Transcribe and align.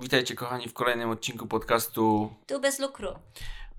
Witajcie 0.00 0.34
kochani 0.34 0.68
w 0.68 0.72
kolejnym 0.72 1.10
odcinku 1.10 1.46
podcastu. 1.46 2.34
Tu 2.46 2.60
bez 2.60 2.78
lukru. 2.78 3.08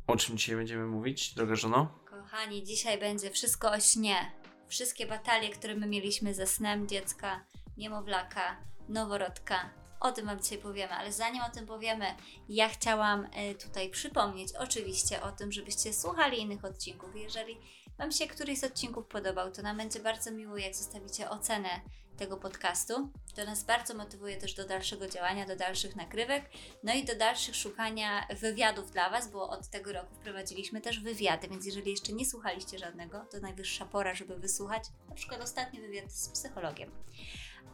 O 0.08 0.16
czym 0.16 0.38
dzisiaj 0.38 0.56
będziemy 0.56 0.86
mówić, 0.86 1.34
droga 1.34 1.56
żono? 1.56 1.88
Kochani, 2.06 2.64
dzisiaj 2.64 3.00
będzie 3.00 3.30
wszystko 3.32 3.72
o 3.72 3.80
śnie. 3.80 4.32
Wszystkie 4.68 5.08
batalie, 5.08 5.50
które 5.50 5.76
my 5.76 5.88
mieliśmy 5.88 6.34
ze 6.34 6.48
snem 6.48 6.88
dziecka, 6.88 7.46
niemowlaka, 7.78 8.58
noworodka. 8.90 9.70
O 10.00 10.12
tym 10.12 10.26
Wam 10.26 10.40
dzisiaj 10.40 10.58
powiemy, 10.58 10.94
ale 10.94 11.12
zanim 11.12 11.44
o 11.44 11.50
tym 11.50 11.66
powiemy, 11.66 12.06
ja 12.50 12.70
chciałam 12.70 13.28
e, 13.34 13.56
tutaj 13.56 13.90
przypomnieć 13.90 14.50
oczywiście 14.60 15.22
o 15.22 15.32
tym, 15.32 15.52
żebyście 15.52 15.94
słuchali 15.94 16.42
innych 16.42 16.66
odcinków. 16.66 17.10
Jeżeli 17.16 17.58
Wam 18.00 18.12
się 18.12 18.28
któryś 18.28 18.60
z 18.60 18.64
odcinków 18.64 19.08
podobał, 19.08 19.52
to 19.52 19.62
nam 19.62 19.78
będzie 19.78 20.00
bardzo 20.00 20.32
miło, 20.32 20.58
jak 20.58 20.76
zostawicie 20.76 21.30
ocenę 21.30 21.70
tego 22.18 22.38
podcastu. 22.38 23.10
To 23.36 23.46
nas 23.46 23.64
bardzo 23.64 23.94
motywuje 23.94 24.38
też 24.38 24.54
do 24.54 24.68
dalszego 24.68 25.08
działania, 25.08 25.46
do 25.46 25.56
dalszych 25.56 25.96
nagrywek, 25.96 26.50
no 26.84 26.94
i 26.94 27.06
do 27.06 27.16
dalszych 27.16 27.56
szukania 27.56 28.28
wywiadów 28.40 28.92
dla 28.92 29.10
Was, 29.10 29.32
bo 29.32 29.50
od 29.50 29.68
tego 29.68 29.94
roku 29.94 30.16
wprowadziliśmy 30.16 30.82
też 30.82 31.00
wywiady, 31.00 31.48
więc 31.48 31.66
jeżeli 31.66 31.92
jeszcze 31.92 32.14
nie 32.14 32.26
słuchaliście 32.26 32.80
żadnego, 32.80 33.26
to 33.32 33.40
najwyższa 33.40 33.86
pora, 33.86 34.16
żeby 34.16 34.36
wysłuchać 34.36 34.84
na 35.10 35.16
przykład 35.16 35.42
ostatni 35.42 35.82
wywiad 35.82 36.12
z 36.12 36.30
psychologiem. 36.30 36.92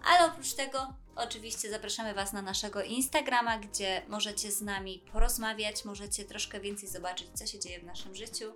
Ale 0.06 0.26
oprócz 0.26 0.54
tego, 0.54 0.94
oczywiście 1.16 1.70
zapraszamy 1.70 2.14
Was 2.14 2.34
na 2.34 2.42
naszego 2.42 2.84
Instagrama, 2.84 3.60
gdzie 3.60 4.02
możecie 4.08 4.52
z 4.52 4.62
nami 4.62 5.04
porozmawiać, 5.12 5.86
możecie 5.86 6.26
troszkę 6.26 6.60
więcej 6.60 6.90
zobaczyć, 6.90 7.28
co 7.34 7.48
się 7.48 7.60
dzieje 7.60 7.80
w 7.80 7.84
naszym 7.84 8.16
życiu, 8.16 8.54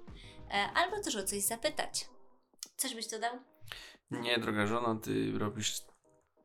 albo 0.75 1.03
też 1.03 1.15
o 1.15 1.23
coś 1.23 1.41
zapytać. 1.41 2.09
Coś 2.77 2.95
byś 2.95 3.07
dodał? 3.07 3.39
Nie, 4.11 4.37
droga 4.39 4.67
żono, 4.67 4.95
ty 4.95 5.31
robisz 5.39 5.81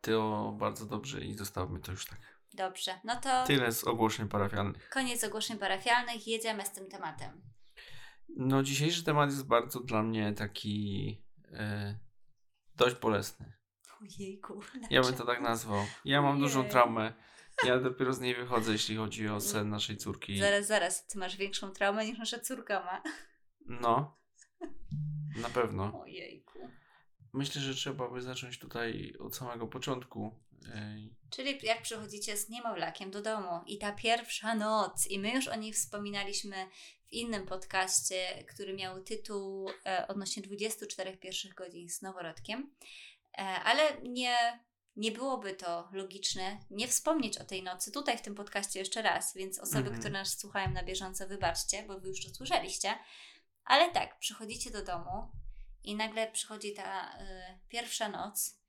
to 0.00 0.52
bardzo 0.58 0.86
dobrze 0.86 1.20
i 1.20 1.34
zostawmy 1.34 1.80
to 1.80 1.92
już 1.92 2.06
tak. 2.06 2.18
Dobrze, 2.54 3.00
no 3.04 3.16
to 3.16 3.44
Tyle 3.46 3.72
z 3.72 3.84
ogłoszeń 3.84 4.28
parafialnych. 4.28 4.88
koniec 4.88 5.24
ogłoszeń 5.24 5.58
parafialnych, 5.58 6.26
jedziemy 6.26 6.66
z 6.66 6.70
tym 6.70 6.86
tematem. 6.88 7.42
No, 8.28 8.62
dzisiejszy 8.62 9.04
temat 9.04 9.30
jest 9.30 9.46
bardzo 9.46 9.80
dla 9.80 10.02
mnie 10.02 10.32
taki 10.32 11.22
e, 11.52 11.98
dość 12.76 12.96
bolesny. 12.96 13.52
Ojejku. 14.02 14.60
Ja 14.90 15.02
bym 15.02 15.14
to 15.14 15.24
tak 15.26 15.40
nazwał. 15.40 15.84
Ja 16.04 16.22
mam 16.22 16.40
dużą 16.40 16.60
Ojej. 16.60 16.72
traumę. 16.72 17.12
Ja 17.64 17.78
dopiero 17.88 18.12
z 18.12 18.20
niej 18.20 18.34
wychodzę, 18.34 18.72
jeśli 18.72 18.96
chodzi 18.96 19.28
o 19.28 19.40
sen 19.40 19.70
naszej 19.70 19.96
córki. 19.96 20.38
Zaraz, 20.38 20.66
zaraz, 20.66 21.06
ty 21.06 21.18
masz 21.18 21.36
większą 21.36 21.70
traumę 21.70 22.04
niż 22.06 22.18
nasza 22.18 22.38
córka 22.38 22.84
ma. 22.84 23.02
No, 23.64 24.16
na 25.36 25.48
pewno. 25.50 25.92
Ojejku. 26.02 26.58
Myślę, 27.32 27.62
że 27.62 27.74
trzeba 27.74 28.08
by 28.10 28.22
zacząć 28.22 28.58
tutaj 28.58 29.14
od 29.20 29.36
samego 29.36 29.66
początku. 29.66 30.34
Ej, 30.74 31.14
Czyli 31.30 31.58
jak 31.62 31.82
przychodzicie 31.82 32.36
z 32.36 32.48
niemowlakiem 32.48 33.10
do 33.10 33.22
domu 33.22 33.60
i 33.66 33.78
ta 33.78 33.92
pierwsza 33.92 34.54
noc, 34.54 35.06
i 35.06 35.18
my 35.18 35.30
już 35.30 35.48
o 35.48 35.56
niej 35.56 35.72
wspominaliśmy 35.72 36.56
w 37.08 37.12
innym 37.12 37.46
podcaście, 37.46 38.44
który 38.48 38.74
miał 38.74 39.02
tytuł 39.02 39.70
e, 39.86 40.06
odnośnie 40.08 40.42
24 40.42 41.16
pierwszych 41.16 41.54
godzin 41.54 41.88
z 41.88 42.02
noworodkiem, 42.02 42.74
e, 43.38 43.40
ale 43.42 43.82
nie, 44.02 44.60
nie 44.96 45.12
byłoby 45.12 45.54
to 45.54 45.88
logiczne 45.92 46.58
nie 46.70 46.88
wspomnieć 46.88 47.38
o 47.38 47.44
tej 47.44 47.62
nocy 47.62 47.92
tutaj 47.92 48.18
w 48.18 48.22
tym 48.22 48.34
podcaście 48.34 48.78
jeszcze 48.78 49.02
raz, 49.02 49.34
więc 49.34 49.58
osoby, 49.58 49.78
Mhm. 49.78 49.98
które 50.00 50.12
nas 50.12 50.38
słuchają 50.38 50.70
na 50.70 50.82
bieżąco, 50.82 51.28
wybaczcie, 51.28 51.82
bo 51.86 52.00
wy 52.00 52.08
już 52.08 52.24
to 52.26 52.34
słyszeliście, 52.34 52.94
ale 53.64 53.90
tak, 53.90 54.18
przychodzicie 54.18 54.70
do 54.70 54.84
domu 54.84 55.32
i 55.82 55.94
nagle 55.94 56.32
przychodzi 56.32 56.74
ta 56.74 57.18
e, 57.18 57.58
pierwsza 57.68 58.08
noc 58.08 58.60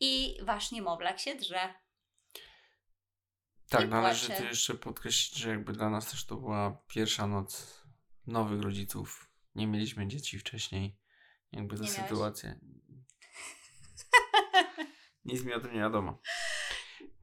i 0.00 0.38
wasz 0.42 0.72
niemowlak 0.72 1.18
się 1.18 1.34
drze. 1.34 1.74
Tak, 3.68 3.88
należy 3.88 4.26
płacze. 4.26 4.42
tu 4.42 4.48
jeszcze 4.48 4.74
podkreślić, 4.74 5.38
że 5.38 5.50
jakby 5.50 5.72
dla 5.72 5.90
nas 5.90 6.10
też 6.10 6.26
to 6.26 6.36
była 6.36 6.82
pierwsza 6.88 7.26
noc 7.26 7.80
nowych 8.26 8.62
rodziców. 8.62 9.30
Nie 9.54 9.66
mieliśmy 9.66 10.08
dzieci 10.08 10.38
wcześniej. 10.38 10.96
Jakby 11.52 11.74
miałeś? 11.74 11.90
sytuacja. 11.90 12.54
Nic 15.24 15.44
mi 15.44 15.52
o 15.52 15.60
tym 15.60 15.74
nie 15.74 15.80
wiadomo. 15.80 16.20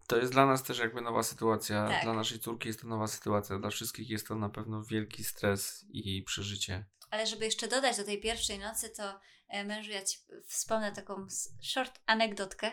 To 0.07 0.17
jest 0.17 0.31
dla 0.31 0.45
nas 0.45 0.63
też 0.63 0.79
jakby 0.79 1.01
nowa 1.01 1.23
sytuacja. 1.23 1.87
Tak. 1.87 2.03
Dla 2.03 2.13
naszej 2.13 2.39
córki 2.39 2.67
jest 2.67 2.81
to 2.81 2.87
nowa 2.87 3.07
sytuacja. 3.07 3.59
Dla 3.59 3.69
wszystkich 3.69 4.09
jest 4.09 4.27
to 4.27 4.35
na 4.35 4.49
pewno 4.49 4.83
wielki 4.83 5.23
stres 5.23 5.85
i 5.89 6.23
przeżycie. 6.23 6.85
Ale 7.11 7.27
żeby 7.27 7.45
jeszcze 7.45 7.67
dodać 7.67 7.97
do 7.97 8.03
tej 8.03 8.21
pierwszej 8.21 8.59
nocy, 8.59 8.89
to 8.89 9.19
e, 9.47 9.63
mężu, 9.63 9.91
ja 9.91 10.01
ci 10.01 10.17
wspomnę 10.47 10.91
taką 10.91 11.27
short 11.61 11.99
anegdotkę. 12.05 12.71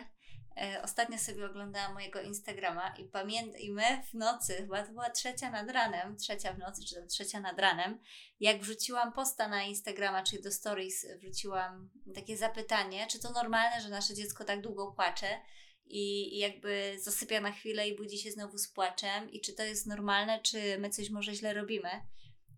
E, 0.57 0.81
Ostatnio 0.83 1.17
sobie 1.17 1.45
oglądałam 1.45 1.93
mojego 1.93 2.21
Instagrama 2.21 2.89
i 2.89 3.05
pamiętam, 3.05 3.59
i 3.61 3.71
my 3.71 4.03
w 4.11 4.13
nocy, 4.13 4.53
chyba 4.55 4.83
to 4.83 4.91
była 4.91 5.09
trzecia 5.09 5.51
nad 5.51 5.69
ranem, 5.69 6.17
trzecia 6.17 6.53
w 6.53 6.57
nocy, 6.57 6.81
czy 6.85 7.07
trzecia 7.07 7.39
nad 7.39 7.59
ranem, 7.59 7.99
jak 8.39 8.61
wrzuciłam 8.61 9.13
posta 9.13 9.47
na 9.47 9.63
Instagrama, 9.63 10.23
czyli 10.23 10.43
do 10.43 10.51
stories, 10.51 11.05
wrzuciłam 11.19 11.89
takie 12.15 12.37
zapytanie, 12.37 13.07
czy 13.07 13.19
to 13.19 13.31
normalne, 13.31 13.81
że 13.81 13.89
nasze 13.89 14.13
dziecko 14.13 14.43
tak 14.43 14.61
długo 14.61 14.91
płacze 14.91 15.41
i 15.85 16.37
jakby 16.37 16.97
zasypia 16.99 17.41
na 17.41 17.51
chwilę 17.51 17.87
i 17.87 17.95
budzi 17.95 18.17
się 18.17 18.31
znowu 18.31 18.57
z 18.57 18.67
płaczem 18.67 19.31
i 19.31 19.41
czy 19.41 19.53
to 19.53 19.63
jest 19.63 19.87
normalne, 19.87 20.41
czy 20.41 20.77
my 20.79 20.89
coś 20.89 21.09
może 21.09 21.35
źle 21.35 21.53
robimy. 21.53 21.89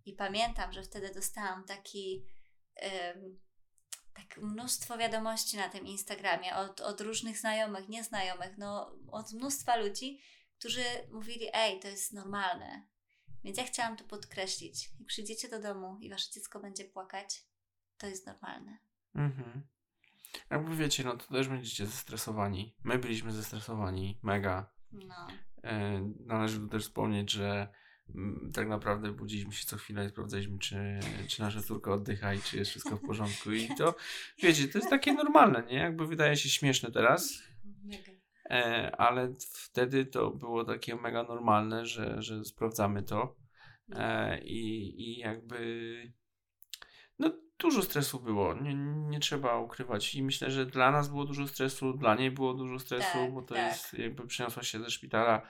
I 0.05 0.13
pamiętam, 0.13 0.73
że 0.73 0.83
wtedy 0.83 1.13
dostałam 1.13 1.63
taki 1.63 2.25
tak 4.13 4.37
mnóstwo 4.37 4.97
wiadomości 4.97 5.57
na 5.57 5.69
tym 5.69 5.87
Instagramie 5.87 6.55
od, 6.55 6.81
od 6.81 7.01
różnych 7.01 7.37
znajomych, 7.37 7.89
nieznajomych, 7.89 8.57
no 8.57 8.91
od 9.11 9.33
mnóstwa 9.33 9.75
ludzi, 9.75 10.21
którzy 10.59 10.83
mówili, 11.11 11.47
ej, 11.53 11.79
to 11.79 11.87
jest 11.87 12.13
normalne. 12.13 12.87
Więc 13.43 13.57
ja 13.57 13.63
chciałam 13.63 13.97
to 13.97 14.03
podkreślić. 14.03 14.89
Jak 14.99 15.07
przyjdziecie 15.07 15.49
do 15.49 15.61
domu 15.61 15.97
i 16.01 16.09
wasze 16.09 16.31
dziecko 16.31 16.59
będzie 16.59 16.85
płakać, 16.85 17.43
to 17.97 18.07
jest 18.07 18.25
normalne. 18.25 18.77
Mhm. 19.15 19.67
Jakby 20.49 20.75
wiecie, 20.75 21.03
no 21.03 21.17
to 21.17 21.33
też 21.33 21.47
będziecie 21.47 21.85
zestresowani. 21.85 22.75
My 22.83 22.97
byliśmy 22.99 23.31
zestresowani, 23.31 24.19
mega. 24.23 24.69
No. 24.91 25.27
E, 25.63 26.01
Należy 26.25 26.59
tu 26.59 26.67
też 26.67 26.83
wspomnieć, 26.83 27.31
że 27.31 27.67
mm, 28.15 28.51
tak 28.53 28.67
naprawdę 28.67 29.11
budziliśmy 29.11 29.53
się 29.53 29.65
co 29.65 29.77
chwilę 29.77 30.05
i 30.05 30.09
sprawdzaliśmy, 30.09 30.59
czy, 30.59 30.99
czy 31.27 31.41
nasza 31.41 31.61
córka 31.61 31.93
oddycha 31.93 32.33
i 32.33 32.41
czy 32.41 32.57
jest 32.57 32.71
wszystko 32.71 32.97
w 32.97 33.01
porządku. 33.01 33.51
I 33.51 33.67
to, 33.77 33.95
wiecie, 34.43 34.67
to 34.67 34.77
jest 34.77 34.89
takie 34.89 35.13
normalne, 35.13 35.63
nie? 35.63 35.77
Jakby 35.77 36.07
wydaje 36.07 36.35
się 36.35 36.49
śmieszne 36.49 36.91
teraz, 36.91 37.43
Mega. 37.83 38.11
e, 38.49 38.95
ale 38.95 39.33
wtedy 39.39 40.05
to 40.05 40.31
było 40.31 40.63
takie 40.63 40.95
mega 40.95 41.23
normalne, 41.23 41.85
że, 41.85 42.21
że 42.21 42.45
sprawdzamy 42.45 43.03
to. 43.03 43.35
E, 43.95 44.39
i, 44.41 45.01
I 45.01 45.17
jakby 45.17 46.13
dużo 47.59 47.81
stresu 47.81 48.19
było, 48.19 48.53
nie, 48.53 48.73
nie 49.09 49.19
trzeba 49.19 49.57
ukrywać 49.59 50.15
i 50.15 50.23
myślę, 50.23 50.51
że 50.51 50.65
dla 50.65 50.91
nas 50.91 51.07
było 51.09 51.25
dużo 51.25 51.47
stresu, 51.47 51.93
dla 51.93 52.15
niej 52.15 52.31
było 52.31 52.53
dużo 52.53 52.79
stresu, 52.79 53.13
Tak, 53.13 53.33
bo 53.33 53.41
to 53.41 53.55
tak. 53.55 53.71
jest 53.71 53.93
jakby 53.93 54.27
przeniosła 54.27 54.63
się 54.63 54.79
ze 54.79 54.91
szpitala 54.91 55.41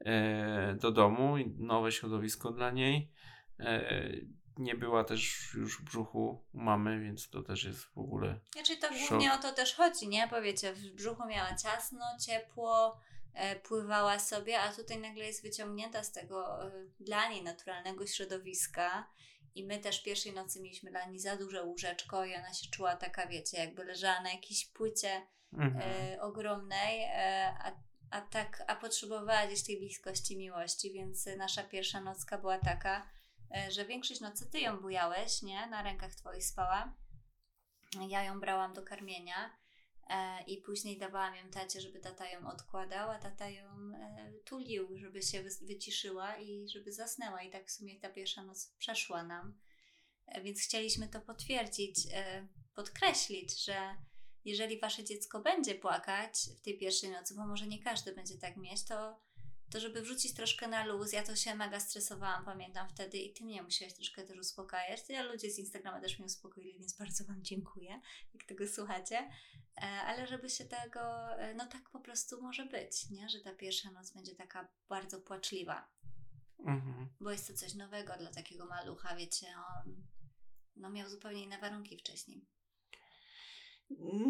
e, 0.00 0.74
do 0.80 0.90
domu 0.92 1.38
i 1.38 1.46
nowe 1.58 1.92
środowisko 1.92 2.50
dla 2.50 2.70
niej. 2.70 3.10
E, 3.60 4.10
nie 4.58 4.74
była 4.74 5.04
też 5.04 5.50
już 5.54 5.78
w 5.80 5.82
brzuchu 5.84 6.44
mamy, 6.52 7.00
więc 7.00 7.30
to 7.30 7.42
też 7.42 7.64
jest 7.64 7.84
w 7.84 7.98
ogóle 7.98 8.40
Znaczy 8.52 8.76
to 8.76 8.86
Szok. 8.88 9.08
głównie 9.08 9.32
o 9.32 9.38
to 9.38 9.52
też 9.52 9.74
chodzi, 9.74 10.08
nie? 10.08 10.28
Bo 10.28 10.42
wiecie, 10.42 10.72
w 10.74 10.90
brzuchu 10.90 11.26
miała 11.26 11.54
ciasno, 11.54 12.04
ciepło, 12.26 13.00
e, 13.34 13.56
pływała 13.56 14.18
sobie, 14.18 14.60
a 14.60 14.72
tutaj 14.72 14.98
nagle 14.98 15.24
jest 15.24 15.42
wyciągnięta 15.42 16.02
z 16.02 16.12
tego 16.12 16.66
e, 16.66 16.70
dla 17.00 17.28
niej 17.28 17.42
naturalnego 17.42 18.06
środowiska. 18.06 19.08
I 19.54 19.64
my 19.64 19.78
też 19.78 20.02
pierwszej 20.02 20.32
nocy 20.32 20.60
mieliśmy 20.60 20.90
dla 20.90 21.04
niej 21.04 21.18
za 21.18 21.36
duże 21.36 21.62
łóżeczko 21.62 22.24
i 22.24 22.34
ona 22.34 22.54
się 22.54 22.70
czuła 22.70 22.96
taka, 22.96 23.26
wiecie, 23.26 23.58
jakby 23.58 23.84
leżała 23.84 24.20
na 24.20 24.32
jakiejś 24.32 24.66
płycie 24.66 25.26
mhm. 25.52 25.82
e, 25.82 26.22
ogromnej, 26.22 27.02
e, 27.02 27.54
a, 27.60 27.72
a 28.10 28.20
tak, 28.20 28.64
a 28.66 28.76
potrzebowała 28.76 29.46
gdzieś 29.46 29.62
tej 29.62 29.78
bliskości, 29.78 30.36
miłości, 30.36 30.92
więc 30.92 31.26
nasza 31.36 31.62
pierwsza 31.62 32.00
nocka 32.00 32.38
była 32.38 32.58
taka, 32.58 33.10
e, 33.56 33.70
że 33.70 33.84
większość 33.84 34.20
nocy 34.20 34.50
ty 34.50 34.60
ją 34.60 34.80
bujałeś, 34.80 35.42
nie? 35.42 35.66
Na 35.66 35.82
rękach 35.82 36.14
twoich 36.14 36.44
spała. 36.44 36.94
Ja 38.08 38.22
ją 38.22 38.40
brałam 38.40 38.72
do 38.72 38.82
karmienia 38.82 39.50
i 40.46 40.56
później 40.58 40.98
dawałam 40.98 41.36
ją 41.36 41.50
tacie, 41.50 41.80
żeby 41.80 42.00
tata 42.00 42.28
ją 42.28 42.48
odkładał, 42.48 43.10
a 43.10 43.18
tata 43.18 43.48
ją 43.48 43.70
e, 43.94 44.32
tulił, 44.44 44.98
żeby 44.98 45.22
się 45.22 45.42
wy- 45.42 45.66
wyciszyła 45.66 46.36
i 46.36 46.68
żeby 46.68 46.92
zasnęła. 46.92 47.42
I 47.42 47.50
tak 47.50 47.66
w 47.66 47.70
sumie 47.70 48.00
ta 48.00 48.10
pierwsza 48.10 48.42
noc 48.42 48.74
przeszła 48.78 49.22
nam. 49.22 49.58
E, 50.26 50.42
więc 50.42 50.60
chcieliśmy 50.60 51.08
to 51.08 51.20
potwierdzić, 51.20 52.00
e, 52.12 52.48
podkreślić, 52.74 53.64
że 53.64 53.96
jeżeli 54.44 54.80
wasze 54.80 55.04
dziecko 55.04 55.40
będzie 55.40 55.74
płakać 55.74 56.34
w 56.58 56.60
tej 56.60 56.78
pierwszej 56.78 57.10
nocy, 57.10 57.34
bo 57.34 57.46
może 57.46 57.66
nie 57.66 57.82
każdy 57.82 58.14
będzie 58.14 58.38
tak 58.38 58.56
mieć, 58.56 58.84
to, 58.84 59.20
to 59.74 59.80
żeby 59.80 60.02
wrzucić 60.02 60.34
troszkę 60.34 60.68
na 60.68 60.86
luz, 60.86 61.12
ja 61.12 61.22
to 61.22 61.36
się 61.36 61.54
mega 61.54 61.80
stresowałam, 61.80 62.44
pamiętam 62.44 62.88
wtedy 62.88 63.18
i 63.18 63.32
ty 63.32 63.44
mnie 63.44 63.62
musiałeś 63.62 63.94
troszkę 63.94 64.24
też 64.24 64.38
uspokajać. 64.38 65.00
Ja 65.08 65.22
ludzie 65.22 65.50
z 65.50 65.58
Instagrama 65.58 66.00
też 66.00 66.18
mnie 66.18 66.26
uspokoili, 66.26 66.78
więc 66.78 66.96
bardzo 66.96 67.24
Wam 67.24 67.42
dziękuję, 67.42 68.00
jak 68.34 68.44
tego 68.44 68.68
słuchacie. 68.68 69.30
E, 69.76 69.80
ale 69.82 70.26
żeby 70.26 70.50
się 70.50 70.64
tego, 70.64 71.30
e, 71.38 71.54
no 71.54 71.66
tak 71.66 71.90
po 71.90 72.00
prostu 72.00 72.42
może 72.42 72.66
być, 72.66 73.10
nie? 73.10 73.28
Że 73.28 73.40
ta 73.40 73.54
pierwsza 73.54 73.90
noc 73.90 74.12
będzie 74.12 74.34
taka 74.34 74.68
bardzo 74.88 75.20
płaczliwa, 75.20 75.88
Mhm. 76.58 77.08
bo 77.20 77.30
jest 77.30 77.48
to 77.48 77.54
coś 77.54 77.74
nowego 77.74 78.12
dla 78.18 78.30
takiego 78.30 78.66
malucha, 78.66 79.16
wiecie, 79.16 79.46
on 79.76 80.06
no, 80.76 80.90
miał 80.90 81.08
zupełnie 81.08 81.44
inne 81.44 81.58
warunki 81.58 81.98
wcześniej. 81.98 82.46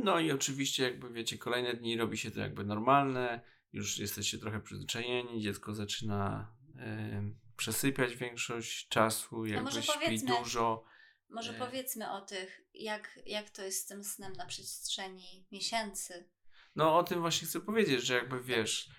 No 0.05 0.21
i 0.21 0.33
oczywiście, 0.33 0.83
jakby 0.83 1.13
wiecie, 1.13 1.39
kolejne 1.39 1.75
dni 1.75 1.97
robi 1.97 2.19
się 2.19 2.31
to 2.31 2.41
jakby 2.41 2.65
normalne, 2.65 3.41
już 3.75 3.99
jesteście 3.99 4.39
trochę 4.39 4.61
przyzwyczajeni, 4.61 5.43
dziecko 5.43 5.75
zaczyna 5.75 6.53
em, 6.77 7.39
przesypiać 7.57 8.17
większość 8.17 8.89
czasu, 8.89 9.47
jakby 9.47 9.65
może 9.65 9.83
śpi 9.83 10.27
dużo. 10.27 10.85
Może 11.29 11.57
E. 11.57 11.59
powiedzmy 11.59 12.11
o 12.11 12.21
tych, 12.21 12.61
jak, 12.75 13.21
jak 13.27 13.51
to 13.51 13.63
jest 13.63 13.85
z 13.85 13.87
tym 13.87 14.05
snem 14.05 14.33
na 14.33 14.47
przestrzeni 14.47 15.47
miesięcy. 15.53 16.29
No 16.77 16.99
o 16.99 17.03
tym 17.03 17.21
właśnie 17.21 17.49
chcę 17.49 17.61
powiedzieć, 17.61 18.03
że 18.03 18.15
jakby 18.15 18.43
wiesz, 18.43 18.91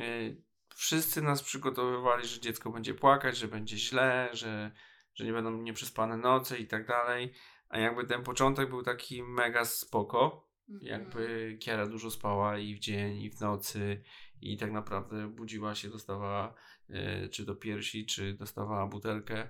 y, 0.00 0.42
wszyscy 0.74 1.22
nas 1.22 1.42
przygotowywali, 1.42 2.28
że 2.28 2.40
dziecko 2.40 2.70
będzie 2.70 2.94
płakać, 2.94 3.36
że 3.36 3.48
będzie 3.48 3.78
źle, 3.78 4.28
że, 4.32 4.70
że 5.14 5.24
nie 5.24 5.32
będą 5.32 5.62
nieprzespane 5.62 6.16
noce 6.16 6.58
i 6.58 6.66
tak 6.66 6.86
dalej, 6.86 7.34
a 7.68 7.78
jakby 7.78 8.06
ten 8.06 8.22
początek 8.22 8.68
był 8.68 8.82
taki 8.82 9.22
mega 9.22 9.64
spoko. 9.64 10.47
Jakby 10.82 11.56
Kiara 11.60 11.86
dużo 11.86 12.10
spała 12.10 12.58
i 12.58 12.74
w 12.74 12.78
dzień, 12.78 13.22
i 13.22 13.30
w 13.30 13.40
nocy 13.40 14.02
i 14.40 14.56
tak 14.56 14.72
naprawdę 14.72 15.28
budziła 15.28 15.74
się, 15.74 15.88
dostawała 15.88 16.54
y, 16.90 17.28
czy 17.28 17.44
do 17.44 17.56
piersi, 17.56 18.06
czy 18.06 18.34
dostawała 18.34 18.86
butelkę 18.86 19.48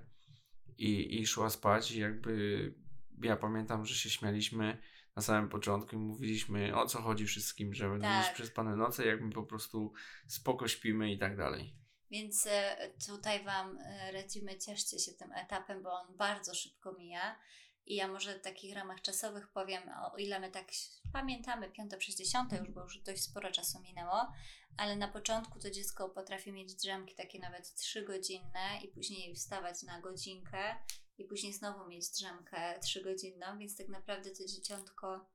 i, 0.77 1.21
i 1.21 1.27
szła 1.27 1.49
spać 1.49 1.91
i 1.91 1.99
jakby 1.99 2.73
ja 3.21 3.35
pamiętam, 3.37 3.85
że 3.85 3.95
się 3.95 4.09
śmialiśmy 4.09 4.77
na 5.15 5.21
samym 5.21 5.49
początku 5.49 5.95
i 5.95 5.99
mówiliśmy 5.99 6.75
o 6.75 6.85
co 6.85 7.01
chodzi 7.01 7.25
wszystkim, 7.25 7.73
że 7.73 7.89
będą 7.89 8.07
Tak. 8.07 8.25
mieć 8.25 8.35
przespane 8.35 8.75
noce, 8.75 9.05
jak 9.05 9.21
my 9.21 9.31
po 9.31 9.43
prostu 9.43 9.93
spoko 10.27 10.67
śpimy 10.67 11.11
i 11.11 11.17
tak 11.17 11.37
dalej. 11.37 11.75
Więc 12.11 12.47
e, 12.47 12.77
tutaj 13.07 13.43
Wam 13.43 13.77
e, 13.77 14.11
radzimy, 14.11 14.57
cieszcie 14.57 14.99
się 14.99 15.11
tym 15.11 15.31
etapem, 15.31 15.83
bo 15.83 15.91
on 15.91 16.17
bardzo 16.17 16.55
szybko 16.55 16.93
mija. 16.93 17.39
I 17.89 17.95
ja 17.95 18.07
może 18.07 18.39
w 18.39 18.41
takich 18.41 18.75
ramach 18.75 19.01
czasowych 19.01 19.51
powiem, 19.51 19.83
o 20.13 20.17
ile 20.17 20.39
my 20.39 20.51
tak 20.51 20.67
pamiętamy, 21.13 21.71
piąte 21.71 21.97
przez 21.97 22.15
dziesiąte 22.15 22.57
już, 22.57 22.71
bo 22.71 22.83
już 22.83 22.97
dość 22.97 23.23
sporo 23.23 23.51
czasu 23.51 23.79
minęło, 23.81 24.31
ale 24.77 24.95
na 24.95 25.07
początku 25.07 25.59
to 25.59 25.71
dziecko 25.71 26.09
potrafi 26.09 26.51
mieć 26.51 26.75
drzemki 26.75 27.15
takie 27.15 27.39
nawet 27.39 27.73
trzygodzinne 27.75 28.79
i 28.83 28.87
później 28.87 29.35
wstawać 29.35 29.83
na 29.83 30.01
godzinkę 30.01 30.75
i 31.17 31.25
później 31.25 31.53
znowu 31.53 31.87
mieć 31.87 32.09
drzemkę 32.09 32.79
trzygodzinną, 32.79 33.57
więc 33.59 33.77
tak 33.77 33.87
naprawdę 33.87 34.31
to 34.31 34.45
dzieciątko 34.45 35.29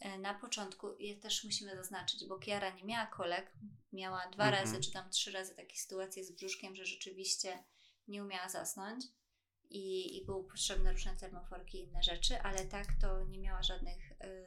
e, 0.00 0.18
na 0.18 0.34
początku 0.34 0.98
je 0.98 1.16
też 1.16 1.44
musimy 1.44 1.76
zaznaczyć, 1.76 2.26
bo 2.28 2.38
Kiara 2.38 2.70
nie 2.70 2.84
miała 2.84 3.06
kolek, 3.06 3.52
miała 3.92 4.26
dwa 4.26 4.44
Mhm. 4.44 4.52
razy 4.64 4.80
czy 4.80 4.92
tam 4.92 5.10
trzy 5.10 5.32
razy 5.32 5.54
takie 5.54 5.76
sytuacje 5.76 6.24
z 6.24 6.32
brzuszkiem, 6.32 6.76
że 6.76 6.86
rzeczywiście 6.86 7.64
nie 8.08 8.22
umiała 8.22 8.48
zasnąć 8.48 9.04
i, 9.70 10.16
i 10.16 10.26
były 10.26 10.48
potrzebne 10.48 10.92
różne 10.92 11.16
termoforki 11.16 11.78
i 11.78 11.82
inne 11.82 12.02
rzeczy, 12.02 12.40
ale 12.40 12.64
tak 12.64 12.86
to 13.00 13.24
nie 13.24 13.38
miała 13.38 13.62
żadnych 13.62 14.12
y, 14.12 14.46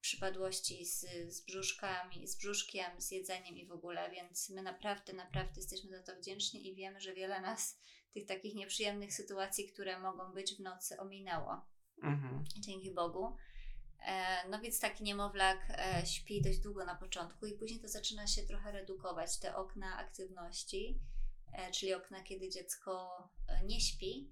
przypadłości 0.00 0.84
z, 0.84 1.00
z 1.28 1.44
brzuszkami, 1.44 2.28
z 2.28 2.36
brzuszkiem, 2.38 3.00
z 3.00 3.10
jedzeniem 3.10 3.56
i 3.56 3.66
w 3.66 3.72
ogóle, 3.72 4.10
więc 4.10 4.50
my 4.50 4.62
naprawdę, 4.62 5.12
naprawdę 5.12 5.52
jesteśmy 5.56 5.90
za 5.90 6.02
to 6.02 6.20
wdzięczni 6.20 6.68
i 6.68 6.74
wiemy, 6.74 7.00
że 7.00 7.14
wiele 7.14 7.40
nas 7.40 7.78
tych 8.12 8.26
takich 8.26 8.54
nieprzyjemnych 8.54 9.14
sytuacji, 9.14 9.68
które 9.68 10.00
mogą 10.00 10.32
być 10.32 10.54
w 10.56 10.60
nocy, 10.60 10.96
ominęło. 10.96 11.66
Mhm. 12.02 12.44
Dzięki 12.58 12.90
Bogu. 12.94 13.36
E, 14.06 14.48
No 14.48 14.60
więc 14.60 14.80
taki 14.80 15.04
niemowlak 15.04 15.58
e, 15.70 16.06
śpi 16.06 16.42
dość 16.42 16.58
długo 16.58 16.84
na 16.84 16.94
początku 16.94 17.46
i 17.46 17.58
później 17.58 17.80
to 17.80 17.88
zaczyna 17.88 18.26
się 18.26 18.42
trochę 18.42 18.72
redukować. 18.72 19.38
Te 19.38 19.56
okna 19.56 19.96
aktywności, 19.96 21.00
czyli 21.72 21.94
okna, 21.94 22.22
kiedy 22.22 22.48
dziecko 22.48 23.22
e, 23.48 23.64
nie 23.64 23.80
śpi, 23.80 24.30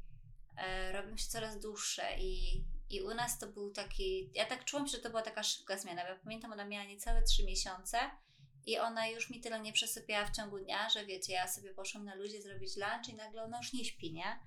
e, 0.56 0.92
robią 0.92 1.16
się 1.16 1.28
coraz 1.28 1.60
dłuższe 1.60 2.18
i, 2.18 2.64
i 2.90 3.02
u 3.02 3.14
nas 3.14 3.38
to 3.38 3.46
był 3.46 3.70
taki, 3.70 4.30
ja 4.34 4.46
tak 4.46 4.64
czułam, 4.64 4.86
że 4.86 4.98
to 4.98 5.10
była 5.10 5.22
taka 5.22 5.42
szybka 5.42 5.78
zmiana, 5.78 6.02
bo 6.02 6.08
ja 6.08 6.18
pamiętam, 6.24 6.52
ona 6.52 6.64
miała 6.64 6.84
niecałe 6.84 7.22
trzy 7.22 7.44
miesiące 7.44 7.98
i 8.66 8.78
ona 8.78 9.06
już 9.06 9.30
mi 9.30 9.40
tyle 9.40 9.60
nie 9.60 9.72
przesypiała 9.72 10.26
w 10.26 10.36
ciągu 10.36 10.58
dnia, 10.58 10.90
że 10.90 11.06
wiecie, 11.06 11.32
ja 11.32 11.48
sobie 11.48 11.74
poszłam 11.74 12.04
na 12.04 12.14
luzie 12.14 12.42
zrobić 12.42 12.76
lunch 12.76 13.08
i 13.08 13.14
nagle 13.14 13.42
ona 13.42 13.58
już 13.58 13.72
nie 13.72 13.84
śpi, 13.84 14.12
nie? 14.12 14.40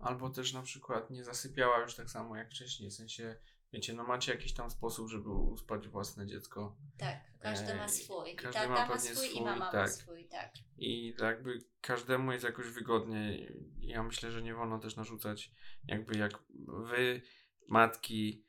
Albo 0.00 0.30
też 0.30 0.52
na 0.52 0.62
przykład 0.62 1.10
nie 1.10 1.24
zasypiała 1.24 1.78
już 1.78 1.94
tak 1.94 2.10
samo 2.10 2.36
jak 2.36 2.50
wcześniej, 2.50 2.90
w 2.90 2.94
sensie 2.94 3.36
wiecie, 3.72 3.92
no 3.92 4.04
macie 4.04 4.32
jakiś 4.32 4.54
tam 4.54 4.70
sposób, 4.70 5.08
żeby 5.08 5.30
uspać 5.30 5.88
własne 5.88 6.26
dziecko 6.26 6.76
Tak, 6.98 7.20
każdy 7.40 7.74
ma 7.74 7.88
swój. 7.88 8.32
I 8.32 8.36
każdy 8.36 8.52
tata 8.52 8.68
ma 8.68 8.74
ma, 8.74 8.86
pewnie 8.86 9.14
swój 9.14 9.26
i 9.26 9.30
swój, 9.30 9.44
mama 9.44 9.56
ma 9.56 9.72
tak. 9.72 9.90
swój, 9.90 10.24
tak. 10.24 10.52
I 10.76 11.14
jakby 11.20 11.58
każdemu 11.80 12.32
jest 12.32 12.44
jakoś 12.44 12.66
wygodnie. 12.66 13.52
Ja 13.80 14.02
myślę, 14.02 14.30
że 14.30 14.42
nie 14.42 14.54
wolno 14.54 14.78
też 14.78 14.96
narzucać, 14.96 15.52
jakby 15.84 16.18
jak 16.18 16.32
wy, 16.66 17.22
matki, 17.68 18.44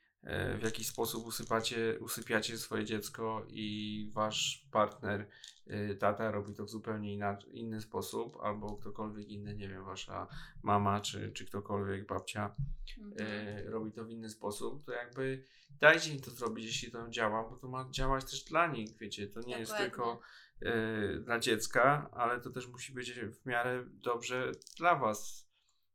w 0.58 0.62
jakiś 0.62 0.86
sposób 0.88 1.26
usypacie, 1.26 1.98
usypiacie 2.00 2.58
swoje 2.58 2.84
dziecko 2.84 3.46
i 3.48 4.10
wasz 4.12 4.66
partner, 4.72 5.26
e, 5.66 5.94
tata 5.94 6.30
robi 6.30 6.54
to 6.54 6.64
w 6.64 6.70
zupełnie 6.70 7.14
inaczej, 7.14 7.58
inny 7.58 7.80
sposób, 7.80 8.36
albo 8.42 8.76
ktokolwiek 8.76 9.28
inny, 9.28 9.54
nie 9.54 9.68
wiem, 9.68 9.84
wasza 9.84 10.28
mama 10.62 11.00
czy, 11.00 11.32
czy 11.32 11.46
ktokolwiek, 11.46 12.06
babcia, 12.06 12.54
Mhm. 12.98 13.16
e, 13.28 13.70
robi 13.70 13.92
to 13.92 14.04
w 14.04 14.10
inny 14.10 14.28
sposób, 14.30 14.84
to 14.84 14.92
jakby 14.92 15.44
dajcie 15.80 16.12
im 16.14 16.20
to 16.20 16.30
zrobić, 16.30 16.64
jeśli 16.66 16.90
to 16.90 17.08
działa, 17.10 17.50
bo 17.50 17.56
to 17.56 17.68
ma 17.68 17.88
działać 17.90 18.24
też 18.30 18.44
dla 18.44 18.66
nich, 18.66 18.98
wiecie, 18.98 19.26
to 19.26 19.40
nie 19.40 19.58
jest 19.58 19.70
Dokładnie. 19.72 19.90
tylko 19.90 20.20
e, 20.62 21.18
dla 21.20 21.38
dziecka, 21.38 22.10
ale 22.12 22.40
to 22.40 22.50
też 22.50 22.66
musi 22.68 22.92
być 22.92 23.12
w 23.20 23.46
miarę 23.46 23.84
dobrze 23.88 24.52
dla 24.78 24.96
was 24.96 25.48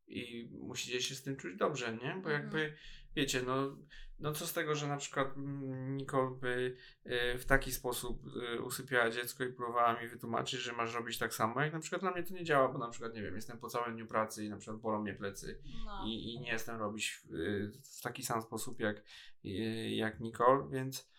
i 0.08 0.50
musicie 0.62 1.02
się 1.02 1.16
z 1.16 1.24
tym 1.24 1.36
czuć 1.36 1.56
dobrze, 1.58 1.94
nie? 1.94 2.00
Bo 2.00 2.16
Mhm. 2.16 2.34
jakby, 2.42 2.74
wiecie, 3.16 3.42
no, 3.46 3.78
no 4.20 4.32
co 4.32 4.48
z 4.48 4.54
tego, 4.54 4.76
że 4.76 4.88
na 4.88 4.98
przykład 4.98 5.38
mm, 5.38 5.98
Nicole 5.98 6.36
by 6.42 6.78
e, 7.06 7.38
w 7.38 7.46
taki 7.46 7.72
sposób 7.72 8.24
e, 8.54 8.62
usypiała 8.62 9.10
dziecko 9.10 9.44
i 9.44 9.54
próbowała 9.54 10.02
mi 10.02 10.08
wytłumaczyć, 10.08 10.60
że 10.60 10.74
masz 10.74 10.94
robić 10.94 11.18
tak 11.18 11.34
samo, 11.34 11.62
jak 11.62 11.74
na 11.74 11.80
przykład 11.80 12.02
dla 12.02 12.12
mnie 12.12 12.24
to 12.24 12.34
nie 12.34 12.44
działa, 12.44 12.68
bo 12.68 12.78
na 12.78 12.90
przykład, 12.90 13.14
nie 13.14 13.22
wiem, 13.22 13.36
jestem 13.36 13.58
po 13.58 13.70
całym 13.70 13.96
dniu 13.96 14.08
pracy 14.08 14.46
i 14.46 14.50
na 14.50 14.58
przykład 14.58 14.82
bolą 14.82 15.02
mnie 15.02 15.14
plecy 15.14 15.62
No. 15.86 16.06
i, 16.06 16.34
i 16.34 16.40
nie 16.40 16.52
jestem 16.52 16.78
robić 16.80 17.10
w, 17.10 17.34
y, 17.34 17.72
w 17.98 18.02
taki 18.02 18.24
sam 18.24 18.42
sposób 18.42 18.80
jak, 18.80 19.04
y, 19.46 19.50
jak 19.90 20.20
Nicole, 20.20 20.70
więc 20.72 21.12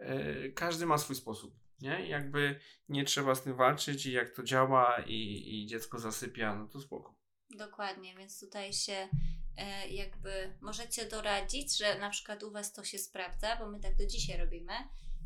y, 0.00 0.52
każdy 0.56 0.86
ma 0.86 0.98
swój 0.98 1.16
sposób. 1.16 1.54
Nie? 1.80 2.06
I 2.06 2.08
jakby 2.08 2.60
nie 2.88 3.04
trzeba 3.04 3.34
z 3.34 3.42
tym 3.42 3.56
walczyć 3.56 4.06
i 4.06 4.12
jak 4.12 4.30
to 4.30 4.42
działa 4.42 5.02
i, 5.06 5.44
i 5.62 5.66
dziecko 5.66 5.98
zasypia, 5.98 6.54
no 6.54 6.68
to 6.68 6.80
spoko. 6.80 7.18
Dokładnie, 7.50 8.16
więc 8.16 8.40
tutaj 8.40 8.72
się 8.72 9.08
jakby 9.90 10.54
możecie 10.60 11.06
doradzić, 11.06 11.76
że 11.76 11.98
na 11.98 12.10
przykład 12.10 12.42
u 12.42 12.50
Was 12.50 12.72
to 12.72 12.84
się 12.84 12.98
sprawdza, 12.98 13.56
bo 13.56 13.66
my 13.66 13.80
tak 13.80 13.96
do 13.96 14.06
dzisiaj 14.06 14.38
robimy. 14.38 14.72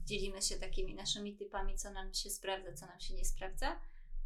Dzielimy 0.04 0.42
się 0.42 0.56
takimi 0.56 0.94
naszymi 0.94 1.36
typami, 1.36 1.78
co 1.78 1.90
nam 1.90 2.14
się 2.14 2.30
sprawdza, 2.30 2.72
co 2.72 2.86
nam 2.86 3.00
się 3.00 3.14
nie 3.14 3.24
sprawdza, 3.24 3.80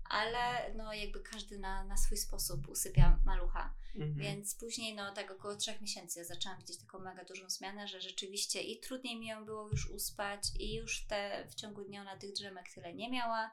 ale 0.05 0.75
no 0.75 0.93
jakby 0.93 1.21
każdy 1.21 1.59
na, 1.59 1.85
na 1.85 1.97
swój 1.97 2.19
sposób 2.19 2.69
usypia 2.69 3.21
malucha. 3.25 3.75
Mhm. 3.95 4.15
Więc 4.15 4.55
później, 4.55 4.95
no 4.95 5.13
tak 5.13 5.31
około 5.31 5.57
trzech 5.57 5.81
miesięcy, 5.81 6.19
ja 6.19 6.25
zaczęłam 6.25 6.59
widzieć 6.59 6.79
taką 6.79 6.99
mega 6.99 7.25
dużą 7.25 7.51
zmianę, 7.51 7.89
że 7.89 8.01
rzeczywiście 8.01 8.63
i 8.63 8.81
trudniej 8.81 9.17
mi 9.17 9.27
ją 9.27 9.45
było 9.45 9.69
już 9.69 9.91
uspać, 9.91 10.43
i 10.59 10.75
już 10.75 11.07
te 11.07 11.47
w 11.51 11.55
ciągu 11.55 11.85
dnia 11.85 12.01
ona 12.01 12.17
tych 12.17 12.33
drzemek 12.33 12.73
tyle 12.75 12.95
nie 12.95 13.11
miała, 13.11 13.51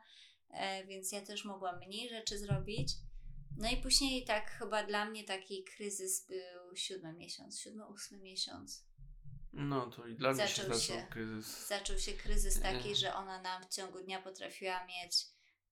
e, 0.50 0.86
więc 0.86 1.12
ja 1.12 1.22
też 1.22 1.46
mogłam 1.46 1.80
mniej 1.80 2.10
rzeczy 2.10 2.40
zrobić. 2.40 2.90
No 3.58 3.70
i 3.70 3.78
później 3.78 4.26
tak 4.26 4.52
chyba 4.52 4.84
dla 4.84 5.06
mnie 5.06 5.24
taki 5.24 5.64
kryzys 5.64 6.28
był 6.28 6.76
siódmy 6.76 7.14
miesiąc, 7.14 7.60
siódmy, 7.60 7.88
ósmy 7.88 8.18
miesiąc. 8.18 8.86
No 9.54 9.90
to 9.92 10.08
i 10.08 10.16
dla 10.16 10.34
mnie 10.34 10.48
się 10.48 10.56
Zaczął 10.64 10.66
zaczął 10.80 10.98
się. 11.00 11.08
kryzys. 11.10 11.68
Zaczął 11.68 11.98
się 12.00 12.14
kryzys 12.14 12.62
taki, 12.62 12.96
że 12.96 13.14
ona 13.16 13.42
nam 13.42 13.64
w 13.64 13.70
ciągu 13.76 14.02
dnia 14.02 14.22
potrafiła 14.22 14.86
mieć 14.86 15.26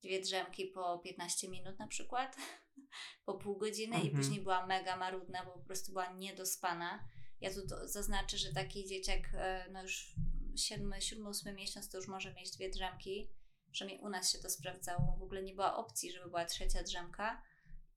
dwie 0.03 0.21
drzemki 0.21 0.65
po 0.67 0.99
15 0.99 1.49
minut 1.49 1.79
na 1.79 1.87
przykład, 1.87 2.35
po 3.25 3.33
pół 3.33 3.57
godziny 3.57 3.95
i 3.95 4.01
Mhm. 4.07 4.15
później 4.17 4.41
była 4.41 4.65
mega 4.67 4.97
marudna, 4.97 5.45
bo 5.45 5.51
po 5.51 5.59
prostu 5.65 5.91
była 5.91 6.13
niedospana. 6.13 7.07
Ja 7.41 7.53
tu 7.53 7.67
do- 7.67 7.87
zaznaczę, 7.87 8.37
że 8.37 8.53
taki 8.53 8.87
dzieciak 8.87 9.21
e, 9.33 9.65
no 9.71 9.81
już 9.83 10.15
7-8 10.55 11.53
miesiąc 11.55 11.89
to 11.89 11.97
już 11.97 12.07
może 12.07 12.33
mieć 12.33 12.51
dwie 12.51 12.69
drzemki. 12.69 13.31
Przynajmniej 13.71 14.05
u 14.05 14.09
nas 14.09 14.31
się 14.31 14.39
to 14.39 14.49
sprawdzało. 14.49 15.17
W 15.19 15.23
ogóle 15.23 15.43
nie 15.43 15.53
była 15.53 15.75
opcji, 15.77 16.11
żeby 16.11 16.25
była 16.29 16.45
trzecia 16.45 16.83
drzemka. 16.83 17.43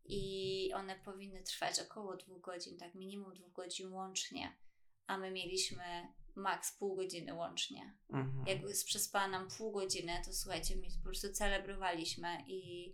I 0.05 0.73
one 0.75 0.97
powinny 0.97 1.43
trwać 1.43 1.81
około 1.81 2.17
dwóch 2.17 2.41
godzin, 2.41 2.79
tak 2.79 2.95
minimum 2.95 3.35
dwóch 3.35 3.53
godzin 3.53 3.93
łącznie. 3.93 4.57
A 5.07 5.19
my 5.19 5.31
mieliśmy 5.31 6.15
maks 6.35 6.73
pół 6.73 6.97
godziny 6.97 7.35
łącznie. 7.35 7.95
Mhm. 8.11 8.45
Jak 8.47 8.59
przespała 8.85 9.29
nam 9.29 9.49
pół 9.49 9.73
godziny, 9.73 10.13
to 10.25 10.33
słuchajcie, 10.33 10.77
my 10.77 10.83
po 10.99 11.05
prostu 11.05 11.33
celebrowaliśmy 11.33 12.45
i 12.47 12.93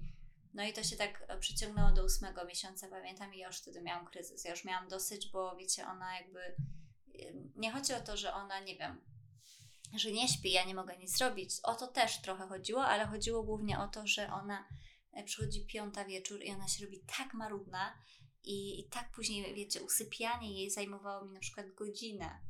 no 0.55 0.65
i 0.65 0.73
to 0.73 0.83
się 0.83 0.97
tak 0.97 1.25
e, 1.29 1.39
przyciągnęło 1.39 1.93
do 1.93 2.05
ósmego 2.05 2.45
miesiąca, 2.45 2.89
pamiętam, 2.89 3.35
i 3.35 3.39
ja 3.39 3.47
już 3.47 3.59
wtedy 3.59 3.83
miałam 3.83 4.07
kryzys. 4.07 4.45
Ja 4.45 4.51
już 4.51 4.65
miałam 4.65 4.89
dosyć, 4.89 5.31
bo 5.31 5.57
wiecie, 5.57 5.87
ona 5.87 6.17
jakby. 6.17 6.41
Nie 7.57 7.73
chodzi 7.73 7.95
o 7.95 8.01
to, 8.01 8.17
że 8.17 8.35
ona, 8.35 8.61
nie 8.61 8.77
wiem, 8.77 9.01
że 9.97 10.13
nie 10.13 10.29
śpi, 10.29 10.53
ja 10.53 10.65
nie 10.65 10.75
mogę 10.75 10.97
nic 10.97 11.19
zrobić. 11.19 11.51
O 11.63 11.75
to 11.75 11.87
też 11.87 12.23
trochę 12.23 12.49
chodziło, 12.49 12.85
ale 12.85 13.07
chodziło 13.07 13.43
głównie 13.43 13.79
o 13.79 13.89
to, 13.89 14.07
że 14.07 14.33
ona 14.33 14.69
przychodzi 15.25 15.67
piąta 15.67 16.05
wieczór 16.05 16.43
i 16.45 16.51
ona 16.51 16.69
się 16.69 16.85
robi 16.85 17.01
tak 17.19 17.35
marudna 17.35 17.99
i, 18.45 18.81
i 18.81 18.89
tak 18.89 19.11
później, 19.11 19.55
wiecie, 19.55 19.83
usypianie 19.83 20.59
jej 20.59 20.71
zajmowało 20.71 21.25
mi 21.25 21.33
na 21.33 21.41
przykład 21.41 21.75
godzinę 21.75 22.41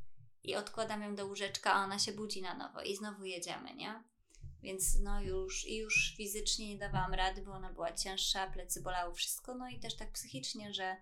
i 0.43 0.55
odkładam 0.55 1.01
ją 1.01 1.15
do 1.15 1.25
łóżeczka, 1.25 1.73
a 1.73 1.83
ona 1.83 1.99
się 1.99 2.11
budzi 2.11 2.41
na 2.41 2.53
nowo 2.53 2.81
i 2.81 2.95
znowu 2.95 3.25
jedziemy, 3.25 3.75
nie? 3.75 4.03
Więc 4.63 4.99
no 4.99 5.21
już, 5.21 5.67
i 5.67 5.77
już 5.77 6.13
fizycznie 6.17 6.69
nie 6.69 6.77
dawałam 6.77 7.13
rady, 7.13 7.41
bo 7.41 7.51
ona 7.51 7.73
była 7.73 7.93
cięższa, 7.93 8.51
plecy 8.51 8.81
bolały, 8.81 9.13
wszystko. 9.13 9.55
No 9.55 9.69
i 9.69 9.79
też 9.79 9.95
tak 9.95 10.11
psychicznie, 10.11 10.73
że 10.73 10.97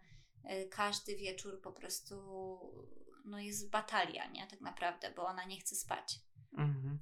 y, 0.45 0.69
każdy 0.69 1.15
wieczór 1.15 1.61
po 1.61 1.71
prostu 1.71 2.15
no 3.25 3.39
jest 3.39 3.69
batalia, 3.69 4.27
nie? 4.27 4.47
Tak 4.47 4.61
naprawdę, 4.61 5.13
bo 5.15 5.25
ona 5.25 5.45
nie 5.45 5.59
chce 5.59 5.75
spać. 5.75 6.19
Mhm. 6.53 6.99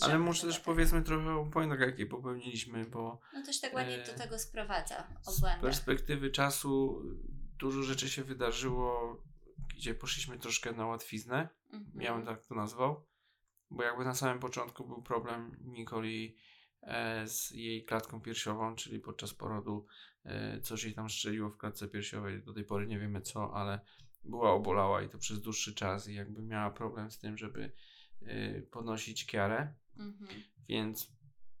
Ale 0.00 0.18
może 0.18 0.46
też 0.46 0.60
powiedzmy 0.60 1.02
trochę 1.02 1.34
o 1.34 1.44
błędach, 1.44 1.80
jakie 1.80 2.06
popełniliśmy, 2.06 2.84
bo 2.84 3.20
No 3.34 3.42
to 3.46 3.52
się 3.52 3.60
tak 3.60 3.74
ładnie 3.74 3.98
do 3.98 4.12
e, 4.12 4.14
tego 4.14 4.38
sprowadza, 4.38 5.08
o 5.26 5.32
z 5.32 5.40
błędach. 5.40 5.60
perspektywy 5.60 6.30
czasu 6.30 7.02
dużo 7.58 7.82
rzeczy 7.82 8.08
się 8.10 8.24
wydarzyło, 8.24 9.22
gdzie 9.76 9.94
poszliśmy 9.94 10.38
troszkę 10.38 10.72
na 10.72 10.86
łatwiznę. 10.86 11.48
Mhm. 11.72 12.02
Ja 12.02 12.14
bym 12.16 12.26
tak 12.26 12.46
to 12.46 12.54
nazwał. 12.54 13.06
Bo 13.70 13.82
jakby 13.82 14.04
na 14.04 14.14
samym 14.14 14.38
początku 14.38 14.86
był 14.86 15.02
problem 15.02 15.56
Nikoli 15.60 16.36
e, 16.82 17.28
z 17.28 17.50
jej 17.50 17.84
klatką 17.84 18.20
piersiową, 18.20 18.74
czyli 18.76 19.00
podczas 19.00 19.34
porodu 19.34 19.86
e, 20.24 20.60
coś 20.60 20.84
jej 20.84 20.94
tam 20.94 21.10
strzeliło 21.10 21.50
w 21.50 21.56
klatce 21.56 21.88
piersiowej. 21.88 22.42
Do 22.42 22.52
tej 22.54 22.64
pory 22.64 22.86
nie 22.86 22.98
wiemy 22.98 23.20
co, 23.20 23.54
ale 23.54 23.80
była 24.24 24.52
obolała 24.52 25.02
i 25.02 25.08
to 25.08 25.18
przez 25.18 25.40
dłuższy 25.42 25.74
czas 25.74 26.08
i 26.08 26.14
jakby 26.14 26.42
miała 26.42 26.70
problem 26.70 27.10
z 27.10 27.18
tym, 27.18 27.36
żeby 27.36 27.72
e, 28.26 28.62
podnosić 28.62 29.26
kiarę. 29.26 29.74
Mhm. 29.98 30.42
Więc 30.68 31.12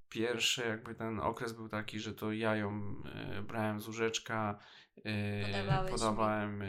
pierwszy 0.08 0.62
jakby 0.66 0.94
ten 0.94 1.20
okres 1.20 1.52
był 1.52 1.68
taki, 1.68 2.00
że 2.00 2.14
to 2.14 2.32
ja 2.32 2.56
ją 2.56 2.94
e, 3.04 3.42
brałem 3.42 3.80
z 3.80 3.86
łóżeczka, 3.86 4.58
mi. 5.84 5.90
podawałem 5.90 6.62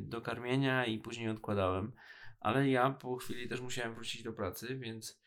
do 0.00 0.20
karmienia 0.20 0.86
i 0.86 0.98
później 0.98 1.28
odkładałem. 1.28 1.92
Ale 2.40 2.68
ja 2.68 2.90
po 2.90 3.16
chwili 3.16 3.48
też 3.48 3.60
musiałem 3.60 3.94
wrócić 3.94 4.22
do 4.22 4.32
pracy, 4.32 4.76
więc 4.76 5.20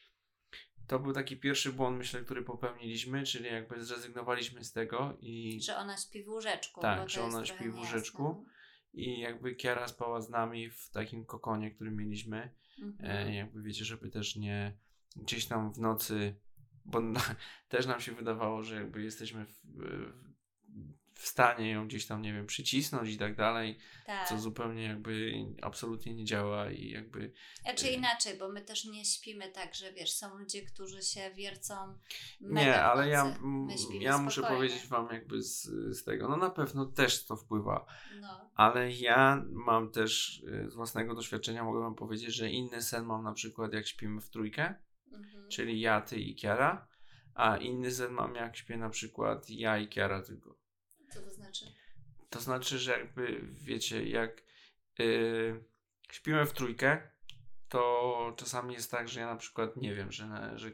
to 0.87 0.99
był 0.99 1.13
taki 1.13 1.37
pierwszy 1.37 1.73
błąd, 1.73 1.97
myślę, 1.97 2.21
który 2.21 2.43
popełniliśmy, 2.43 3.23
czyli 3.23 3.45
jakby 3.45 3.83
zrezygnowaliśmy 3.83 4.63
z 4.63 4.71
tego 4.71 5.17
i, 5.19 5.61
Że 5.61 5.77
ona 5.77 5.97
śpi 5.97 6.23
w 6.23 6.29
łóżeczku. 6.29 6.81
Tak, 6.81 7.09
że 7.09 7.23
ona 7.23 7.45
śpi 7.45 7.69
w 7.69 7.77
łóżeczku. 7.77 8.45
I 8.93 9.19
jakby 9.19 9.55
Kiara 9.55 9.87
spała 9.87 10.21
z 10.21 10.29
nami 10.29 10.69
w 10.69 10.89
takim 10.89 11.25
kokonie, 11.25 11.71
który 11.71 11.91
mieliśmy. 11.91 12.49
Mhm. 12.81 13.27
E, 13.27 13.35
jakby 13.35 13.61
wiecie, 13.61 13.85
żeby 13.85 14.09
też 14.09 14.35
nie 14.35 14.77
gdzieś 15.15 15.45
tam 15.45 15.73
w 15.73 15.79
nocy, 15.79 16.35
bo 16.85 16.99
na, 17.01 17.21
też 17.69 17.85
nam 17.85 17.99
się 17.99 18.11
wydawało, 18.11 18.63
że 18.63 18.75
jakby 18.75 19.03
jesteśmy 19.03 19.45
w, 19.45 19.61
w, 19.63 20.30
w 21.21 21.27
stanie 21.27 21.71
ją 21.71 21.87
gdzieś 21.87 22.05
tam, 22.05 22.21
nie 22.21 22.33
wiem, 22.33 22.47
przycisnąć 22.47 23.09
i 23.09 23.17
tak 23.17 23.35
dalej, 23.35 23.77
tak. 24.05 24.27
co 24.27 24.39
zupełnie 24.39 24.83
jakby 24.83 25.33
absolutnie 25.61 26.13
nie 26.15 26.25
działa 26.25 26.71
i 26.71 26.89
jakby 26.89 27.33
Znaczy 27.61 27.87
y- 27.87 27.91
inaczej, 27.91 28.37
bo 28.37 28.49
my 28.49 28.61
też 28.61 28.85
nie 28.85 29.05
śpimy 29.05 29.51
tak, 29.51 29.75
że 29.75 29.93
wiesz, 29.93 30.13
są 30.13 30.37
ludzie, 30.37 30.61
którzy 30.61 31.01
się 31.01 31.31
wiercą 31.35 31.75
nie, 32.41 32.83
ale 32.83 33.07
ja, 33.09 33.37
ja 33.99 34.17
muszę 34.17 34.41
spokojnie. 34.41 34.57
powiedzieć 34.67 34.87
wam 34.87 35.07
jakby 35.11 35.41
z, 35.41 35.63
z 35.97 36.03
tego, 36.03 36.29
no 36.29 36.37
na 36.37 36.49
pewno 36.49 36.85
też 36.85 37.25
to 37.25 37.35
wpływa, 37.35 37.85
No. 38.21 38.51
ale 38.55 38.91
ja 38.91 39.43
mam 39.51 39.91
też 39.91 40.39
y, 40.65 40.69
z 40.69 40.75
własnego 40.75 41.15
doświadczenia 41.15 41.63
mogę 41.63 41.79
wam 41.79 41.95
powiedzieć, 41.95 42.35
że 42.35 42.49
inny 42.49 42.81
sen 42.81 43.05
mam 43.05 43.23
na 43.23 43.33
przykład 43.33 43.73
jak 43.73 43.87
śpimy 43.87 44.21
w 44.21 44.29
trójkę, 44.29 44.75
Mhm. 45.13 45.49
czyli 45.49 45.79
ja, 45.81 46.01
ty 46.01 46.19
i 46.19 46.35
Kiara, 46.35 46.87
a 47.33 47.57
inny 47.57 47.91
sen 47.91 48.11
mam 48.11 48.35
jak 48.35 48.57
śpię 48.57 48.77
na 48.77 48.89
przykład 48.89 49.49
ja 49.49 49.77
i 49.77 49.87
Kiara 49.87 50.21
tylko. 50.23 50.60
Co 51.13 51.21
to 51.21 51.31
znaczy? 51.31 51.65
To 52.29 52.39
znaczy, 52.39 52.79
że 52.79 52.91
jakby 52.91 53.41
wiecie, 53.51 54.03
jak 54.03 54.43
yy, 54.99 55.63
śpimy 56.11 56.45
w 56.45 56.53
trójkę, 56.53 57.09
to 57.69 58.33
czasami 58.37 58.73
jest 58.73 58.91
tak, 58.91 59.09
że 59.09 59.19
ja 59.19 59.25
na 59.25 59.35
przykład 59.35 59.77
nie 59.77 59.95
wiem, 59.95 60.11
że, 60.11 60.51
że, 60.55 60.71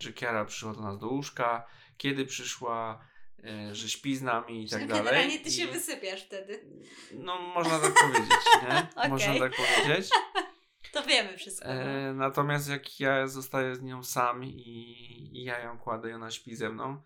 że 0.00 0.12
Kiara 0.12 0.44
przyszła 0.44 0.74
do 0.74 0.80
nas 0.80 0.98
do 0.98 1.08
łóżka, 1.08 1.66
kiedy 1.96 2.26
przyszła, 2.26 3.04
yy, 3.38 3.74
że 3.74 3.88
śpi 3.88 4.16
z 4.16 4.22
nami 4.22 4.64
i 4.64 4.68
tak 4.70 4.86
dalej. 4.86 5.04
Generalnie 5.04 5.40
ty 5.40 5.48
I- 5.48 5.52
się 5.52 5.66
wysypiasz 5.66 6.22
wtedy. 6.22 6.64
No, 7.12 7.38
można 7.38 7.78
tak 7.78 7.94
powiedzieć, 7.94 8.44
nie? 8.62 8.86
Okej. 8.96 9.10
Można 9.10 9.38
tak 9.38 9.52
powiedzieć. 9.56 10.10
To 10.92 11.02
wiemy 11.02 11.36
wszystko. 11.38 11.68
no. 11.68 11.74
E, 11.74 12.14
natomiast 12.14 12.68
jak 12.68 13.00
ja 13.00 13.26
zostaję 13.26 13.74
z 13.76 13.82
nią 13.82 14.04
sam 14.04 14.44
i, 14.44 14.50
i 15.32 15.44
ja 15.44 15.58
ją 15.58 15.78
kładę 15.78 16.10
i 16.10 16.12
ona 16.12 16.30
śpi 16.30 16.56
ze 16.56 16.70
mną, 16.70 17.02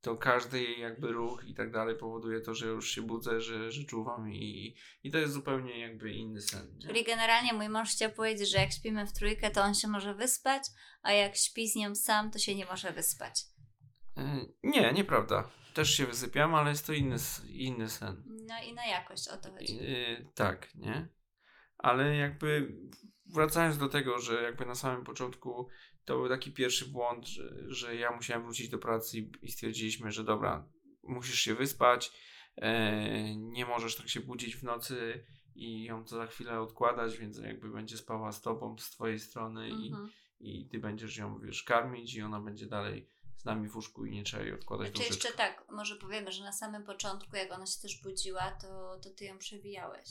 to 0.00 0.16
każdy 0.16 0.62
jej 0.62 0.80
jakby 0.80 1.12
ruch 1.12 1.44
i 1.44 1.54
tak 1.54 1.72
dalej 1.72 1.96
powoduje 1.96 2.40
to, 2.40 2.54
że 2.54 2.66
już 2.66 2.90
się 2.90 3.02
budzę, 3.02 3.40
że, 3.40 3.72
że 3.72 3.84
czuwam 3.84 4.32
i, 4.32 4.76
i 5.02 5.10
to 5.10 5.18
jest 5.18 5.32
zupełnie 5.32 5.80
jakby 5.80 6.12
inny 6.12 6.40
sen. 6.40 6.78
Nie? 6.78 6.86
Czyli 6.86 7.04
generalnie 7.04 7.52
mój 7.52 7.68
mąż 7.68 7.90
chciał 7.90 8.10
powiedzieć, 8.10 8.50
że 8.50 8.58
jak 8.58 8.72
śpimy 8.72 9.06
w 9.06 9.12
trójkę, 9.12 9.50
to 9.50 9.62
on 9.62 9.74
się 9.74 9.88
może 9.88 10.14
wyspać, 10.14 10.62
a 11.02 11.12
jak 11.12 11.36
śpi 11.36 11.68
z 11.68 11.76
nią 11.76 11.94
sam, 11.94 12.30
to 12.30 12.38
się 12.38 12.54
nie 12.54 12.66
może 12.66 12.92
wyspać. 12.92 13.44
E, 14.16 14.46
nie, 14.62 14.92
nieprawda. 14.92 15.50
Też 15.74 15.90
się 15.90 16.06
wysypiam, 16.06 16.54
ale 16.54 16.70
jest 16.70 16.86
to 16.86 16.92
inny, 16.92 17.16
inny 17.48 17.88
sen. 17.88 18.22
No 18.26 18.54
i 18.62 18.74
na 18.74 18.86
jakość 18.86 19.28
o 19.28 19.36
to 19.36 19.50
chodzi. 19.50 19.78
E, 19.80 20.24
tak, 20.34 20.74
nie? 20.74 21.08
Ale 21.78 22.16
jakby 22.16 22.76
wracając 23.26 23.78
do 23.78 23.88
tego, 23.88 24.18
że 24.18 24.42
jakby 24.42 24.66
na 24.66 24.74
samym 24.74 25.04
początku 25.04 25.68
to 26.06 26.16
był 26.16 26.28
taki 26.28 26.52
pierwszy 26.52 26.86
błąd, 26.86 27.26
że, 27.26 27.42
że 27.66 27.96
ja 27.96 28.10
musiałem 28.12 28.42
wrócić 28.44 28.68
do 28.68 28.78
pracy 28.78 29.18
i, 29.18 29.30
i 29.42 29.50
stwierdziliśmy, 29.52 30.12
że 30.12 30.24
dobra, 30.24 30.68
musisz 31.02 31.38
się 31.40 31.54
wyspać, 31.54 32.12
e, 32.56 33.36
nie 33.36 33.66
możesz 33.66 33.96
tak 33.96 34.08
się 34.08 34.20
budzić 34.20 34.56
w 34.56 34.62
nocy 34.62 35.24
i 35.54 35.84
ją 35.84 36.04
co 36.04 36.16
za 36.16 36.26
chwilę 36.26 36.60
odkładać, 36.60 37.16
więc 37.18 37.38
jakby 37.38 37.70
będzie 37.70 37.96
spała 37.96 38.32
z 38.32 38.40
tobą, 38.40 38.78
z 38.78 38.90
twojej 38.90 39.20
strony 39.20 39.68
i, 39.68 39.86
Mhm. 39.88 40.10
i 40.40 40.68
ty 40.68 40.78
będziesz 40.78 41.16
ją, 41.16 41.38
wiesz, 41.38 41.62
karmić 41.62 42.14
i 42.14 42.22
ona 42.22 42.40
będzie 42.40 42.66
dalej 42.66 43.08
z 43.36 43.44
nami 43.44 43.68
w 43.68 43.76
łóżku 43.76 44.06
i 44.06 44.10
nie 44.10 44.22
trzeba 44.22 44.42
jej 44.42 44.52
odkładać 44.52 44.92
Czy 44.92 44.98
jeszcze 45.02 45.14
łóżeczka. 45.14 45.38
tak, 45.38 45.64
może 45.70 45.96
powiemy, 45.96 46.32
że 46.32 46.44
na 46.44 46.52
samym 46.52 46.84
początku, 46.84 47.36
jak 47.36 47.52
ona 47.52 47.66
się 47.66 47.80
też 47.82 48.02
budziła, 48.02 48.50
to, 48.50 48.98
to 49.02 49.10
ty 49.10 49.24
ją 49.24 49.38
przewijałeś. 49.38 50.08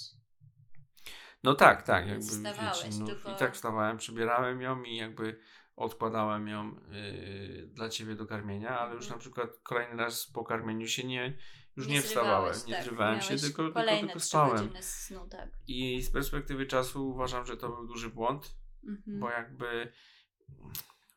No 1.44 1.54
tak, 1.56 1.84
tak, 1.84 2.08
jakby 2.08 2.25
Wstawałeś, 2.25 2.84
wiecie, 2.84 2.98
no, 3.00 3.06
tylko- 3.06 3.32
i 3.32 3.36
tak 3.36 3.54
wstawałem, 3.56 3.98
przebierałem 3.98 4.62
ją 4.62 4.84
i 4.84 4.96
jakby 4.96 5.40
odkładałem 5.75 6.48
ją 6.48 6.75
yy, 6.91 7.67
dla 7.67 7.89
ciebie 7.89 8.15
do 8.15 8.25
karmienia, 8.25 8.79
ale 8.79 8.94
już 8.96 9.03
Mhm. 9.03 9.17
na 9.17 9.22
przykład 9.22 9.50
kolejny 9.63 9.96
raz 9.98 10.27
po 10.27 10.44
karmieniu 10.44 10.88
się 10.88 11.03
nie, 11.03 11.38
już 11.77 11.88
nie, 11.88 11.94
Nie 11.94 12.01
wstawałem, 12.01 12.55
nie 12.67 12.74
tak, 12.74 12.84
zrywałem 12.84 13.22
się, 13.22 13.36
tylko, 13.38 13.63
tylko, 13.63 13.82
tylko 14.00 14.20
spałem. 14.20 14.70
snu, 14.82 15.27
tak. 15.27 15.50
I 15.67 16.01
z 16.01 16.12
perspektywy 16.12 16.65
czasu 16.65 17.10
uważam, 17.10 17.46
że 17.46 17.58
to 17.58 17.70
był 17.70 17.88
duży 17.88 18.10
błąd, 18.10 18.55
Mhm. 18.88 19.20
bo 19.20 19.29
jakby 19.29 19.91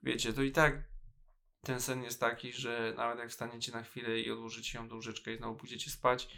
wiecie, 0.02 0.32
to 0.32 0.42
i 0.42 0.52
tak 0.52 0.88
ten 1.62 1.80
sen 1.80 2.02
jest 2.02 2.20
taki, 2.20 2.52
że 2.52 2.94
nawet 2.96 3.18
jak 3.18 3.30
wstaniecie 3.30 3.72
na 3.72 3.82
chwilę 3.82 4.20
i 4.20 4.30
odłożycie 4.30 4.78
ją 4.78 4.88
do 4.88 4.94
łóżeczka 4.94 5.30
i 5.30 5.36
znowu 5.36 5.56
pójdziecie 5.56 5.90
spać, 5.90 6.28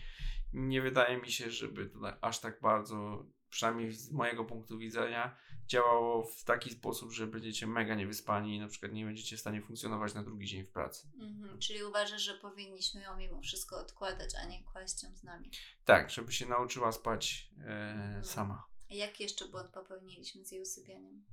nie 0.52 0.82
wydaje 0.82 1.16
mi 1.18 1.32
się, 1.32 1.50
żeby 1.50 1.86
to 1.86 2.24
aż 2.24 2.40
tak 2.40 2.60
bardzo, 2.60 3.26
przynajmniej 3.50 3.92
z 3.92 4.12
mojego 4.12 4.44
punktu 4.44 4.78
widzenia, 4.78 5.36
działało 5.70 6.22
w 6.22 6.44
taki 6.44 6.70
sposób, 6.70 7.12
że 7.12 7.26
będziecie 7.26 7.66
mega 7.66 7.94
niewyspani 7.94 8.56
i 8.56 8.60
na 8.60 8.68
przykład 8.68 8.92
nie 8.92 9.04
będziecie 9.04 9.36
w 9.36 9.40
stanie 9.40 9.62
funkcjonować 9.62 10.14
na 10.14 10.22
drugi 10.22 10.46
dzień 10.46 10.64
w 10.64 10.70
pracy. 10.70 11.08
Mhm. 11.20 11.58
Czyli 11.58 11.84
uważasz, 11.84 12.22
że 12.22 12.34
powinniśmy 12.34 13.02
ją 13.02 13.16
mimo 13.16 13.40
wszystko 13.42 13.78
odkładać, 13.78 14.30
a 14.42 14.44
nie 14.44 14.62
kłaść 14.64 15.02
ją 15.02 15.16
z 15.16 15.22
nami. 15.22 15.50
Tak, 15.84 16.10
żeby 16.10 16.32
się 16.32 16.46
nauczyła 16.46 16.92
spać 16.92 17.50
e, 17.58 17.92
Mhm. 17.92 18.24
sama. 18.24 18.66
A 18.90 18.94
jaki 18.94 19.22
jeszcze 19.22 19.48
błąd 19.48 19.70
popełniliśmy 19.70 20.44
z 20.44 20.52
jej 20.52 20.62
usypianiem? 20.62 21.24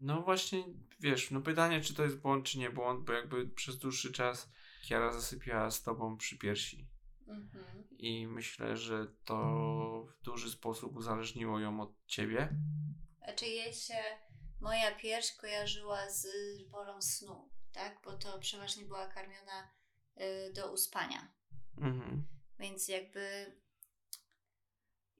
No 0.00 0.22
właśnie, 0.22 0.64
wiesz, 1.00 1.30
no 1.30 1.40
pytanie, 1.40 1.80
czy 1.80 1.94
to 1.94 2.02
jest 2.02 2.16
błąd, 2.18 2.46
czy 2.46 2.58
nie 2.58 2.70
błąd, 2.70 3.04
bo 3.04 3.12
jakby 3.12 3.48
przez 3.48 3.78
dłuższy 3.78 4.12
czas 4.12 4.50
Kiara 4.82 5.12
zasypiała 5.12 5.70
z 5.70 5.82
tobą 5.82 6.16
przy 6.16 6.38
piersi. 6.38 6.86
Mhm. 7.30 7.88
I 7.90 8.26
myślę, 8.26 8.76
że 8.76 9.06
to 9.24 9.36
w 10.08 10.24
duży 10.24 10.50
sposób 10.50 10.96
uzależniło 10.96 11.60
ją 11.60 11.80
od 11.80 12.06
ciebie. 12.06 12.48
Znaczy 13.24 13.46
jej 13.46 13.72
się 13.74 13.98
moja 14.60 14.94
pierś 14.94 15.32
kojarzyła 15.32 16.10
z 16.10 16.26
porą 16.70 17.02
snu, 17.02 17.50
tak? 17.72 18.00
Bo 18.04 18.12
to 18.12 18.38
przeważnie 18.38 18.84
była 18.84 19.06
karmiona 19.06 19.70
y, 20.20 20.52
do 20.52 20.72
uspania. 20.72 21.32
Mhm. 21.78 22.26
Więc 22.58 22.88
jakby 22.88 23.52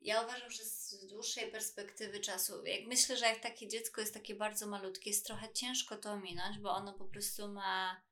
Ja 0.00 0.22
uważam, 0.22 0.50
że 0.50 0.64
z 0.64 1.06
dłuższej 1.08 1.50
perspektywy 1.50 2.20
czasu, 2.20 2.64
jak 2.64 2.86
myślę, 2.86 3.16
że 3.16 3.26
jak 3.26 3.40
takie 3.40 3.68
dziecko 3.68 4.00
jest 4.00 4.14
takie 4.14 4.34
bardzo 4.34 4.66
malutkie, 4.66 5.10
jest 5.10 5.26
trochę 5.26 5.52
ciężko 5.52 5.96
to 5.96 6.12
ominąć, 6.12 6.58
bo 6.58 6.70
ono 6.70 6.94
po 6.94 7.04
prostu 7.04 7.48
ma 7.52 8.02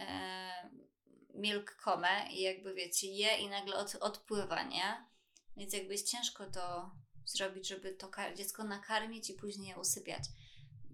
e, 0.00 0.70
milk 1.34 1.76
comę 1.84 2.32
i 2.32 2.40
jakby 2.40 2.74
wiecie, 2.74 3.06
je 3.06 3.36
i 3.36 3.48
nagle 3.48 3.76
od, 3.76 3.94
odpływa, 4.00 4.62
nie? 4.62 5.06
Więc 5.56 5.72
jakby 5.72 5.92
jest 5.92 6.10
ciężko 6.10 6.46
to 6.46 6.90
zrobić, 7.24 7.68
żeby 7.68 7.92
to 7.92 8.10
dziecko 8.36 8.64
nakarmić 8.64 9.30
i 9.30 9.34
później 9.34 9.68
je 9.68 9.78
usypiać. 9.78 10.24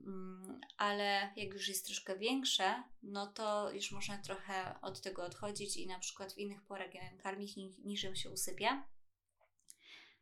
Mm, 0.07 0.61
ale 0.76 1.33
jak 1.37 1.54
już 1.54 1.68
jest 1.68 1.87
troszkę 1.87 2.18
większe, 2.18 2.83
no 3.02 3.26
to 3.26 3.73
już 3.73 3.92
można 3.92 4.18
trochę 4.18 4.80
od 4.83 5.00
tego 5.00 5.25
odchodzić 5.25 5.76
i 5.76 5.87
na 5.87 5.99
przykład 5.99 6.33
w 6.33 6.38
innych 6.38 6.62
porach 6.62 6.90
karmić 7.23 7.57
niż 7.85 8.02
ją 8.02 8.14
się 8.14 8.30
usypia. 8.30 8.87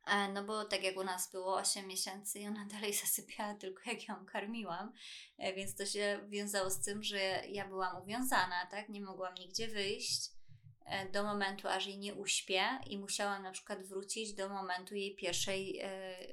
E, 0.06 0.32
no 0.32 0.44
bo 0.44 0.64
tak 0.64 0.82
jak 0.82 0.96
u 0.96 1.04
nas 1.04 1.30
było 1.32 1.56
8 1.56 1.86
miesięcy 1.86 2.38
i 2.38 2.46
ona 2.46 2.66
dalej 2.72 2.94
zasypiała 2.94 3.54
tylko 3.54 3.82
jak 3.86 4.08
ją 4.08 4.26
karmiłam, 4.26 4.92
e, 5.38 5.54
więc 5.54 5.74
to 5.74 5.86
się 5.86 6.20
wiązało 6.28 6.70
z 6.70 6.80
tym, 6.84 7.02
że 7.02 7.18
ja 7.48 7.68
byłam 7.68 8.02
uwiązana, 8.02 8.66
tak? 8.70 8.88
Nie 8.88 9.00
mogłam 9.00 9.34
nigdzie 9.34 9.68
wyjść 9.68 10.30
e, 10.86 11.10
do 11.10 11.24
momentu, 11.24 11.68
aż 11.68 11.86
jej 11.86 11.98
nie 11.98 12.14
uśpię 12.14 12.62
i 12.86 12.98
musiałam 12.98 13.42
na 13.42 13.50
przykład 13.50 13.82
wrócić 13.82 14.34
do 14.34 14.48
momentu 14.48 14.94
jej 14.94 15.16
pierwszej, 15.16 15.82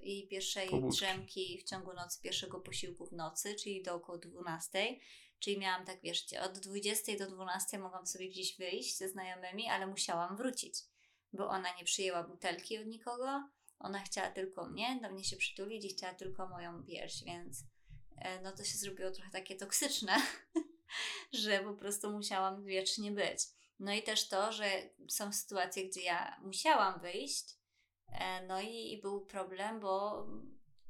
jej 0.03 0.27
pierwszej 0.27 0.69
drzemki 0.91 1.59
w 1.61 1.69
ciągu 1.69 1.93
nocy, 1.93 2.21
pierwszego 2.21 2.59
posiłku 2.59 3.05
w 3.05 3.11
nocy, 3.11 3.55
czyli 3.55 3.83
do 3.83 3.95
około 3.95 4.17
12. 4.17 4.95
Czyli 5.39 5.59
miałam 5.59 5.85
tak, 5.85 6.01
wiesz, 6.01 6.25
od 6.45 6.59
20 6.59 7.17
do 7.17 7.31
12 7.31 7.79
mogłam 7.79 8.07
sobie 8.07 8.29
gdzieś 8.29 8.57
wyjść 8.57 8.97
ze 8.97 9.09
znajomymi, 9.09 9.69
ale 9.69 9.87
musiałam 9.87 10.37
wrócić, 10.37 10.79
bo 11.33 11.47
ona 11.47 11.75
nie 11.77 11.83
przyjęła 11.83 12.23
butelki 12.23 12.79
od 12.79 12.85
nikogo, 12.85 13.43
ona 13.83 13.99
chciała 13.99 14.31
tylko 14.31 14.69
mnie, 14.69 14.99
do 15.01 15.11
mnie 15.11 15.23
się 15.23 15.37
przytulić 15.37 15.85
i 15.85 15.89
chciała 15.89 16.13
tylko 16.13 16.47
moją 16.47 16.83
pierś, 16.83 17.23
więc 17.23 17.63
e, 18.17 18.41
no 18.41 18.51
to 18.51 18.63
się 18.63 18.77
zrobiło 18.77 19.11
trochę 19.11 19.31
takie 19.31 19.55
toksyczne, 19.55 20.15
że 21.43 21.59
po 21.59 21.73
prostu 21.73 22.11
musiałam 22.11 22.63
wiecznie 22.63 23.11
być. 23.11 23.39
No 23.79 23.93
i 23.93 24.03
też 24.03 24.27
to, 24.27 24.51
że 24.51 24.89
są 25.09 25.33
sytuacje, 25.33 25.89
gdzie 25.89 26.01
ja 26.01 26.39
musiałam 26.43 26.99
wyjść, 26.99 27.45
e, 28.07 28.47
no 28.47 28.61
i, 28.61 28.93
i 28.93 29.01
był 29.01 29.25
problem, 29.25 29.79
bo 29.79 30.25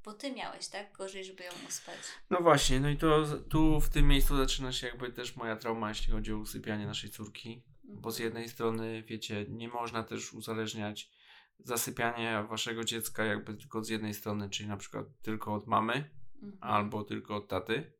bo 0.03 0.13
ty 0.13 0.31
miałeś, 0.31 0.67
tak? 0.67 0.97
Gorzej, 0.97 1.25
żeby 1.25 1.43
ją 1.43 1.51
uspać. 1.69 1.97
No 2.29 2.39
właśnie, 2.41 2.79
no 2.79 2.89
i 2.89 2.97
to 2.97 3.23
tu 3.49 3.81
w 3.81 3.89
tym 3.89 4.07
miejscu 4.07 4.37
zaczyna 4.37 4.71
się 4.71 4.87
jakby 4.87 5.11
też 5.11 5.35
moja 5.35 5.55
trauma, 5.55 5.89
jeśli 5.89 6.13
chodzi 6.13 6.33
o 6.33 6.37
usypianie 6.37 6.85
naszej 6.85 7.09
córki. 7.09 7.63
Bo 7.83 8.11
z 8.11 8.15
mhm. 8.15 8.25
jednej 8.25 8.49
strony, 8.49 9.03
wiecie, 9.03 9.45
nie 9.49 9.67
można 9.67 10.03
też 10.03 10.33
uzależniać 10.33 11.11
zasypianie 11.63 12.45
waszego 12.49 12.83
dziecka 12.83 13.25
jakby 13.25 13.53
tylko 13.53 13.83
z 13.83 13.89
jednej 13.89 14.13
strony, 14.13 14.49
czyli 14.49 14.69
na 14.69 14.77
przykład 14.77 15.05
tylko 15.21 15.53
od 15.53 15.67
mamy 15.67 16.09
mhm. 16.35 16.57
albo 16.61 17.03
tylko 17.03 17.35
od 17.35 17.47
taty. 17.47 17.93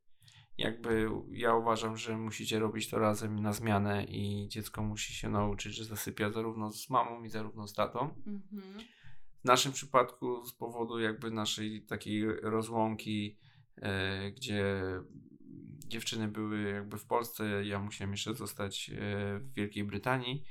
Jakby 0.58 1.10
ja 1.32 1.56
uważam, 1.56 1.98
że 1.98 2.18
musicie 2.18 2.60
robić 2.60 2.90
to 2.90 3.00
razem 3.00 3.40
na 3.40 3.54
zmianę 3.54 4.04
i 4.04 4.48
dziecko 4.48 4.84
musi 4.84 5.14
się 5.14 5.30
nauczyć, 5.30 5.76
że 5.76 5.86
zasypia 5.86 6.30
zarówno 6.30 6.72
z 6.72 6.90
mamą 6.90 7.24
i 7.24 7.30
zarówno 7.30 7.68
z 7.68 7.74
tatą. 7.74 8.00
Mhm. 8.28 8.80
W 9.42 9.46
naszym 9.46 9.72
przypadku 9.72 10.46
z 10.46 10.54
powodu 10.54 11.00
jakby 11.00 11.32
naszej 11.32 11.86
takiej 11.86 12.26
rozłąki, 12.42 13.38
e, 13.78 14.32
gdzie 14.32 14.82
dziewczyny 15.88 16.28
były 16.28 16.62
jakby 16.62 16.98
w 16.98 17.06
Polsce, 17.06 17.66
ja 17.66 17.80
musiałem 17.80 18.12
jeszcze 18.12 18.36
zostać 18.36 18.90
e, 18.90 18.96
w 19.40 19.54
Wielkiej 19.54 19.84
Brytanii 19.84 20.44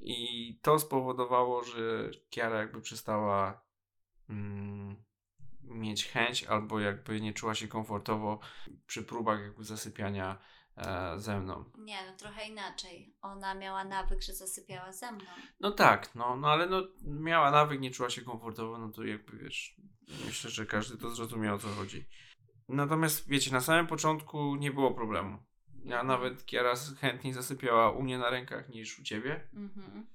i 0.00 0.58
to 0.62 0.78
spowodowało, 0.78 1.64
że 1.64 2.10
Kiara 2.30 2.58
jakby 2.58 2.80
przestała 2.80 3.64
mm, 4.28 4.96
mieć 5.62 6.06
chęć 6.06 6.44
albo 6.44 6.80
jakby 6.80 7.20
nie 7.20 7.32
czuła 7.32 7.54
się 7.54 7.68
komfortowo 7.68 8.38
przy 8.86 9.02
próbach 9.02 9.40
jakby 9.40 9.64
zasypiania 9.64 10.38
e, 10.76 11.18
ze 11.18 11.40
mną. 11.40 11.64
Nie, 11.78 12.06
no 12.06 12.16
trochę 12.16 12.48
inaczej. 12.48 13.16
Ona 13.22 13.54
miała 13.54 13.84
nawyk, 13.84 14.22
że 14.22 14.34
zasypiała 14.34 14.92
ze 14.92 15.12
mną. 15.12 15.24
No 15.60 15.70
tak, 15.70 16.14
no, 16.14 16.36
no 16.36 16.48
ale 16.48 16.66
no 16.66 16.82
miała 17.02 17.50
nawyk, 17.50 17.80
nie 17.80 17.90
czuła 17.90 18.10
się 18.10 18.22
komfortowo, 18.22 18.78
no 18.78 18.88
to 18.88 19.04
jakby 19.04 19.38
wiesz, 19.38 19.80
myślę, 20.26 20.50
że 20.50 20.66
każdy 20.66 20.98
to 20.98 21.10
zrozumiał 21.10 21.54
o 21.54 21.58
co 21.58 21.68
chodzi. 21.68 22.04
Natomiast 22.68 23.28
wiecie, 23.28 23.52
na 23.52 23.60
samym 23.60 23.86
początku 23.86 24.56
nie 24.56 24.70
było 24.70 24.94
problemu. 24.94 25.38
Ja 25.88 26.02
nawet 26.02 26.46
Kiara 26.46 26.74
chętniej 27.00 27.32
zasypiała 27.32 27.90
u 27.90 28.02
mnie 28.02 28.18
na 28.18 28.30
rękach 28.30 28.68
niż 28.68 28.98
u 28.98 29.02
ciebie. 29.02 29.48
Mhm. 29.54 30.06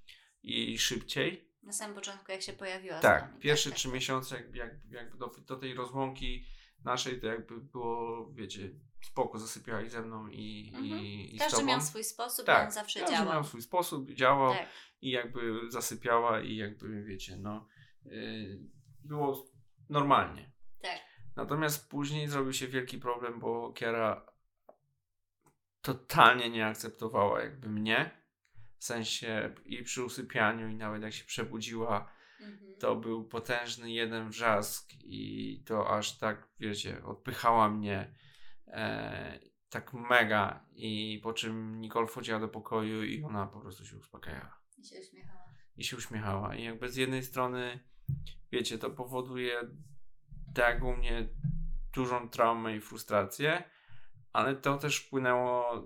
I 0.43 0.77
szybciej. 0.77 1.53
Na 1.63 1.73
samym 1.73 1.95
początku, 1.95 2.31
jak 2.31 2.41
się 2.41 2.53
pojawiła. 2.53 2.99
Tak, 2.99 3.29
nami, 3.29 3.41
pierwsze 3.41 3.69
tak, 3.69 3.77
trzy 3.77 3.87
tak. 3.87 3.93
miesiące, 3.93 4.35
jakby, 4.35 4.57
jakby, 4.57 4.95
jakby 4.95 5.17
do, 5.17 5.31
do, 5.47 5.55
tej 5.55 5.73
rozłąki 5.73 6.45
naszej, 6.83 7.21
to 7.21 7.27
jakby 7.27 7.61
było, 7.61 8.29
wiecie, 8.33 8.69
spoko, 9.01 9.39
zasypiała 9.39 9.89
ze 9.89 10.01
mną 10.01 10.27
i, 10.27 10.71
mhm. 10.75 10.85
i, 10.85 11.35
i 11.35 11.39
Każdy 11.39 11.63
miał 11.63 11.81
swój 11.81 12.03
sposób 12.03 12.45
tak, 12.45 12.63
i 12.63 12.65
on 12.65 12.71
zawsze 12.71 12.99
każdy 12.99 13.15
działał. 13.15 13.33
miał 13.33 13.43
swój 13.43 13.61
sposób, 13.61 14.11
działał 14.11 14.53
tak. 14.53 14.69
i 15.01 15.11
jakby 15.11 15.59
zasypiała 15.69 16.41
i 16.41 16.55
jakby, 16.55 17.03
wiecie, 17.03 17.37
no, 17.37 17.67
yy, 18.05 18.59
było 19.03 19.45
normalnie. 19.89 20.51
Tak. 20.81 20.99
Natomiast 21.35 21.89
później 21.89 22.27
zrobił 22.27 22.53
się 22.53 22.67
wielki 22.67 22.97
problem, 22.97 23.39
bo 23.39 23.73
Kiara 23.73 24.32
totalnie 25.83 26.49
nie 26.49 26.65
akceptowała 26.65 27.41
jakby 27.41 27.69
mnie. 27.69 28.11
W 28.77 28.83
sensie 28.83 29.55
i 29.65 29.83
przy 29.83 30.03
usypianiu, 30.03 30.69
i 30.69 30.75
nawet 30.75 31.03
jak 31.03 31.13
się 31.13 31.25
przebudziła, 31.25 32.11
mhm. 32.41 32.77
to 32.79 32.95
był 32.95 33.23
potężny 33.23 33.91
jeden 33.91 34.29
wrzask, 34.29 34.93
i 34.93 35.63
to 35.65 35.97
aż 35.97 36.17
tak, 36.17 36.47
wiecie, 36.59 37.03
odpychała 37.03 37.69
mnie 37.69 38.15
e, 38.67 39.39
tak 39.69 39.93
mega. 39.93 40.65
I 40.75 41.19
po 41.23 41.33
czym 41.33 41.81
Nicole 41.81 42.07
wchodziła 42.07 42.39
do 42.39 42.47
pokoju 42.47 43.03
i 43.03 43.23
ona 43.23 43.47
po 43.47 43.59
prostu 43.59 43.85
się 43.85 43.97
uspokajała. 43.97 44.59
I 44.77 44.85
się 44.85 44.99
uśmiechała. 44.99 45.45
I 45.77 45.83
się 45.83 45.97
uśmiechała. 45.97 46.55
I 46.55 46.63
jakby 46.63 46.89
z 46.89 46.95
jednej 46.95 47.23
strony, 47.23 47.79
wiecie, 48.51 48.77
to 48.77 48.89
powoduje 48.89 49.61
tak 50.53 50.83
u 50.83 50.93
mnie 50.93 51.29
dużą 51.93 52.29
traumę 52.29 52.75
i 52.75 52.81
frustrację, 52.81 53.63
ale 54.33 54.55
to 54.55 54.77
też 54.77 54.97
wpłynęło 54.97 55.83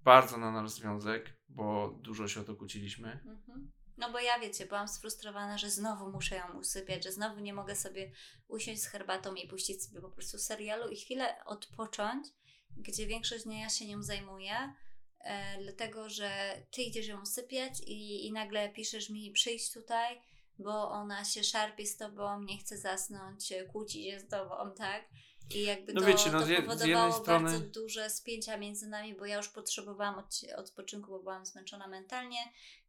bardzo 0.00 0.36
na 0.36 0.52
nasz 0.52 0.70
związek, 0.70 1.36
bo 1.48 1.98
dużo 2.02 2.28
się 2.28 2.40
o 2.40 2.44
to 2.44 2.56
kłóciliśmy. 2.56 3.12
Mhm. 3.12 3.72
No 3.96 4.12
bo 4.12 4.20
ja 4.20 4.38
wiecie, 4.38 4.66
byłam 4.66 4.88
sfrustrowana, 4.88 5.58
że 5.58 5.70
znowu 5.70 6.12
muszę 6.12 6.36
ją 6.36 6.58
usypiać, 6.58 7.04
że 7.04 7.12
znowu 7.12 7.40
nie 7.40 7.54
mogę 7.54 7.76
sobie 7.76 8.12
usiąść 8.48 8.82
z 8.82 8.86
herbatą 8.86 9.34
i 9.34 9.48
puścić 9.48 9.84
sobie 9.84 10.00
po 10.00 10.10
prostu 10.10 10.38
serialu 10.38 10.88
i 10.90 10.96
chwilę 10.96 11.44
odpocząć, 11.44 12.28
gdzie 12.76 13.06
większość 13.06 13.44
dnia 13.44 13.60
ja 13.60 13.68
się 13.68 13.86
nią 13.86 14.02
zajmuję, 14.02 14.74
e, 15.20 15.62
dlatego 15.62 16.08
że 16.10 16.62
ty 16.70 16.82
idziesz 16.82 17.06
ją 17.06 17.22
usypiać 17.22 17.80
i, 17.86 18.26
i 18.26 18.32
nagle 18.32 18.68
piszesz 18.68 19.10
mi 19.10 19.30
przyjść 19.30 19.72
tutaj, 19.72 20.20
bo 20.58 20.90
ona 20.90 21.24
się 21.24 21.44
szarpie 21.44 21.86
z 21.86 21.96
tobą, 21.96 22.42
nie 22.42 22.58
chce 22.58 22.78
zasnąć, 22.78 23.52
kłóci 23.72 24.04
się 24.04 24.20
z 24.20 24.28
tobą, 24.28 24.54
tak? 24.76 25.08
I 25.50 25.62
jakby 25.62 25.92
no 25.92 26.00
to, 26.00 26.06
wiecie, 26.06 26.32
no 26.32 26.40
to 26.40 26.46
powodowało 26.62 27.12
strony... 27.12 27.50
bardzo 27.50 27.60
duże 27.60 28.10
spięcia 28.10 28.56
między 28.56 28.88
nami, 28.88 29.14
bo 29.14 29.26
ja 29.26 29.36
już 29.36 29.48
potrzebowałam 29.48 30.18
od, 30.18 30.40
odpoczynku, 30.56 31.10
bo 31.10 31.18
byłam 31.18 31.46
zmęczona 31.46 31.88
mentalnie. 31.88 32.38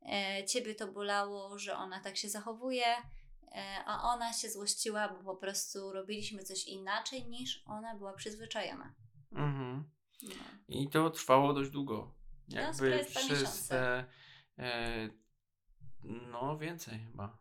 E, 0.05 0.45
ciebie 0.45 0.75
to 0.75 0.87
bolało, 0.87 1.59
że 1.59 1.75
ona 1.75 1.99
tak 1.99 2.17
się 2.17 2.29
zachowuje, 2.29 2.85
e, 3.51 3.83
a 3.85 4.03
ona 4.03 4.33
się 4.33 4.49
złościła, 4.49 5.07
bo 5.09 5.23
po 5.23 5.35
prostu 5.35 5.93
robiliśmy 5.93 6.43
coś 6.43 6.67
inaczej 6.67 7.25
niż 7.25 7.63
ona 7.65 7.95
była 7.95 8.13
przyzwyczajona. 8.13 8.93
Mhm. 9.31 9.89
No. 10.23 10.29
I 10.67 10.89
to 10.89 11.09
trwało 11.09 11.53
dość 11.53 11.69
długo. 11.69 12.15
No, 12.49 12.61
jakby 12.61 13.05
no, 13.15 13.35
przez 13.35 13.67
te, 13.67 14.05
e, 14.57 15.09
no 16.03 16.57
więcej 16.57 16.99
chyba. 16.99 17.38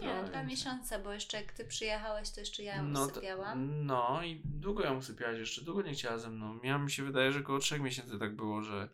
Nie, 0.00 0.14
no, 0.14 0.24
dwa 0.24 0.42
miesiące, 0.42 0.98
bo 0.98 1.12
jeszcze 1.12 1.36
jak 1.36 1.52
ty 1.52 1.64
przyjechałeś, 1.64 2.30
to 2.30 2.40
jeszcze 2.40 2.62
ja 2.62 2.76
ją 2.76 2.82
no, 2.82 3.06
usypiałam. 3.06 3.86
no 3.86 4.22
i 4.22 4.42
długo 4.44 4.84
ją 4.84 4.98
usypiałaś 4.98 5.38
jeszcze, 5.38 5.62
długo 5.62 5.82
nie 5.82 5.92
chciała 5.92 6.18
ze 6.18 6.30
mną. 6.30 6.58
Ja 6.62 6.78
mi 6.78 6.90
się 6.90 7.02
wydaje, 7.02 7.32
że 7.32 7.40
około 7.40 7.58
trzech 7.58 7.80
miesięcy 7.80 8.18
tak 8.18 8.36
było, 8.36 8.62
że, 8.62 8.88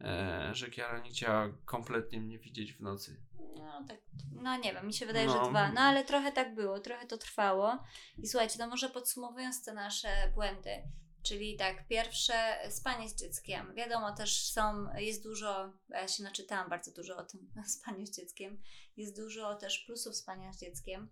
e, 0.00 0.50
że 0.52 0.70
Kiara 0.70 0.98
nie 0.98 1.10
chciała 1.10 1.48
kompletnie 1.64 2.20
mnie 2.20 2.38
widzieć 2.38 2.72
w 2.72 2.80
nocy. 2.80 3.20
No 3.56 3.84
tak, 3.88 4.00
no 4.32 4.56
nie 4.56 4.72
wiem, 4.72 4.86
mi 4.86 4.94
się 4.94 5.06
wydaje, 5.06 5.26
no. 5.26 5.44
że 5.44 5.50
dwa. 5.50 5.72
No 5.72 5.80
ale 5.80 6.04
trochę 6.04 6.32
tak 6.32 6.54
było, 6.54 6.80
trochę 6.80 7.06
to 7.06 7.18
trwało. 7.18 7.84
I 8.18 8.26
słuchajcie, 8.26 8.56
no 8.58 8.66
może 8.68 8.88
podsumowując 8.88 9.64
te 9.64 9.74
nasze 9.74 10.32
błędy. 10.34 10.82
Czyli 11.22 11.56
tak, 11.56 11.88
pierwsze 11.88 12.58
spanie 12.70 13.08
z 13.08 13.14
dzieckiem. 13.14 13.74
Wiadomo, 13.74 14.12
też 14.12 14.52
są, 14.52 14.86
jest 14.98 15.22
dużo, 15.22 15.72
ja 15.88 16.08
się 16.08 16.22
naczytałam 16.22 16.70
bardzo 16.70 16.92
dużo 16.92 17.16
o 17.16 17.24
tym 17.24 17.50
spaniu 17.78 18.06
z 18.06 18.16
dzieckiem. 18.16 18.62
Jest 19.00 19.16
dużo 19.16 19.54
też 19.54 19.78
plusów 19.78 20.16
spania 20.16 20.52
z 20.52 20.60
dzieckiem. 20.60 21.10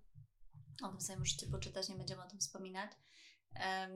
O 0.82 0.88
tym 0.88 1.00
sobie 1.00 1.18
możecie 1.18 1.46
poczytać, 1.46 1.88
nie 1.88 1.96
będziemy 1.96 2.24
o 2.24 2.28
tym 2.28 2.38
wspominać. 2.38 2.90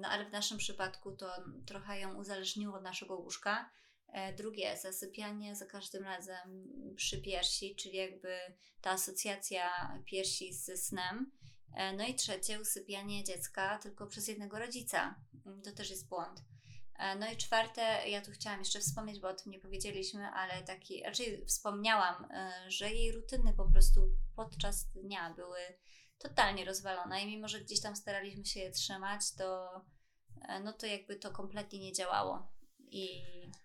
No 0.00 0.08
ale 0.08 0.24
w 0.24 0.32
naszym 0.32 0.58
przypadku 0.58 1.16
to 1.16 1.44
trochę 1.66 2.00
ją 2.00 2.14
uzależniło 2.14 2.76
od 2.76 2.82
naszego 2.82 3.16
łóżka. 3.16 3.70
E, 4.08 4.32
drugie, 4.32 4.76
zasypianie 4.82 5.56
za 5.56 5.66
każdym 5.66 6.04
razem 6.04 6.68
przy 6.96 7.22
piersi, 7.22 7.76
czyli 7.76 7.96
jakby 7.96 8.38
ta 8.80 8.90
asocjacja 8.90 9.70
piersi 10.04 10.54
ze 10.54 10.76
snem. 10.76 11.32
E, 11.74 11.96
no 11.96 12.06
i 12.06 12.14
trzecie, 12.14 12.60
usypianie 12.60 13.24
dziecka 13.24 13.78
tylko 13.78 14.06
przez 14.06 14.28
jednego 14.28 14.58
rodzica. 14.58 15.20
To 15.64 15.72
też 15.72 15.90
jest 15.90 16.08
błąd. 16.08 16.40
E, 17.02 17.16
no 17.16 17.32
i 17.32 17.36
czwarte, 17.36 18.08
ja 18.08 18.20
tu 18.20 18.30
chciałam 18.30 18.58
jeszcze 18.58 18.80
wspomnieć, 18.80 19.20
bo 19.20 19.28
o 19.28 19.34
tym 19.34 19.52
nie 19.52 19.58
powiedzieliśmy, 19.58 20.26
ale 20.26 20.62
taki, 20.62 21.02
raczej 21.02 21.46
wspomniałam, 21.46 22.24
e, 22.30 22.52
że 22.68 22.90
jej 22.90 23.12
rutyny 23.12 23.52
po 23.52 23.64
prostu 23.64 24.00
podczas 24.36 24.84
dnia 24.84 25.34
były 25.34 25.58
totalnie 26.18 26.64
rozwalone 26.64 27.22
i 27.22 27.26
mimo, 27.26 27.48
że 27.48 27.60
gdzieś 27.60 27.80
tam 27.80 27.96
staraliśmy 27.96 28.46
się 28.46 28.60
je 28.60 28.70
trzymać, 28.70 29.34
to 29.38 29.80
e, 30.48 30.60
no 30.60 30.72
to 30.72 30.86
jakby 30.86 31.16
to 31.16 31.30
kompletnie 31.30 31.78
nie 31.78 31.92
działało. 31.92 32.52
I, 32.90 33.22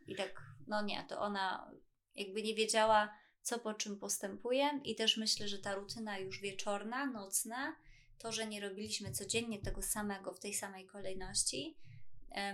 i 0.08 0.16
tak, 0.16 0.42
no 0.68 0.82
nie, 0.82 1.06
to 1.10 1.20
ona 1.20 1.72
jakby 2.16 2.44
nie 2.44 2.56
wiedziała, 2.56 3.18
co 3.42 3.60
po 3.60 3.74
czym 3.74 4.00
postępuje 4.00 4.82
i 4.84 4.96
też 4.96 5.18
myślę, 5.18 5.48
że 5.48 5.60
ta 5.60 5.76
rutyna 5.76 6.18
już 6.18 6.42
wieczorna, 6.42 7.06
nocna, 7.06 7.76
to, 8.18 8.32
że 8.32 8.48
nie 8.48 8.62
robiliśmy 8.62 9.12
codziennie 9.12 9.60
tego 9.60 9.82
samego 9.82 10.34
w 10.34 10.40
tej 10.40 10.54
samej 10.54 10.86
kolejności, 10.86 11.78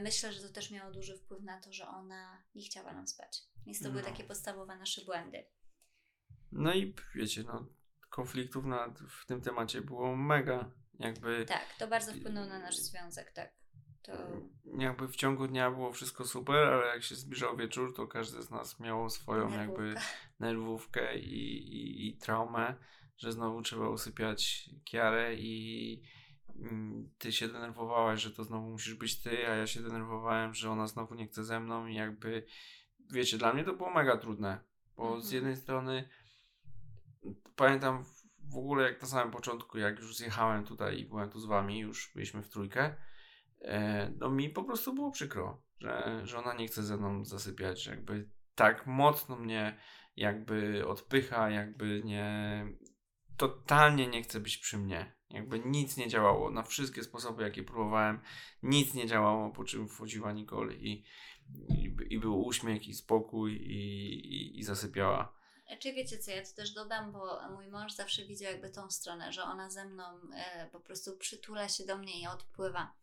myślę, 0.04 0.34
że 0.34 0.42
to 0.42 0.50
też 0.50 0.72
miało 0.72 0.92
duży 0.92 1.18
wpływ 1.18 1.44
na 1.44 1.62
to, 1.62 1.74
że 1.74 1.88
ona 1.88 2.44
nie 2.56 2.66
chciała 2.66 2.94
nam 2.94 3.08
spać. 3.08 3.42
Więc 3.66 3.80
to 3.80 3.86
no. 3.86 3.92
były 3.92 4.04
takie 4.04 4.24
podstawowe 4.24 4.76
nasze 4.76 5.06
błędy. 5.06 5.46
No 6.52 6.74
i 6.74 6.96
wiecie, 7.16 7.44
no, 7.44 7.68
konfliktów 8.10 8.66
na, 8.66 8.94
w 9.22 9.26
tym 9.26 9.42
temacie 9.42 9.82
było 9.82 10.16
mega. 10.16 10.72
Jakby, 11.00 11.46
tak, 11.46 11.76
to 11.80 11.88
bardzo 11.88 12.14
wpłynęło 12.14 12.48
na 12.48 12.60
nasz 12.60 12.76
związek, 12.76 13.32
tak. 13.32 13.54
To... 14.02 14.12
Jakby 14.78 15.08
w 15.08 15.16
ciągu 15.16 15.48
dnia 15.48 15.72
było 15.72 15.92
wszystko 15.94 16.26
super, 16.26 16.56
ale 16.56 16.88
jak 16.88 17.04
się 17.04 17.16
zbliżał 17.16 17.58
wieczór, 17.58 17.96
to 17.96 18.08
każdy 18.08 18.42
z 18.42 18.52
nas 18.52 18.80
miał 18.80 19.10
swoją 19.10 19.50
Nerwówka. 19.50 19.84
jakby 19.84 20.02
nerwówkę 20.40 21.18
i, 21.18 21.58
i, 21.58 22.08
i 22.08 22.18
traumę, 22.18 22.76
że 23.18 23.32
znowu 23.32 23.62
trzeba 23.62 23.90
usypiać 23.90 24.70
Kiarę 24.86 25.36
i 25.36 26.02
Mm, 26.02 26.23
ty 27.18 27.32
się 27.32 27.48
denerwowałaś, 27.48 28.22
że 28.22 28.32
to 28.32 28.44
znowu 28.44 28.70
musisz 28.70 28.94
być 28.94 29.22
ty, 29.22 29.48
a 29.48 29.56
ja 29.56 29.68
się 29.68 29.82
denerwowałem, 29.82 30.54
że 30.54 30.72
ona 30.72 30.88
znowu 30.88 31.16
nie 31.16 31.28
chce 31.28 31.44
ze 31.44 31.60
mną 31.60 31.88
i 31.88 31.96
jakby, 31.96 32.46
wiecie, 33.12 33.38
dla 33.38 33.54
mnie 33.54 33.64
to 33.64 33.74
było 33.74 33.94
mega 33.94 34.18
trudne, 34.18 34.60
bo 34.96 35.04
mhm. 35.04 35.22
z 35.22 35.32
jednej 35.32 35.56
strony 35.56 36.10
pamiętam 37.56 38.04
w 38.40 38.58
ogóle 38.58 38.84
jak 38.84 39.02
na 39.02 39.08
samym 39.08 39.32
początku, 39.32 39.78
jak 39.78 40.00
już 40.00 40.18
zjechałem 40.18 40.66
tutaj 40.66 41.00
i 41.00 41.06
byłem 41.06 41.30
tu 41.30 41.40
z 41.40 41.46
wami, 41.46 41.80
już 41.80 42.12
byliśmy 42.14 42.42
w 42.42 42.50
trójkę, 42.50 42.96
e, 43.62 44.12
no 44.18 44.30
mi 44.30 44.50
po 44.50 44.64
prostu 44.64 44.94
było 44.94 45.12
przykro, 45.12 45.62
że, 45.80 46.22
że 46.24 46.40
ona 46.40 46.54
nie 46.54 46.68
chce 46.68 46.84
ze 46.84 46.98
mną 46.98 47.26
zasypiać, 47.26 47.86
jakby 47.86 48.30
tak 48.56 48.88
mocno 48.88 49.36
mnie 49.36 49.78
jakby 50.16 50.88
odpycha, 50.88 51.50
jakby 51.50 52.02
nie, 52.06 52.66
totalnie 53.48 54.08
nie 54.08 54.24
chce 54.24 54.40
być 54.40 54.58
przy 54.58 54.78
mnie. 54.78 55.16
Jakby 55.30 55.60
nic 55.60 55.98
nie 55.98 56.08
działało. 56.08 56.52
Na 56.52 56.64
wszystkie 56.64 57.04
sposoby, 57.04 57.44
jakie 57.44 57.64
próbowałem, 57.64 58.20
nic 58.64 58.94
nie 58.94 59.08
działało, 59.08 59.50
po 59.50 59.64
czym 59.64 59.88
wchodziła 59.88 60.32
Nicole 60.32 60.74
i, 60.74 61.04
i, 61.70 61.96
i 62.10 62.20
był 62.20 62.46
uśmiech 62.46 62.88
i 62.88 62.94
spokój 62.94 63.56
i, 63.56 64.14
i, 64.36 64.60
i 64.60 64.64
zasypiała. 64.64 65.34
Czy 65.80 65.94
wiecie 65.94 66.18
co, 66.18 66.32
ja 66.32 66.44
to 66.44 66.56
też 66.56 66.74
dodam, 66.74 67.12
bo 67.12 67.50
mój 67.50 67.68
mąż 67.68 67.94
zawsze 67.94 68.26
widział 68.26 68.52
jakby 68.52 68.70
tą 68.70 68.92
stronę, 68.92 69.34
że 69.34 69.44
ona 69.44 69.70
ze 69.70 69.86
mną 69.86 70.04
e, 70.36 70.70
po 70.72 70.80
prostu 70.80 71.18
przytula 71.18 71.70
się 71.70 71.86
do 71.86 71.98
mnie 71.98 72.22
i 72.22 72.28
odpływa. 72.28 72.94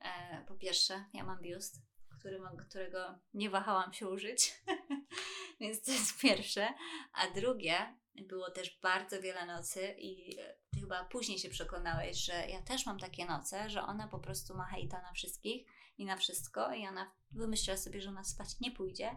E, 0.00 0.44
po 0.48 0.54
pierwsze, 0.54 1.04
ja 1.14 1.24
mam 1.24 1.40
biust, 1.40 1.82
który, 2.18 2.40
którego 2.68 3.18
nie 3.34 3.50
wahałam 3.50 3.92
się 3.92 4.08
użyć, 4.08 4.62
więc 5.60 5.82
to 5.82 5.92
jest 5.92 6.20
pierwsze. 6.20 6.68
A 7.12 7.30
drugie, 7.30 7.98
było 8.22 8.50
też 8.50 8.78
bardzo 8.82 9.22
wiele 9.22 9.46
nocy 9.46 9.94
i 9.98 10.38
e, 10.40 10.56
ty 10.70 10.80
chyba 10.80 11.04
później 11.04 11.38
się 11.38 11.48
przekonałeś, 11.48 12.24
że 12.24 12.48
ja 12.48 12.62
też 12.62 12.86
mam 12.86 12.98
takie 12.98 13.24
noce, 13.24 13.70
że 13.70 13.82
ona 13.82 14.08
po 14.08 14.18
prostu 14.18 14.54
ma 14.54 14.64
hejta 14.64 15.02
na 15.02 15.12
wszystkich 15.12 15.66
i 15.98 16.04
na 16.04 16.16
wszystko 16.16 16.74
i 16.74 16.86
ona 16.86 17.12
wymyśliła 17.30 17.76
sobie, 17.76 18.00
że 18.00 18.08
ona 18.08 18.24
spać 18.24 18.60
nie 18.60 18.70
pójdzie. 18.70 19.16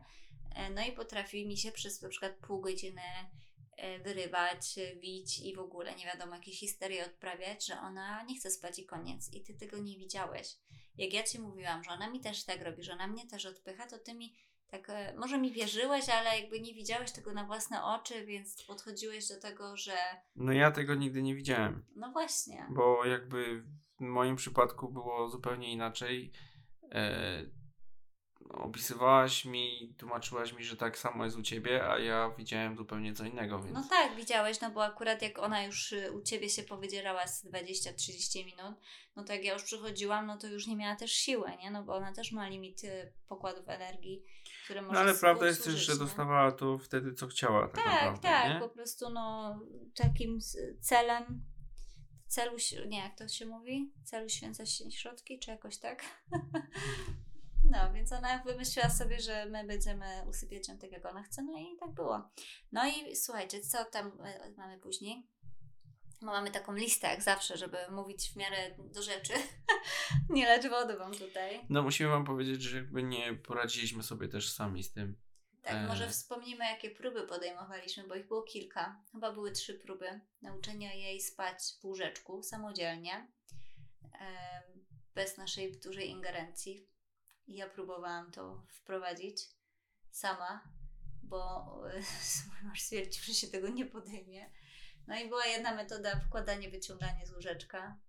E, 0.56 0.70
no 0.70 0.82
i 0.86 0.92
potrafi 0.92 1.48
mi 1.48 1.58
się 1.58 1.72
przez 1.72 2.02
na 2.02 2.10
przykład 2.10 2.34
pół 2.48 2.62
godziny 2.62 3.02
e, 3.78 4.00
wyrywać, 4.00 4.76
wić 5.02 5.40
i 5.40 5.56
w 5.56 5.60
ogóle 5.60 5.96
nie 5.96 6.06
wiadomo, 6.06 6.36
jakieś 6.36 6.60
histerie 6.60 7.06
odprawiać, 7.06 7.66
że 7.66 7.80
ona 7.80 8.24
nie 8.24 8.40
chce 8.40 8.52
spać 8.52 8.80
i 8.80 8.86
koniec. 8.86 9.34
I 9.34 9.44
ty 9.44 9.54
tego 9.54 9.78
nie 9.78 9.98
widziałeś. 9.98 10.58
Jak 10.98 11.14
ja 11.14 11.24
ci 11.24 11.40
mówiłam, 11.40 11.84
że 11.84 11.92
ona 11.92 12.10
mi 12.10 12.20
też 12.20 12.44
tak 12.44 12.62
robi, 12.62 12.84
że 12.84 12.94
ona 12.94 13.08
mnie 13.08 13.28
też 13.28 13.46
odpycha, 13.46 13.88
to 13.88 14.00
ty 14.00 14.14
mi 14.14 14.36
tak, 14.72 14.90
e, 14.90 15.14
może 15.18 15.38
mi 15.38 15.52
wierzyłeś, 15.52 16.10
ale 16.10 16.40
jakby 16.40 16.60
nie 16.60 16.74
widziałeś 16.74 17.12
tego 17.12 17.34
na 17.34 17.46
własne 17.46 17.84
oczy, 17.84 18.26
więc 18.26 18.64
podchodziłeś 18.64 19.28
do 19.28 19.40
tego, 19.40 19.78
że. 19.78 19.94
No 20.36 20.54
ja 20.54 20.72
tego 20.72 20.96
nigdy 20.96 21.22
nie 21.22 21.36
widziałem. 21.36 21.86
No 21.96 22.12
właśnie. 22.12 22.68
Bo 22.70 23.06
jakby 23.06 23.64
w 24.00 24.02
moim 24.02 24.36
przypadku 24.36 24.90
było 24.90 25.30
zupełnie 25.30 25.72
inaczej. 25.72 26.32
E, 26.92 27.61
opisywałaś 28.54 29.46
mi, 29.46 29.96
tłumaczyłaś 29.98 30.54
mi, 30.54 30.64
że 30.64 30.78
tak 30.78 30.98
samo 30.98 31.26
jest 31.26 31.38
u 31.38 31.42
ciebie, 31.42 31.90
a 31.90 32.00
ja 32.00 32.32
widziałem 32.38 32.78
zupełnie 32.78 33.14
co 33.14 33.26
innego. 33.26 33.60
Więc... 33.60 33.74
No 33.74 33.84
tak, 33.90 34.16
widziałeś, 34.16 34.62
no 34.62 34.72
bo 34.72 34.84
akurat 34.84 35.22
jak 35.22 35.40
ona 35.40 35.64
już 35.64 35.92
y, 35.92 36.12
u 36.12 36.22
ciebie 36.22 36.50
się 36.50 36.64
powiedzierała 36.64 37.28
z 37.28 37.46
20-30 37.46 38.46
minut, 38.46 38.76
no 39.16 39.24
to 39.24 39.34
jak 39.34 39.44
ja 39.44 39.54
już 39.54 39.64
przychodziłam, 39.64 40.28
no 40.28 40.38
to 40.38 40.48
już 40.48 40.68
nie 40.68 40.76
miała 40.76 40.96
też 40.96 41.12
siły, 41.12 41.52
nie? 41.60 41.72
No 41.72 41.84
bo 41.84 41.96
ona 41.96 42.14
też 42.14 42.32
ma 42.32 42.48
limity 42.48 43.14
pokładów 43.28 43.70
energii, 43.70 44.24
które 44.66 44.82
może 44.82 44.94
No 44.94 45.00
ale 45.00 45.14
prawda 45.14 45.48
jest 45.48 45.64
też, 45.64 45.74
że 45.74 45.98
dostawała 45.98 46.52
to 46.52 46.78
wtedy, 46.78 47.14
co 47.14 47.28
chciała. 47.28 47.68
Tak, 47.68 47.76
tak, 47.76 47.86
naprawdę, 47.86 48.22
tak 48.22 48.54
nie? 48.54 48.60
po 48.60 48.70
prostu 48.70 49.10
no 49.10 49.60
takim 49.96 50.40
celem 50.82 51.44
celu, 52.28 52.58
nie 52.88 52.98
jak 52.98 53.18
to 53.18 53.28
się 53.28 53.46
mówi? 53.46 53.94
Celu 54.04 54.30
święca 54.30 54.64
środki, 54.92 55.40
czy 55.40 55.52
jakoś 55.52 55.78
tak? 55.78 56.04
No, 57.72 57.94
więc 57.94 58.12
ona 58.12 58.44
wymyśliła 58.44 58.90
sobie, 58.90 59.20
że 59.20 59.46
my 59.46 59.64
będziemy 59.64 60.06
usypiać 60.30 60.68
ją 60.68 60.78
tak, 60.78 60.92
jak 60.92 61.06
ona 61.06 61.24
chce, 61.24 61.42
no 61.44 61.60
i 61.60 61.78
tak 61.80 61.92
było. 61.92 62.30
No 62.72 62.88
i 62.88 63.16
słuchajcie, 63.16 63.62
co 63.62 63.86
tam 63.86 64.08
e, 64.26 64.52
mamy 64.58 64.80
później? 64.80 65.28
mamy 66.22 66.52
taką 66.52 66.74
listę, 66.74 67.08
jak 67.08 67.24
zawsze, 67.24 67.58
żeby 67.58 67.78
mówić 67.92 68.30
w 68.30 68.36
miarę 68.36 68.76
do 68.78 69.02
rzeczy. 69.02 69.34
nie 70.30 70.46
lecz 70.46 70.68
wody 70.68 70.98
wam 70.98 71.14
tutaj. 71.14 71.66
No, 71.70 71.84
musimy 71.84 72.10
wam 72.10 72.26
powiedzieć, 72.26 72.62
że 72.62 72.78
jakby 72.78 73.04
nie 73.04 73.34
poradziliśmy 73.34 74.04
sobie 74.04 74.28
też 74.28 74.52
sami 74.52 74.84
z 74.84 74.94
tym. 74.94 75.18
Tak, 75.62 75.76
e... 75.76 75.88
może 75.88 76.10
wspomnimy, 76.10 76.66
jakie 76.66 76.90
próby 76.90 77.28
podejmowaliśmy, 77.28 78.08
bo 78.08 78.16
ich 78.16 78.28
było 78.28 78.44
kilka. 78.44 79.04
Chyba 79.12 79.32
były 79.34 79.52
trzy 79.52 79.74
próby. 79.74 80.22
Nauczenia 80.42 80.94
jej 80.94 81.22
spać 81.22 81.58
w 81.82 81.86
łóżeczku 81.86 82.44
samodzielnie, 82.44 83.28
e, 84.22 84.62
bez 85.16 85.38
naszej 85.38 85.80
dużej 85.80 86.10
ingerencji 86.10 86.91
ja 87.48 87.70
próbowałam 87.70 88.32
to 88.32 88.64
wprowadzić 88.70 89.38
sama, 90.12 90.64
bo 91.24 91.66
mój 92.48 92.64
mąż 92.64 92.82
stwierdził, 92.82 93.24
że 93.24 93.34
się 93.34 93.48
tego 93.48 93.70
nie 93.70 93.86
podejmie. 93.86 94.52
No 95.08 95.20
i 95.20 95.28
była 95.30 95.46
jedna 95.46 95.76
metoda 95.76 96.20
wkładanie, 96.20 96.70
wyciąganie 96.70 97.28
z 97.28 97.32
łóżeczka. 97.32 98.00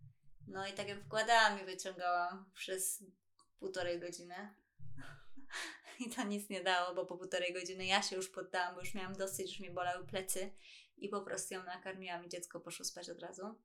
No 0.48 0.66
i 0.66 0.72
tak 0.72 0.88
jak 0.88 1.04
wkładałam 1.04 1.62
i 1.62 1.64
wyciągałam 1.64 2.50
przez 2.54 3.04
półtorej 3.58 4.00
godziny. 4.00 4.34
I 6.06 6.10
to 6.10 6.22
nic 6.24 6.48
nie 6.48 6.62
dało, 6.62 6.94
bo 6.94 7.06
po 7.06 7.16
półtorej 7.16 7.52
godziny 7.52 7.86
ja 7.86 8.02
się 8.02 8.16
już 8.16 8.28
poddałam, 8.28 8.74
bo 8.74 8.80
już 8.80 8.94
miałam 8.94 9.16
dosyć, 9.16 9.50
już 9.50 9.60
mi 9.60 9.70
bolały 9.70 10.06
plecy 10.06 10.52
i 10.96 11.08
po 11.08 11.20
prostu 11.20 11.54
ją 11.54 11.64
nakarmiłam 11.64 12.24
i 12.24 12.28
dziecko 12.28 12.60
poszło 12.60 12.84
spać 12.84 13.10
od 13.10 13.20
razu. 13.20 13.58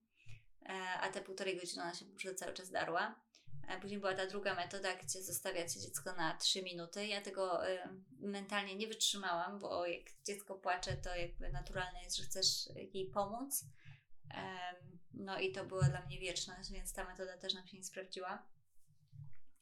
E, 0.66 0.74
a 1.02 1.10
te 1.10 1.22
półtorej 1.22 1.58
godziny 1.58 1.82
ona 1.82 1.94
się 1.94 2.36
cały 2.36 2.54
czas 2.54 2.70
darła. 2.70 3.27
Później 3.82 4.00
była 4.00 4.14
ta 4.14 4.28
druga 4.28 4.56
metoda, 4.56 4.96
gdzie 4.96 5.24
zostawiacie 5.24 5.80
dziecko 5.80 6.14
na 6.14 6.38
3 6.38 6.64
minuty. 6.64 7.08
Ja 7.08 7.22
tego 7.22 7.70
y, 7.70 7.80
mentalnie 8.20 8.76
nie 8.76 8.88
wytrzymałam, 8.88 9.60
bo 9.60 9.86
jak 9.86 10.04
dziecko 10.26 10.56
płacze, 10.56 10.98
to 10.98 11.16
jakby 11.16 11.52
naturalne 11.52 12.04
jest, 12.04 12.18
że 12.18 12.24
chcesz 12.24 12.70
jej 12.94 13.06
pomóc. 13.06 13.66
no 15.14 15.40
i 15.40 15.52
to 15.52 15.66
była 15.66 15.90
dla 15.90 16.02
mnie 16.02 16.20
wieczność, 16.20 16.72
więc 16.72 16.94
ta 16.94 17.06
metoda 17.06 17.38
też 17.38 17.54
nam 17.54 17.68
się 17.68 17.78
nie 17.78 17.84
sprawdziła. 17.84 18.44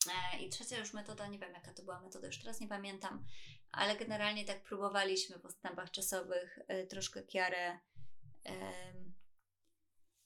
E, 0.07 0.39
I 0.39 0.49
trzecia 0.49 0.77
już 0.77 0.93
metoda, 0.93 1.27
nie 1.27 1.39
wiem 1.39 1.53
jaka 1.53 1.73
to 1.73 1.83
była 1.83 2.01
metoda, 2.01 2.27
już 2.27 2.39
teraz 2.39 2.59
nie 2.59 2.67
pamiętam, 2.67 3.25
ale 3.71 3.95
generalnie 3.95 4.45
tak 4.45 4.63
próbowaliśmy 4.63 5.39
po 5.39 5.49
stępach 5.49 5.91
czasowych 5.91 6.59
y, 6.83 6.87
troszkę 6.87 7.23
kiarę 7.23 7.79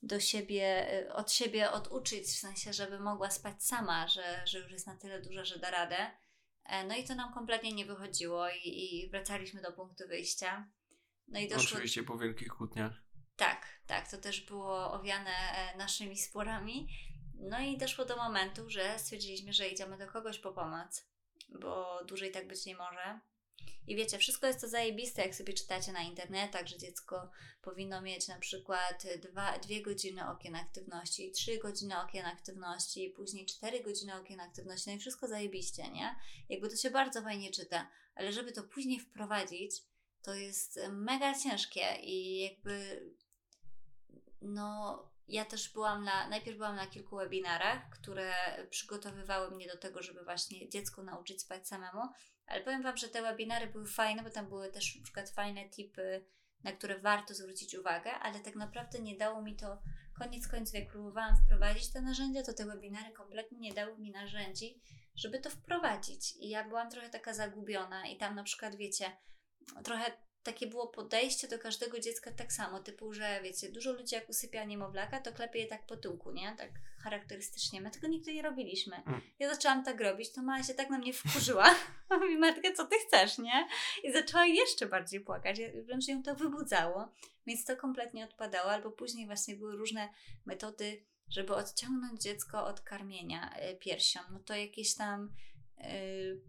do 0.02 0.20
siebie, 0.20 0.94
y, 1.02 1.14
od 1.14 1.32
siebie 1.32 1.72
oduczyć, 1.72 2.28
w 2.28 2.40
sensie, 2.40 2.74
żeby 2.74 3.00
mogła 3.00 3.32
spać 3.32 3.64
sama, 3.64 4.08
że, 4.08 4.42
że 4.46 4.60
już 4.60 4.72
jest 4.72 4.88
na 4.88 4.98
tyle 4.98 5.22
duża, 5.22 5.46
że 5.46 5.60
da 5.60 5.72
radę. 5.72 6.12
E, 6.66 6.88
no 6.88 6.96
i 6.96 7.04
to 7.04 7.16
nam 7.16 7.34
kompletnie 7.34 7.74
nie 7.74 7.86
wychodziło 7.86 8.50
i, 8.50 8.68
i 8.68 9.10
wracaliśmy 9.10 9.62
do 9.62 9.72
punktu 9.72 10.08
wyjścia. 10.08 10.70
No 11.28 11.40
i 11.40 11.48
doszło... 11.48 11.76
Oczywiście 11.76 12.04
po 12.04 12.18
wielkich 12.18 12.48
kłótniach. 12.48 12.94
Tak, 13.36 13.66
tak, 13.88 14.12
to 14.12 14.18
też 14.18 14.42
było 14.42 14.92
owiane 14.92 15.32
e, 15.32 15.78
naszymi 15.78 16.18
sporami. 16.18 16.88
No 17.40 17.60
i 17.60 17.78
doszło 17.78 18.06
do 18.06 18.16
momentu, 18.16 18.70
że 18.70 19.00
stwierdziliśmy, 19.00 19.54
że 19.54 19.68
idziemy 19.68 19.98
do 19.98 20.08
kogoś 20.08 20.40
po 20.40 20.52
pomoc, 20.52 21.08
bo 21.62 22.04
dłużej 22.06 22.32
tak 22.32 22.48
być 22.48 22.66
nie 22.66 22.76
może. 22.76 23.20
I 23.88 23.96
wiecie, 23.96 24.18
wszystko 24.18 24.48
jest 24.48 24.62
to 24.62 24.68
zajebiste, 24.68 25.22
jak 25.22 25.36
sobie 25.36 25.54
czytacie 25.54 25.92
na 25.92 26.02
internetach, 26.02 26.68
że 26.68 26.78
dziecko 26.78 27.32
powinno 27.62 28.02
mieć 28.02 28.28
na 28.28 28.40
przykład 28.40 29.04
dwa, 29.22 29.60
dwie 29.60 29.82
godziny 29.82 30.30
okien 30.30 30.56
aktywności, 30.56 31.32
trzy 31.32 31.58
godziny 31.58 32.02
okien 32.02 32.26
aktywności, 32.26 33.14
później 33.16 33.46
cztery 33.46 33.84
godziny 33.84 34.16
okien 34.16 34.40
aktywności, 34.40 34.90
no 34.90 34.96
i 34.96 35.00
wszystko 35.00 35.28
zajebiście, 35.28 35.90
nie? 35.90 36.16
Jakby 36.50 36.70
to 36.70 36.76
się 36.76 36.90
bardzo 36.90 37.22
fajnie 37.22 37.52
czyta, 37.52 37.90
ale 38.16 38.34
żeby 38.34 38.52
to 38.52 38.64
później 38.64 39.00
wprowadzić, 39.00 39.72
to 40.22 40.34
jest 40.34 40.80
mega 40.92 41.40
ciężkie 41.40 41.96
i 42.02 42.40
jakby 42.40 43.04
no 44.42 45.00
ja 45.28 45.46
też 45.46 45.70
byłam 45.70 46.04
na, 46.04 46.28
najpierw 46.28 46.58
byłam 46.58 46.76
na 46.76 46.88
kilku 46.88 47.16
webinarach, 47.16 47.90
które 47.90 48.34
przygotowywały 48.70 49.52
mnie 49.52 49.68
do 49.68 49.78
tego, 49.78 50.04
żeby 50.04 50.24
właśnie 50.24 50.70
dziecko 50.70 51.04
nauczyć 51.04 51.42
spać 51.42 51.68
samemu, 51.68 52.02
ale 52.50 52.62
powiem 52.62 52.84
Wam, 52.84 52.98
że 52.98 53.10
te 53.10 53.22
webinary 53.22 53.68
były 53.68 53.88
fajne, 53.88 54.24
bo 54.24 54.30
tam 54.30 54.50
były 54.50 54.72
też 54.72 54.96
na 54.96 55.04
przykład 55.04 55.30
fajne 55.30 55.70
tipy, 55.70 56.26
na 56.64 56.72
które 56.72 57.00
warto 57.00 57.34
zwrócić 57.34 57.76
uwagę, 57.76 58.12
ale 58.12 58.40
tak 58.40 58.56
naprawdę 58.56 59.00
nie 59.00 59.18
dało 59.18 59.42
mi 59.42 59.56
to, 59.56 59.82
koniec 60.20 60.48
końców 60.48 60.76
jak 60.76 60.88
próbowałam 60.88 61.38
wprowadzić 61.38 61.92
te 61.92 62.02
narzędzia, 62.02 62.44
to 62.44 62.54
te 62.54 62.66
webinary 62.66 63.12
kompletnie 63.12 63.60
nie 63.60 63.74
dały 63.74 63.98
mi 63.98 64.12
narzędzi, 64.12 64.82
żeby 65.16 65.40
to 65.40 65.50
wprowadzić. 65.50 66.36
I 66.36 66.50
ja 66.50 66.68
byłam 66.68 66.90
trochę 66.90 67.10
taka 67.10 67.34
zagubiona 67.34 68.08
i 68.08 68.18
tam 68.18 68.36
na 68.36 68.44
przykład, 68.44 68.76
wiecie, 68.76 69.18
trochę 69.84 70.12
takie 70.44 70.68
było 70.68 70.88
podejście 70.88 71.48
do 71.48 71.60
każdego 71.60 72.00
dziecka 72.00 72.32
tak 72.32 72.54
samo, 72.54 72.80
typu, 72.80 73.14
że 73.14 73.40
wiecie, 73.44 73.72
dużo 73.72 73.92
ludzi 73.94 74.16
jak 74.16 74.30
usypia 74.30 74.64
niemowlaka, 74.64 75.20
to 75.20 75.34
klepie 75.34 75.60
je 75.60 75.68
tak 75.68 75.86
po 75.86 75.98
tyłku, 75.98 76.32
nie? 76.32 76.56
Tak 76.58 76.70
charakterystycznie. 77.04 77.82
My 77.82 77.92
tego 77.92 78.08
nigdy 78.08 78.34
nie 78.34 78.42
robiliśmy. 78.42 78.96
Mm. 78.96 79.22
Ja 79.40 79.54
zaczęłam 79.56 79.84
tak 79.84 80.02
robić, 80.02 80.32
to 80.32 80.42
mama 80.42 80.64
się 80.64 80.74
tak 80.74 80.90
na 80.90 80.98
mnie 80.98 81.14
wkurzyła. 81.14 81.76
Mówi, 82.22 82.38
Martka, 82.38 82.74
co 82.74 82.86
ty 82.86 82.96
chcesz, 83.08 83.38
nie? 83.38 83.68
I 84.04 84.14
zaczęła 84.14 84.46
jeszcze 84.46 84.86
bardziej 84.86 85.20
płakać. 85.20 85.60
Ja- 85.60 85.84
Wręcz 85.84 86.08
ją 86.08 86.24
to 86.24 86.36
wybudzało, 86.36 87.08
więc 87.48 87.66
to 87.66 87.78
kompletnie 87.78 88.26
odpadało. 88.26 88.72
Albo 88.72 88.92
później 88.92 89.26
właśnie 89.26 89.56
były 89.56 89.76
różne 89.76 90.10
metody, 90.46 91.06
żeby 91.30 91.56
odciągnąć 91.56 92.22
dziecko 92.22 92.66
od 92.66 92.82
karmienia 92.82 93.56
y, 93.72 93.76
piersią. 93.76 94.20
No 94.32 94.40
to 94.40 94.56
jakieś 94.56 94.96
tam 94.96 95.34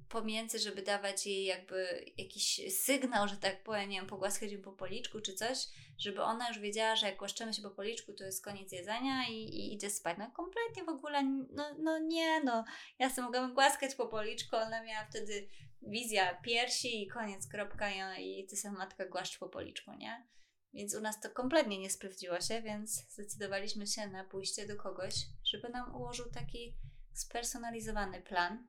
pomiędzy, 0.09 0.59
żeby 0.59 0.83
dawać 0.83 1.27
jej 1.27 1.45
jakby 1.45 2.05
jakiś 2.16 2.61
sygnał, 2.85 3.29
że 3.29 3.37
tak 3.37 3.62
powiem, 3.62 3.90
nie 3.90 3.97
wiem, 3.97 4.07
pogłaskać 4.07 4.53
ją 4.53 4.62
po 4.62 4.73
policzku 4.73 5.21
czy 5.21 5.35
coś, 5.35 5.59
żeby 5.99 6.23
ona 6.23 6.49
już 6.49 6.59
wiedziała, 6.59 6.97
że 6.97 7.07
jak 7.07 7.16
głaszczemy 7.19 7.55
się 7.55 7.62
po 7.62 7.71
policzku, 7.71 8.12
to 8.12 8.25
jest 8.25 8.45
koniec 8.45 8.73
jedzenia 8.73 9.29
i, 9.29 9.35
i 9.35 9.75
idzie 9.75 9.90
spać. 9.90 10.19
No 10.19 10.31
kompletnie 10.31 10.85
w 10.85 10.88
ogóle, 10.88 11.23
no, 11.51 11.77
no 11.79 11.99
nie, 11.99 12.40
no. 12.45 12.64
Ja 12.99 13.11
sobie 13.11 13.23
mogłam 13.23 13.55
głaskać 13.55 13.95
po 13.95 14.07
policzku, 14.07 14.57
ona 14.57 14.83
miała 14.83 15.05
wtedy 15.05 15.49
wizja 15.83 16.35
piersi 16.35 17.03
i 17.03 17.09
koniec, 17.09 17.49
kropka 17.49 18.16
i, 18.19 18.40
i 18.40 18.47
ty 18.47 18.57
sama 18.57 18.79
matka 18.79 19.07
głaszcz 19.07 19.38
po 19.38 19.49
policzku, 19.49 19.93
nie? 19.93 20.27
Więc 20.75 20.95
u 20.95 21.01
nas 21.01 21.21
to 21.21 21.31
kompletnie 21.31 21.79
nie 21.79 21.90
sprawdziło 21.90 22.40
się, 22.40 22.62
więc 22.62 23.11
zdecydowaliśmy 23.11 23.87
się 23.87 24.07
na 24.07 24.25
pójście 24.25 24.66
do 24.66 24.77
kogoś, 24.77 25.14
żeby 25.45 25.69
nam 25.69 25.95
ułożył 25.95 26.31
taki 26.31 26.77
spersonalizowany 27.12 28.23
plan 28.23 28.66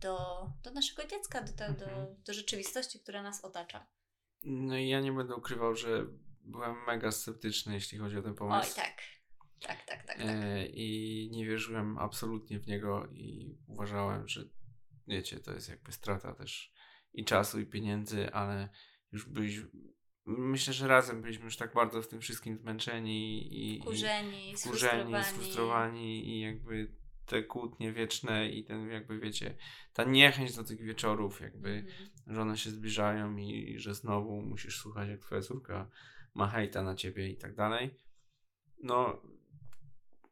do, 0.00 0.46
do 0.62 0.70
naszego 0.70 1.08
dziecka, 1.08 1.42
do, 1.42 1.52
do, 1.52 1.72
do, 1.78 1.84
Mhm. 1.90 2.22
do 2.26 2.32
rzeczywistości, 2.34 3.00
która 3.00 3.22
nas 3.22 3.44
otacza. 3.44 3.86
No 4.42 4.76
i 4.76 4.88
ja 4.88 5.00
nie 5.00 5.12
będę 5.12 5.34
ukrywał, 5.36 5.74
że 5.74 6.06
byłem 6.40 6.76
mega 6.86 7.12
sceptyczny, 7.12 7.74
jeśli 7.74 7.98
chodzi 7.98 8.16
o 8.18 8.22
ten 8.22 8.34
pomysł. 8.34 8.68
Oj, 8.70 8.76
tak. 8.84 9.02
Tak, 9.60 9.84
tak, 9.86 10.06
tak, 10.06 10.18
tak. 10.18 10.26
E, 10.28 10.66
I 10.66 11.28
nie 11.32 11.46
wierzyłem 11.46 11.98
absolutnie 11.98 12.60
w 12.60 12.66
niego 12.66 13.06
i 13.12 13.56
uważałem, 13.68 14.28
że 14.28 14.44
wiecie, 15.06 15.40
to 15.40 15.52
jest 15.52 15.68
jakby 15.68 15.92
strata 15.92 16.34
też 16.34 16.72
i 17.12 17.24
czasu, 17.24 17.60
i 17.60 17.66
pieniędzy, 17.66 18.32
ale 18.32 18.68
już 19.12 19.28
byś. 19.28 19.60
Myślę, 20.26 20.72
że 20.72 20.88
razem 20.88 21.22
byliśmy 21.22 21.44
już 21.44 21.56
tak 21.56 21.74
bardzo 21.74 22.02
w 22.02 22.08
tym 22.08 22.20
wszystkim 22.20 22.56
zmęczeni 22.58 23.42
i, 23.54 23.76
i 23.78 23.80
Wkurzeni, 23.80 24.56
wkurzeni, 24.56 24.56
sfrustrowani. 24.58 25.24
sfrustrowani 25.24 26.28
i 26.28 26.40
jakby 26.40 26.94
te 27.26 27.42
kłótnie 27.42 27.92
wieczne 27.92 28.48
i 28.48 28.64
ten 28.64 28.88
jakby 28.90 29.18
wiecie, 29.20 29.56
ta 29.92 30.04
niechęć 30.04 30.56
do 30.56 30.64
tych 30.64 30.80
wieczorów, 30.82 31.40
jakby, 31.40 31.68
Mhm. 31.68 32.10
że 32.26 32.42
one 32.42 32.56
się 32.58 32.70
zbliżają 32.70 33.36
i 33.36 33.78
że 33.78 33.94
znowu 33.94 34.42
musisz 34.42 34.78
słuchać, 34.78 35.08
jak 35.08 35.20
twoja 35.20 35.40
córka 35.40 35.90
ma 36.34 36.48
hejta 36.48 36.82
na 36.82 36.94
ciebie 36.94 37.28
i 37.28 37.36
tak 37.36 37.54
dalej. 37.54 37.94
No, 38.82 39.22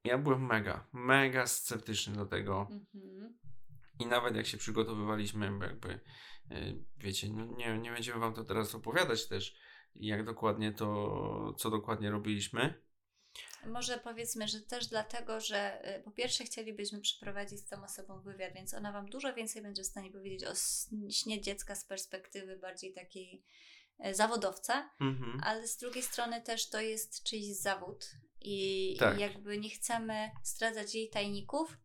ja 0.04 0.18
byłem 0.18 0.46
mega, 0.46 0.86
mega 0.92 1.46
sceptyczny 1.46 2.16
do 2.16 2.26
tego. 2.26 2.68
Mhm. 2.70 3.38
I 3.98 4.06
nawet 4.06 4.36
jak 4.36 4.46
się 4.46 4.58
przygotowywaliśmy, 4.58 5.46
jakby, 5.62 5.88
y, 6.50 6.84
wiecie, 6.96 7.28
no 7.32 7.44
nie, 7.56 7.78
nie 7.78 7.92
będziemy 7.92 8.20
wam 8.20 8.34
to 8.34 8.44
teraz 8.44 8.74
opowiadać 8.74 9.28
też, 9.28 9.56
jak 9.94 10.24
dokładnie 10.24 10.72
to, 10.72 11.54
co 11.56 11.70
dokładnie 11.70 12.10
robiliśmy. 12.10 12.74
Może 13.66 13.98
powiedzmy, 13.98 14.48
że 14.48 14.60
też 14.60 14.86
dlatego, 14.86 15.40
że 15.40 15.88
y, 15.98 16.02
po 16.02 16.10
pierwsze 16.10 16.44
chcielibyśmy 16.44 17.00
przeprowadzić 17.00 17.58
z 17.60 17.66
tą 17.66 17.84
osobą 17.84 18.20
wywiad, 18.20 18.54
więc 18.54 18.74
ona 18.74 18.92
Wam 18.92 19.08
dużo 19.08 19.34
więcej 19.34 19.62
będzie 19.62 19.82
w 19.82 19.86
stanie 19.86 20.10
powiedzieć 20.10 20.44
o 20.44 20.52
śnie 21.10 21.40
dziecka 21.40 21.74
z 21.74 21.84
perspektywy 21.84 22.56
bardziej 22.56 22.92
takiej 22.92 23.44
y, 24.06 24.14
zawodowca, 24.14 24.90
Mhm. 25.00 25.40
ale 25.44 25.66
z 25.68 25.76
drugiej 25.76 26.02
strony 26.02 26.42
też 26.42 26.68
to 26.68 26.80
jest 26.80 27.22
czyjś 27.22 27.56
zawód 27.56 28.10
i, 28.40 28.96
Tak. 28.98 29.18
i 29.18 29.20
jakby 29.20 29.58
nie 29.58 29.70
chcemy 29.70 30.30
zdradzać 30.44 30.94
jej 30.94 31.08
tajników, 31.10 31.76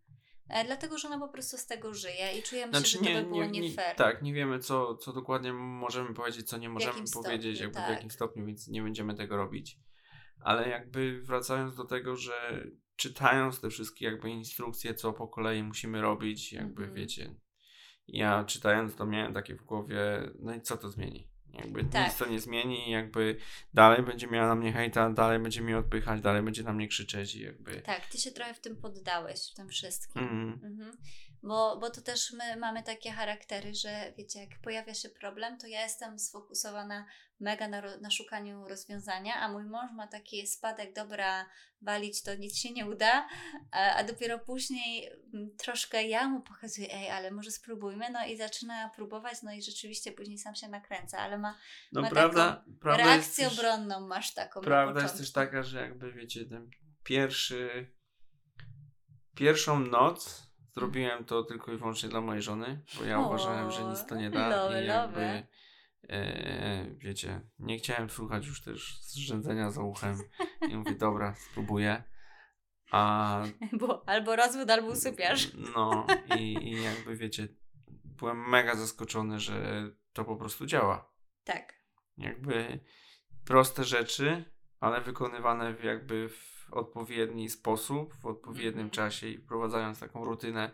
e, 0.49 0.65
dlatego 0.65 0.97
że 0.97 1.07
ona 1.07 1.19
po 1.19 1.29
prostu 1.33 1.57
z 1.57 1.65
tego 1.65 1.93
żyje 1.93 2.37
i 2.39 2.43
czujemy 2.43 2.73
się, 2.73 2.85
że 2.85 2.97
to 2.97 3.03
by 3.03 3.23
było 3.23 3.45
nie, 3.45 3.71
fair. 3.73 3.95
tak, 3.95 4.21
nie 4.21 4.33
wiemy, 4.33 4.59
co, 4.59 4.95
co 4.95 5.13
dokładnie 5.13 5.53
możemy 5.53 6.13
powiedzieć, 6.13 6.49
co 6.49 6.57
nie 6.57 6.69
możemy 6.69 6.93
powiedzieć, 7.13 7.57
stopniu, 7.57 7.63
jakby 7.63 7.79
w 7.79 7.83
tak. 7.83 7.89
jakim 7.89 8.11
stopniu, 8.11 8.45
więc 8.45 8.67
nie 8.67 8.81
będziemy 8.81 9.15
tego 9.15 9.37
robić. 9.37 9.79
Ale 10.47 10.69
jakby 10.69 11.21
wracając 11.21 11.75
do 11.75 11.83
tego, 11.83 12.15
że 12.15 12.67
czytając 12.95 13.61
te 13.61 13.69
wszystkie 13.69 14.05
jakby 14.05 14.29
instrukcje, 14.29 14.93
co 14.93 15.13
po 15.13 15.27
kolei 15.27 15.63
musimy 15.63 16.01
robić, 16.01 16.53
jakby 16.53 16.81
Mhm. 16.83 16.93
wiecie, 16.93 17.35
ja 18.07 18.43
czytając 18.43 18.95
to 18.95 19.05
miałem 19.05 19.33
takie 19.33 19.55
w 19.55 19.63
głowie, 19.63 20.29
no 20.39 20.55
i 20.55 20.61
co 20.61 20.77
to 20.77 20.89
zmieni? 20.89 21.29
Jakby 21.53 21.83
Tak. 21.83 22.05
nic 22.07 22.17
to 22.17 22.25
nie 22.29 22.39
zmieni, 22.39 22.91
jakby 22.91 23.37
dalej 23.73 24.03
będzie 24.03 24.27
miała 24.27 24.47
na 24.47 24.55
mnie 24.55 24.73
hejta, 24.73 25.09
dalej 25.09 25.39
będzie 25.39 25.61
mnie 25.61 25.77
odpychać, 25.77 26.21
dalej 26.21 26.41
będzie 26.43 26.63
na 26.63 26.73
mnie 26.73 26.87
krzyczeć 26.87 27.35
i 27.35 27.41
jakby... 27.41 27.81
Tak, 27.81 28.05
ty 28.05 28.17
się 28.17 28.31
trochę 28.31 28.53
w 28.53 28.59
tym 28.59 28.75
poddałeś, 28.77 29.51
w 29.51 29.55
tym 29.55 29.69
wszystkim. 29.69 30.23
Mhm. 30.23 30.59
Mhm. 30.63 30.97
Bo, 31.43 31.77
bo 31.81 31.89
to 31.89 32.01
też 32.01 32.31
my 32.31 32.57
mamy 32.57 32.83
takie 32.83 33.11
charaktery, 33.11 33.75
że 33.75 34.13
wiecie, 34.17 34.39
jak 34.39 34.61
pojawia 34.63 34.93
się 34.93 35.09
problem, 35.09 35.57
to 35.57 35.67
ja 35.67 35.81
jestem 35.81 36.19
sfokusowana 36.19 37.05
mega 37.39 37.67
na, 37.67 37.97
na 37.97 38.11
szukaniu 38.11 38.67
rozwiązania, 38.67 39.35
a 39.35 39.51
mój 39.51 39.63
mąż 39.63 39.91
ma 39.91 40.07
taki 40.07 40.47
spadek, 40.47 40.93
dobra, 40.93 41.45
walić 41.81 42.23
to 42.23 42.35
nic 42.35 42.57
się 42.57 42.73
nie 42.73 42.85
uda, 42.85 43.27
a, 43.71 43.95
a 43.95 44.03
dopiero 44.03 44.39
później 44.39 45.09
mm, 45.33 45.49
troszkę 45.57 46.03
ja 46.03 46.27
mu 46.27 46.41
pokazuję, 46.41 46.93
ej, 46.93 47.09
ale 47.09 47.31
może 47.31 47.51
spróbujmy, 47.51 48.05
no 48.11 48.25
i 48.25 48.37
zaczyna 48.37 48.89
próbować, 48.95 49.41
no 49.43 49.53
i 49.53 49.61
rzeczywiście 49.61 50.11
później 50.11 50.37
sam 50.37 50.55
się 50.55 50.67
nakręca, 50.67 51.19
ale 51.19 51.37
ma 51.37 51.57
No 51.91 52.01
ma 52.01 52.09
prawda, 52.09 52.65
prawda 52.81 53.03
reakcję 53.03 53.49
też, 53.49 53.59
obronną, 53.59 54.07
masz 54.07 54.33
taką 54.33 54.61
Prawda 54.61 55.01
jest 55.01 55.17
też 55.17 55.31
taka, 55.31 55.63
że 55.63 55.81
jakby 55.81 56.11
wiecie, 56.11 56.45
ten 56.45 56.69
pierwszy 57.03 57.91
pierwszą 59.35 59.79
noc 59.79 60.46
zrobiłem 60.77 61.25
to 61.25 61.43
tylko 61.43 61.71
i 61.73 61.77
wyłącznie 61.77 62.09
dla 62.09 62.21
mojej 62.21 62.41
żony, 62.41 62.81
bo 62.99 63.05
ja 63.05 63.19
O, 63.19 63.27
uważałem, 63.27 63.71
że 63.71 63.83
nic 63.83 64.05
to 64.05 64.15
nie 64.15 64.29
da 64.29 64.47
love, 64.49 64.83
i 64.83 64.87
jakby 64.87 65.19
love. 65.21 65.43
e, 66.09 66.85
wiecie, 66.97 67.41
nie 67.59 67.77
chciałem 67.77 68.09
słuchać 68.09 68.45
już 68.47 68.61
też 68.61 69.01
zrzędzenia 69.01 69.71
za 69.71 69.81
uchem 69.83 70.17
i 70.69 70.75
mówię, 70.77 70.95
dobra, 70.95 71.35
spróbuję. 71.35 72.03
A 72.91 73.41
Bo 73.79 74.09
albo 74.09 74.35
rozwód, 74.35 74.69
albo 74.69 74.87
usypiasz. 74.87 75.47
no 75.75 76.07
i, 76.37 76.53
i 76.73 76.83
jakby 76.83 77.15
wiecie, 77.15 77.47
byłem 78.03 78.49
mega 78.49 78.75
zaskoczony, 78.75 79.39
że 79.39 79.83
to 80.13 80.25
po 80.25 80.35
prostu 80.35 80.65
działa. 80.65 81.11
Tak. 81.43 81.73
jakby 82.17 82.79
proste 83.45 83.83
rzeczy, 83.83 84.43
ale 84.79 85.01
wykonywane 85.01 85.75
jakby 85.83 86.29
w 86.29 86.56
odpowiedni 86.73 87.49
sposób, 87.49 88.13
w 88.21 88.25
odpowiednim 88.25 88.85
Mhm. 88.85 88.89
czasie 88.89 89.27
i 89.27 89.37
wprowadzając 89.37 89.99
taką 89.99 90.25
rutynę, 90.25 90.71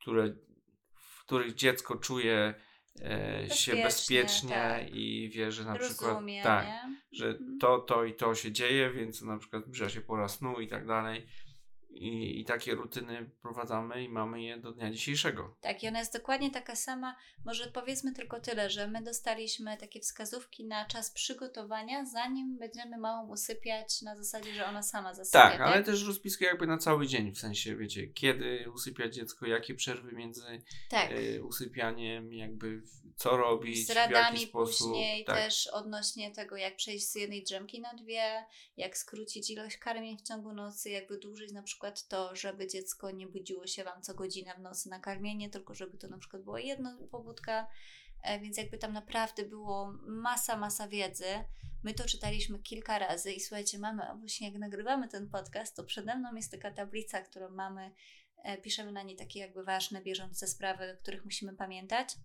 które, 0.00 0.34
w 0.94 1.24
której 1.24 1.54
dziecko 1.54 1.96
czuje 1.96 2.54
e, 3.02 3.50
się 3.50 3.76
Bezpiecznie, 3.76 4.50
tak. 4.50 4.94
i 4.94 5.30
wie, 5.34 5.52
że 5.52 5.64
na 5.64 5.74
przykład 5.78 6.10
Rozumie, 6.10 6.42
tak, 6.42 6.66
nie? 6.66 6.96
że 7.12 7.28
Mhm. 7.28 7.58
to, 7.58 7.78
to 7.78 8.04
i 8.04 8.14
to 8.14 8.34
się 8.34 8.52
dzieje, 8.52 8.90
więc 8.90 9.22
na 9.22 9.38
przykład 9.38 9.64
zbliża 9.64 9.88
się 9.88 10.00
pora 10.00 10.28
snu 10.28 10.60
i 10.60 10.68
tak 10.68 10.86
dalej. 10.86 11.26
I, 11.94 12.40
I 12.40 12.44
takie 12.44 12.74
rutyny 12.74 13.30
prowadzamy 13.42 14.04
i 14.04 14.08
mamy 14.08 14.42
je 14.42 14.58
do 14.58 14.72
dnia 14.72 14.90
dzisiejszego. 14.90 15.56
Tak, 15.60 15.82
i 15.82 15.88
ona 15.88 15.98
jest 15.98 16.12
dokładnie 16.12 16.50
taka 16.50 16.76
sama. 16.76 17.16
Może 17.44 17.66
powiedzmy 17.66 18.12
tylko 18.12 18.40
tyle, 18.40 18.70
że 18.70 18.88
my 18.88 19.02
dostaliśmy 19.02 19.76
takie 19.76 20.00
wskazówki 20.00 20.64
na 20.64 20.84
czas 20.84 21.10
przygotowania, 21.10 22.04
zanim 22.04 22.58
będziemy 22.58 22.98
małą 22.98 23.28
usypiać, 23.28 24.02
na 24.02 24.16
zasadzie, 24.16 24.54
że 24.54 24.66
ona 24.66 24.82
sama 24.82 25.14
zasypia. 25.14 25.50
Tak, 25.50 25.60
ale 25.60 25.82
też 25.82 26.06
rozpiskę 26.06 26.44
jakby 26.44 26.66
na 26.66 26.78
cały 26.78 27.06
dzień, 27.06 27.32
w 27.32 27.38
sensie 27.38 27.76
wiecie, 27.76 28.06
kiedy 28.06 28.70
usypiać 28.74 29.14
dziecko, 29.14 29.46
jakie 29.46 29.74
przerwy 29.74 30.12
między 30.12 30.62
tak. 30.90 31.10
y, 31.12 31.44
usypianiem, 31.44 32.32
jakby 32.32 32.82
co 33.16 33.36
robić, 33.36 33.86
Z 33.86 33.90
w 33.90 33.94
radami 33.94 34.46
później 34.46 35.24
tak. 35.24 35.36
też 35.36 35.66
odnośnie 35.66 36.30
tego, 36.30 36.56
jak 36.56 36.76
przejść 36.76 37.06
z 37.08 37.14
jednej 37.14 37.42
drzemki 37.42 37.80
na 37.80 37.94
dwie, 37.94 38.44
jak 38.76 38.98
skrócić 38.98 39.50
ilość 39.50 39.76
karmień 39.76 40.18
w 40.18 40.22
ciągu 40.22 40.52
nocy, 40.52 40.90
jak 40.90 41.08
wydłużyć 41.08 41.52
na 41.52 41.62
przykład 41.62 41.83
to, 41.92 42.36
żeby 42.36 42.66
dziecko 42.66 43.10
nie 43.10 43.26
budziło 43.26 43.66
się 43.66 43.84
Wam 43.84 44.02
co 44.02 44.14
godzinę 44.14 44.54
w 44.54 44.60
nocy 44.60 44.88
na 44.88 45.00
karmienie, 45.00 45.50
tylko 45.50 45.74
żeby 45.74 45.98
to 45.98 46.08
na 46.08 46.18
przykład 46.18 46.42
była 46.42 46.60
jedna 46.60 46.98
pobudka, 47.10 47.66
E, 48.24 48.40
więc 48.40 48.56
jakby 48.56 48.78
tam 48.78 48.92
naprawdę 48.92 49.44
było 49.44 49.92
masa, 50.06 50.56
masa 50.56 50.88
wiedzy. 50.88 51.44
My 51.82 51.94
to 51.94 52.04
czytaliśmy 52.04 52.58
kilka 52.58 52.98
razy 52.98 53.32
i 53.32 53.40
słuchajcie, 53.40 53.78
mamy, 53.78 54.02
właśnie 54.18 54.48
jak 54.48 54.58
nagrywamy 54.58 55.08
ten 55.08 55.30
podcast, 55.30 55.76
to 55.76 55.84
przede 55.84 56.16
mną 56.16 56.34
jest 56.34 56.50
taka 56.50 56.70
tablica, 56.70 57.20
którą 57.22 57.50
mamy, 57.50 57.92
e, 58.44 58.58
piszemy 58.58 58.92
na 58.92 59.02
niej 59.02 59.16
takie 59.16 59.40
jakby 59.40 59.64
ważne, 59.64 60.02
bieżące 60.02 60.46
sprawy, 60.46 60.92
o 60.92 61.02
których 61.02 61.24
musimy 61.24 61.56
pamiętać 61.56 62.16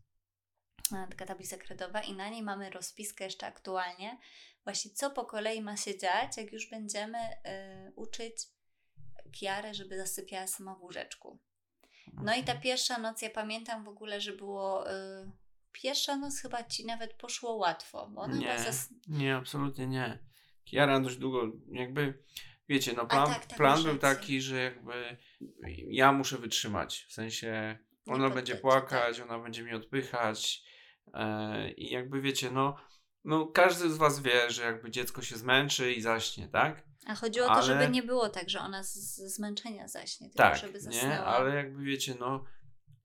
taka 1.09 1.25
tablica 1.25 1.57
kredowa 1.57 2.01
i 2.01 2.13
na 2.13 2.29
niej 2.29 2.43
mamy 2.43 2.69
rozpiskę 2.69 3.23
jeszcze 3.23 3.47
aktualnie, 3.47 4.17
właśnie 4.63 4.91
co 4.91 5.11
po 5.11 5.25
kolei 5.25 5.61
ma 5.61 5.77
się 5.77 5.97
dziać, 5.97 6.37
jak 6.37 6.51
już 6.51 6.69
będziemy 6.69 7.17
y, 7.17 7.91
uczyć 7.95 8.47
Kiarę, 9.31 9.73
żeby 9.73 9.97
zasypiała 9.97 10.47
sama 10.47 10.75
w 10.75 10.81
łóżeczku. 10.81 11.39
No 12.13 12.35
i 12.35 12.43
ta 12.43 12.55
pierwsza 12.55 12.97
noc, 12.97 13.21
ja 13.21 13.29
pamiętam 13.29 13.83
w 13.83 13.87
ogóle, 13.87 14.21
że 14.21 14.33
było... 14.33 14.91
Y, 14.91 15.31
pierwsza 15.71 16.17
noc 16.17 16.39
chyba 16.39 16.63
Ci 16.63 16.85
nawet 16.85 17.13
poszło 17.13 17.55
łatwo, 17.55 18.07
bo 18.07 18.21
ona 18.21 18.35
Nie. 18.35 18.59
zas... 18.59 18.93
Nie, 19.07 19.35
absolutnie 19.35 19.87
nie. 19.87 20.19
Kiara 20.65 20.99
dość 20.99 21.17
długo, 21.17 21.51
jakby, 21.71 22.23
wiecie, 22.69 22.93
no 22.93 23.07
plan, 23.07 23.27
tak, 23.27 23.45
tak, 23.45 23.57
plan 23.57 23.83
był 23.83 23.97
taki, 23.97 24.41
że 24.41 24.57
jakby 24.63 25.17
ja 25.87 26.11
muszę 26.11 26.37
wytrzymać, 26.37 27.05
w 27.09 27.13
sensie 27.13 27.77
ona 28.07 28.17
poddać 28.17 28.35
będzie 28.35 28.55
płakać, 28.55 29.19
ona 29.19 29.39
będzie 29.39 29.63
mi 29.63 29.73
odpychać 29.73 30.63
e, 31.13 31.71
i 31.71 31.91
jakby 31.91 32.21
wiecie, 32.21 32.51
no, 32.51 32.75
no 33.23 33.47
każdy 33.47 33.89
z 33.89 33.97
was 33.97 34.21
wie, 34.21 34.51
że 34.51 34.63
jakby 34.63 34.91
dziecko 34.91 35.21
się 35.21 35.37
zmęczy 35.37 35.93
i 35.93 36.01
zaśnie, 36.01 36.47
tak? 36.47 36.88
A 37.07 37.15
chodziło 37.15 37.45
o 37.45 37.49
to, 37.49 37.53
Ale- 37.55 37.63
żeby 37.65 37.89
nie 37.89 38.03
było 38.03 38.29
tak, 38.29 38.49
że 38.49 38.59
ona 38.59 38.83
z, 38.83 38.93
ze 39.15 39.29
zmęczenia 39.29 39.87
zaśnie, 39.87 40.27
tylko 40.29 40.37
Tak, 40.49 40.57
żeby 40.57 40.73
nie, 40.73 40.79
zasnęła. 40.79 41.25
ale 41.25 41.55
jakby 41.55 41.83
wiecie, 41.83 42.15
no, 42.19 42.43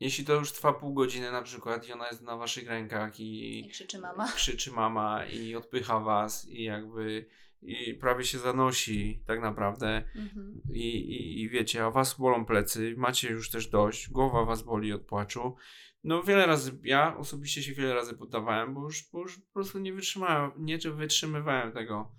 jeśli 0.00 0.24
to 0.24 0.34
już 0.34 0.52
trwa 0.52 0.72
pół 0.72 0.94
godziny 0.94 1.32
na 1.32 1.42
przykład 1.42 1.88
i 1.88 1.92
ona 1.92 2.06
jest 2.08 2.22
na 2.22 2.36
waszych 2.36 2.68
rękach 2.68 3.20
i 3.20 3.58
I 3.66 3.68
krzyczy 3.70 3.98
mama. 3.98 4.32
krzyczy 4.36 4.70
mama 4.72 5.24
i 5.26 5.54
odpycha 5.54 6.00
was 6.00 6.48
i 6.48 6.62
jakby 6.62 7.26
i 7.62 7.94
prawie 7.94 8.24
się 8.24 8.38
zanosi 8.38 9.22
tak 9.26 9.40
naprawdę 9.40 10.02
Mhm. 10.16 10.62
i, 10.72 10.80
i, 10.88 11.40
i 11.42 11.48
wiecie, 11.48 11.84
a 11.84 11.90
was 11.90 12.14
bolą 12.18 12.44
plecy, 12.44 12.94
macie 12.96 13.28
już 13.30 13.50
też 13.50 13.66
dość, 13.66 14.10
głowa 14.10 14.44
was 14.44 14.62
boli 14.62 14.92
od 14.92 15.02
płaczu. 15.02 15.56
No 16.04 16.22
wiele 16.22 16.46
razy, 16.46 16.78
ja 16.82 17.16
osobiście 17.16 17.62
się 17.62 17.72
wiele 17.72 17.94
razy 17.94 18.14
poddawałem, 18.14 18.74
bo 18.74 18.82
już, 18.84 19.10
bo 19.12 19.20
już 19.20 19.38
po 19.40 19.52
prostu 19.52 19.78
nie 19.78 19.92
wytrzymałem, 19.92 20.50
nie 20.58 20.78
wytrzymywałem 20.78 21.72
tego. 21.72 22.12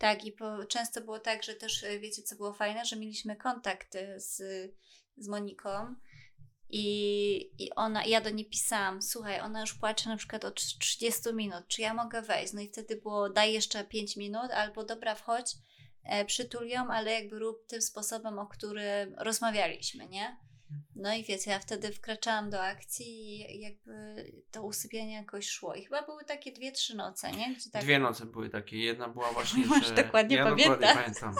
Tak, 0.00 0.24
i 0.24 0.32
po, 0.32 0.64
często 0.64 1.00
było 1.00 1.18
tak, 1.18 1.42
że 1.42 1.54
też 1.54 1.84
e, 1.84 1.98
wiecie, 1.98 2.22
co 2.22 2.36
było 2.36 2.52
fajne, 2.52 2.84
że 2.84 2.96
mieliśmy 2.96 3.36
kontakt 3.36 3.96
e, 3.96 4.20
z, 4.20 4.42
z 5.16 5.28
Moniką 5.28 5.94
i, 6.68 7.50
i 7.58 7.74
ona, 7.74 8.04
ja 8.04 8.20
do 8.20 8.30
niej 8.30 8.46
pisałam, 8.50 9.02
słuchaj, 9.02 9.40
ona 9.40 9.60
już 9.60 9.74
płacze 9.74 10.08
na 10.08 10.16
przykład 10.16 10.44
od 10.44 10.54
30 10.78 11.34
minut, 11.34 11.68
czy 11.68 11.82
ja 11.82 11.94
mogę 11.94 12.22
wejść? 12.22 12.52
No 12.52 12.60
i 12.60 12.68
wtedy 12.68 12.96
było, 12.96 13.30
daj 13.30 13.52
jeszcze 13.52 13.84
5 13.84 14.16
minut, 14.16 14.50
albo 14.50 14.84
dobra, 14.84 15.14
wchodź, 15.14 15.54
e, 16.04 16.24
przytul 16.24 16.66
ją, 16.66 16.90
ale 16.90 17.12
jakby 17.12 17.38
rób 17.38 17.66
tym 17.66 17.82
sposobem, 17.82 18.38
o 18.38 18.46
którym 18.46 19.14
rozmawialiśmy, 19.18 20.08
nie? 20.08 20.36
No 20.96 21.14
i 21.14 21.24
wiecie, 21.24 21.50
ja 21.50 21.58
wtedy 21.58 21.92
wkraczałam 21.92 22.50
do 22.50 22.62
akcji 22.62 23.40
i 23.56 23.60
jakby 23.60 24.24
to 24.50 24.62
usypianie 24.62 25.14
jakoś 25.14 25.48
szło. 25.48 25.74
I 25.74 25.84
chyba 25.84 26.02
były 26.02 26.24
takie 26.24 26.52
dwie, 26.52 26.72
trzy 26.72 26.96
noce, 26.96 27.32
nie? 27.32 27.54
Tak 27.72 27.82
Dwie 27.82 27.98
noce 27.98 28.26
były 28.26 28.48
takie, 28.50 28.78
jedna 28.78 29.08
była 29.08 29.32
właśnie, 29.36 29.66
Masz 29.66 29.86
że... 29.88 29.94
dokładnie 29.94 30.36
ja 30.36 30.44
pamiętasz. 30.44 30.78
dokładnie 30.78 31.02
pamiętam. 31.02 31.34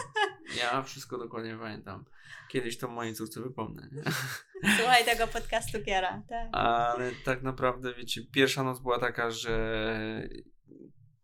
Ja 0.59 0.83
wszystko 0.83 1.17
dokładnie 1.17 1.57
pamiętam. 1.61 2.05
Kiedyś 2.49 2.77
to 2.77 2.87
mojej 2.87 3.13
córce 3.15 3.41
wypomnę, 3.41 3.89
nie? 3.91 4.03
Słuchaj 4.77 5.05
tego 5.05 5.27
podcastu 5.27 5.83
Kiera. 5.85 6.21
Tak. 6.29 6.47
Ale 6.51 7.11
tak 7.25 7.41
naprawdę, 7.43 7.93
wiecie, 7.93 8.21
pierwsza 8.31 8.63
noc 8.63 8.79
była 8.79 8.99
taka, 8.99 9.31
że 9.31 10.29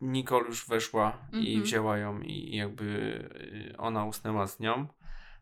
Nicole 0.01 0.45
już 0.47 0.67
weszła 0.67 1.27
i 1.33 1.37
Mhm. 1.37 1.63
wzięła 1.63 1.97
ją 1.97 2.21
i 2.21 2.55
jakby 2.55 2.83
y, 3.73 3.77
ona 3.77 4.05
usnęła 4.05 4.47
z 4.47 4.59
nią. 4.59 4.87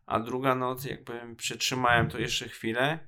A 0.06 0.20
druga 0.20 0.54
noc 0.54 0.84
jakby 0.84 1.36
przytrzymałem 1.36 2.10
to 2.10 2.18
jeszcze 2.18 2.48
chwilę 2.48 2.98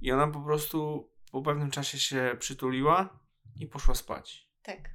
i 0.00 0.12
ona 0.12 0.28
po 0.28 0.40
prostu 0.40 1.10
po 1.32 1.42
pewnym 1.42 1.70
czasie 1.70 1.98
się 1.98 2.36
przytuliła 2.38 3.18
i 3.56 3.66
poszła 3.66 3.94
spać. 3.94 4.50
tak. 4.62 4.90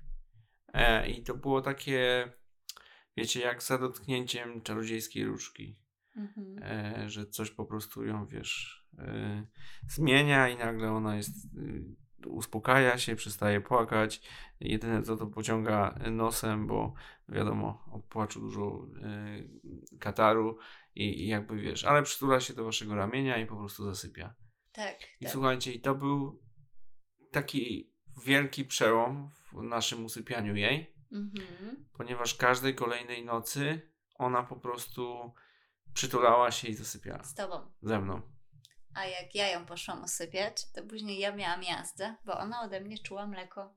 E, 0.73 1.09
I 1.09 1.23
to 1.23 1.33
było 1.35 1.61
takie, 1.61 2.31
wiecie, 3.17 3.39
jak 3.39 3.63
za 3.63 3.77
dotknięciem 3.77 4.61
czarodziejskiej 4.61 5.25
różdżki 5.25 5.81
Mhm. 6.15 6.59
e, 6.63 7.09
że 7.09 7.25
coś 7.25 7.51
po 7.51 7.65
prostu 7.65 8.05
ją, 8.05 8.25
wiesz, 8.25 8.85
e, 8.97 9.45
zmienia 9.87 10.49
i 10.49 10.57
nagle 10.57 10.91
ona 10.91 11.15
jest, 11.15 11.45
y, 11.45 12.29
uspokaja 12.29 12.97
się, 12.97 13.15
przestaje 13.15 13.61
płakać. 13.61 14.21
Jedyne 14.59 15.03
co 15.03 15.17
to 15.17 15.27
pociąga 15.27 15.99
nosem, 16.11 16.67
bo 16.67 16.93
wiadomo, 17.29 17.85
od 17.91 18.05
płaczu 18.05 18.39
dużo 18.39 18.87
y, 19.91 19.97
kataru 19.99 20.57
i, 20.95 21.23
i 21.23 21.27
jakby 21.27 21.57
wiesz, 21.61 21.83
ale 21.85 22.03
przytula 22.03 22.39
się 22.39 22.53
do 22.53 22.63
waszego 22.63 22.95
ramienia 22.95 23.37
i 23.37 23.45
po 23.45 23.55
prostu 23.57 23.83
zasypia. 23.85 24.35
Tak. 24.71 24.97
I 25.19 25.23
tak. 25.25 25.33
słuchajcie, 25.33 25.71
i 25.73 25.81
to 25.81 25.95
był 25.95 26.41
taki 27.31 27.91
wielki 28.25 28.65
przełom 28.65 29.31
w 29.53 29.63
naszym 29.63 30.05
usypianiu 30.05 30.55
jej, 30.55 30.95
Mhm. 31.11 31.85
ponieważ 31.93 32.35
każdej 32.35 32.75
kolejnej 32.75 33.25
nocy 33.25 33.91
ona 34.15 34.43
po 34.43 34.55
prostu 34.55 35.33
przytulała 35.93 36.51
się 36.51 36.67
i 36.67 36.73
zasypiała 36.73 37.23
Z 37.23 37.33
tobą. 37.35 37.71
ze 37.81 37.99
mną. 38.01 38.21
A 38.93 39.05
jak 39.05 39.35
ja 39.35 39.47
ją 39.49 39.65
poszłam 39.65 40.03
usypiać, 40.03 40.71
to 40.71 40.83
później 40.83 41.19
ja 41.19 41.35
miałam 41.35 41.63
jazdę, 41.63 42.15
bo 42.25 42.37
ona 42.39 42.61
ode 42.61 42.81
mnie 42.81 42.97
czuła 42.97 43.27
mleko. 43.27 43.75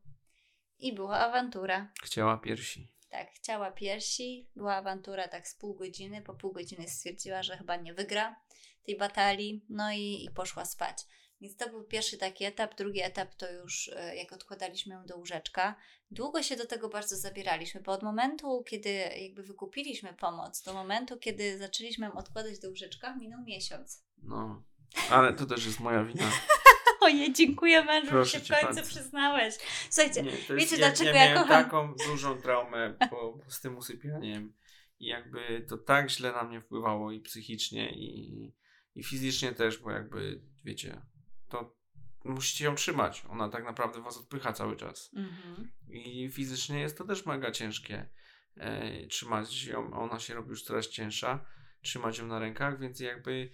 I 0.79 0.94
była 0.94 1.18
awantura. 1.18 1.92
Chciała 2.03 2.38
piersi. 2.38 2.93
Tak, 3.14 3.31
chciała 3.33 3.70
piersi, 3.70 4.48
była 4.57 4.74
awantura 4.74 5.29
tak 5.29 5.48
z 5.48 5.55
pół 5.55 5.74
godziny. 5.74 6.22
Po 6.22 6.35
pół 6.35 6.53
godziny 6.53 6.88
stwierdziła, 6.88 7.42
że 7.42 7.57
chyba 7.57 7.77
nie 7.77 7.94
wygra 7.94 8.37
tej 8.87 8.96
batalii, 8.98 9.64
no 9.68 9.92
i, 9.92 10.24
i 10.24 10.31
poszła 10.31 10.64
spać. 10.64 10.96
Więc 11.40 11.57
to 11.57 11.70
był 11.70 11.85
pierwszy 11.85 12.18
taki 12.18 12.44
etap. 12.44 12.74
Drugi 12.77 13.03
etap 13.03 13.35
to 13.35 13.53
już 13.53 13.90
e, 13.96 14.16
jak 14.16 14.33
odkładaliśmy 14.33 14.94
ją 14.94 15.07
do 15.07 15.16
łóżeczka. 15.16 15.77
Długo 16.11 16.42
się 16.42 16.57
do 16.57 16.66
tego 16.66 16.88
bardzo 16.88 17.16
zabieraliśmy, 17.16 17.81
bo 17.81 17.92
od 17.92 18.03
momentu, 18.03 18.64
kiedy 18.66 18.90
jakby 19.16 19.42
wykupiliśmy 19.42 20.14
pomoc, 20.14 20.62
do 20.62 20.74
momentu, 20.74 21.18
kiedy 21.18 21.59
zaczęliśmy 21.59 22.07
ją 22.07 22.12
odkładać 22.12 22.59
do 22.59 22.68
łóżeczka, 22.68 23.16
minął 23.16 23.42
miesiąc. 23.42 24.05
No, 24.22 24.62
ale 25.11 25.33
to 25.33 25.46
też 25.46 25.66
jest 25.66 25.81
moja 25.81 26.05
wina. 26.05 26.31
Ojej, 27.05 27.33
dziękuję 27.33 27.85
mężu, 27.85 28.25
że 28.25 28.27
się 28.27 28.38
w 28.38 28.49
końcu 28.49 28.64
bardzo. 28.67 28.83
przyznałeś. 28.83 29.55
Słuchajcie, 29.90 30.23
Nie, 30.23 30.33
to 30.33 30.55
wiecie, 30.55 30.77
ja, 30.77 30.79
dlaczego 30.79 31.11
ja 31.11 31.25
ja 31.25 31.35
kocham- 31.35 31.49
taką 31.49 31.95
dużą 31.95 32.38
traumę 32.40 32.95
po, 33.11 33.38
z 33.49 33.61
tym 33.61 33.77
usypianiem. 33.77 34.53
I 35.01 35.07
jakby 35.07 35.64
to 35.69 35.79
tak 35.79 36.11
źle 36.11 36.33
na 36.33 36.45
mnie 36.45 36.61
wpływało 36.61 37.12
i 37.12 37.21
psychicznie, 37.21 37.90
i, 37.90 38.53
i 38.95 39.05
fizycznie 39.05 39.53
też, 39.53 39.79
bo 39.79 39.90
jakby, 39.90 40.40
wiecie, 40.64 41.03
to 41.49 41.77
musicie 42.25 42.64
ją 42.64 42.75
trzymać. 42.75 43.25
Ona 43.29 43.49
tak 43.49 43.64
naprawdę 43.64 44.03
was 44.03 44.19
odpycha 44.19 44.53
cały 44.53 44.77
czas. 44.77 45.11
Mhm. 45.17 45.73
I 45.88 46.31
fizycznie 46.33 46.81
jest 46.81 46.99
to 46.99 47.05
też 47.05 47.27
mega 47.27 47.51
ciężkie. 47.51 48.09
E, 48.57 49.07
trzymać 49.07 49.64
ją, 49.64 49.93
ona 49.93 50.19
się 50.21 50.35
robi 50.35 50.49
już 50.51 50.62
coraz 50.62 50.88
cięższa, 50.88 51.45
trzymać 51.83 52.19
ją 52.19 52.27
na 52.27 52.38
rękach, 52.38 52.81
więc 52.81 53.01
jakby 53.01 53.51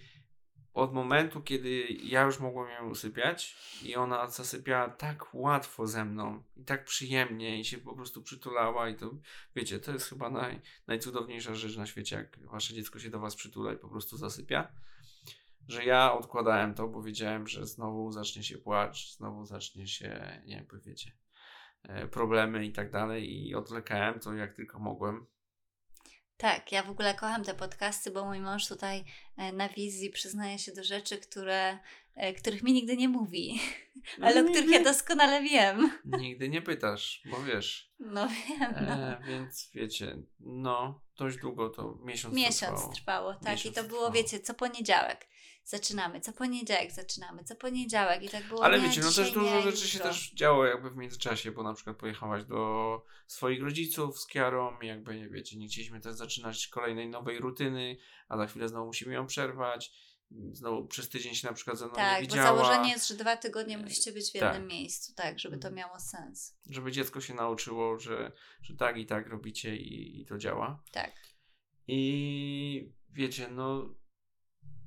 od 0.73 0.93
momentu, 0.93 1.41
kiedy 1.41 1.87
ja 2.03 2.21
już 2.21 2.39
mogłem 2.39 2.69
ją 2.69 2.89
usypiać 2.89 3.55
i 3.83 3.95
ona 3.95 4.27
zasypiała 4.27 4.89
tak 4.89 5.33
łatwo 5.33 5.87
ze 5.87 6.05
mną 6.05 6.43
i 6.55 6.63
tak 6.63 6.85
przyjemnie 6.85 7.59
i 7.59 7.65
się 7.65 7.77
po 7.77 7.95
prostu 7.95 8.23
przytulała 8.23 8.89
i 8.89 8.95
to, 8.95 9.11
wiecie, 9.55 9.79
to 9.79 9.91
jest 9.91 10.09
chyba 10.09 10.29
naj, 10.29 10.61
najcudowniejsza 10.87 11.55
rzecz 11.55 11.77
na 11.77 11.85
świecie, 11.85 12.15
jak 12.15 12.39
wasze 12.47 12.73
dziecko 12.73 12.99
się 12.99 13.09
do 13.09 13.19
was 13.19 13.35
przytula 13.35 13.73
i 13.73 13.77
po 13.77 13.89
prostu 13.89 14.17
zasypia, 14.17 14.71
że 15.67 15.85
ja 15.85 16.13
odkładałem 16.13 16.73
to, 16.73 16.87
bo 16.87 17.01
wiedziałem, 17.01 17.47
że 17.47 17.65
znowu 17.65 18.11
zacznie 18.11 18.43
się 18.43 18.57
płacz, 18.57 19.15
znowu 19.15 19.45
zacznie 19.45 19.87
się, 19.87 20.41
jakby 20.45 20.79
wiecie, 20.79 21.11
e, 21.83 22.07
problemy 22.07 22.65
i 22.65 22.71
tak 22.71 22.91
dalej 22.91 23.47
i 23.47 23.55
odwlekałem 23.55 24.19
to 24.19 24.33
jak 24.33 24.53
tylko 24.53 24.79
mogłem. 24.79 25.25
Tak, 26.41 26.71
ja 26.71 26.83
w 26.83 26.89
ogóle 26.89 27.13
kocham 27.13 27.43
te 27.43 27.53
podcasty, 27.53 28.11
bo 28.11 28.25
mój 28.25 28.39
mąż 28.39 28.67
tutaj 28.67 29.03
e, 29.37 29.51
na 29.53 29.69
wizji 29.69 30.09
przyznaje 30.09 30.59
się 30.59 30.71
do 30.71 30.83
rzeczy, 30.83 31.17
które, 31.17 31.77
e, 32.15 32.33
których 32.33 32.63
mi 32.63 32.73
nigdy 32.73 32.97
nie 32.97 33.09
mówi, 33.09 33.59
No, 34.19 34.25
ale 34.27 34.41
o 34.41 34.49
których 34.49 34.69
ja 34.71 34.83
doskonale 34.83 35.41
wiem. 35.43 35.91
Nigdy 36.05 36.49
nie 36.49 36.61
pytasz, 36.61 37.21
bo 37.25 37.43
wiesz. 37.43 37.91
No 37.99 38.27
wiem, 38.27 38.73
no. 38.81 38.93
E, 38.93 39.21
więc 39.27 39.69
wiecie, 39.73 40.17
no 40.39 41.01
dość 41.17 41.37
długo 41.37 41.69
to 41.69 41.97
miesiąc, 42.03 42.35
Miesiąc 42.35 42.59
trwało. 42.79 42.93
trwało, 42.93 43.33
tak. 43.33 43.43
Miesiąc 43.53 43.75
I 43.75 43.75
to 43.75 43.83
było, 43.83 43.99
trwało. 43.99 44.11
wiecie, 44.13 44.39
co 44.39 44.53
poniedziałek. 44.53 45.27
Zaczynamy, 45.71 46.21
co 46.21 46.33
poniedziałek 46.33 46.91
zaczynamy, 46.91 47.43
co 47.43 47.55
poniedziałek 47.55 48.23
i 48.23 48.29
tak 48.29 48.47
było. 48.47 48.63
Ale 48.65 48.81
nie, 48.81 48.87
wiecie, 48.87 49.01
no 49.01 49.11
też 49.11 49.31
dużo 49.31 49.61
rzeczy 49.61 49.87
się 49.87 49.99
też 49.99 50.31
działo 50.31 50.65
jakby 50.65 50.89
w 50.89 50.95
międzyczasie, 50.95 51.51
bo 51.51 51.63
na 51.63 51.73
przykład 51.73 51.97
pojechałaś 51.97 52.43
do 52.43 53.01
swoich 53.27 53.63
rodziców 53.63 54.19
z 54.19 54.27
Kiarą 54.27 54.79
i 54.81 54.87
jakby, 54.87 55.15
nie 55.15 55.29
wiecie, 55.29 55.57
nie 55.57 55.67
chcieliśmy 55.67 56.01
też 56.01 56.15
zaczynać 56.15 56.67
kolejnej 56.67 57.09
nowej 57.09 57.39
rutyny, 57.39 57.97
a 58.29 58.37
za 58.37 58.47
chwilę 58.47 58.67
znowu 58.69 58.85
musimy 58.85 59.13
ją 59.13 59.27
przerwać. 59.27 59.91
Znowu 60.51 60.87
przez 60.87 61.09
tydzień 61.09 61.35
się 61.35 61.47
na 61.47 61.53
przykład 61.53 61.77
ze 61.77 61.85
mną 61.85 61.93
nie 61.95 62.01
Tak, 62.01 62.15
bo 62.15 62.21
widziała. 62.21 62.43
założenie 62.63 62.89
jest, 62.91 63.07
że 63.07 63.15
dwa 63.15 63.37
tygodnie 63.37 63.77
musicie 63.77 64.11
być 64.11 64.29
w 64.29 64.33
tak. 64.33 64.41
jednym 64.53 64.67
miejscu, 64.67 65.13
tak, 65.15 65.39
żeby 65.39 65.57
to 65.57 65.67
Mhm. 65.67 65.75
miało 65.75 65.99
sens. 65.99 66.57
Żeby 66.69 66.91
dziecko 66.91 67.21
się 67.21 67.33
nauczyło, 67.33 67.99
że, 67.99 68.31
że 68.61 68.75
tak 68.75 68.97
i 68.97 69.05
tak 69.05 69.27
robicie 69.27 69.75
i, 69.75 70.21
i 70.21 70.25
to 70.25 70.37
działa. 70.37 70.83
Tak. 70.91 71.11
I 71.87 72.91
wiecie, 73.09 73.47
no 73.51 73.95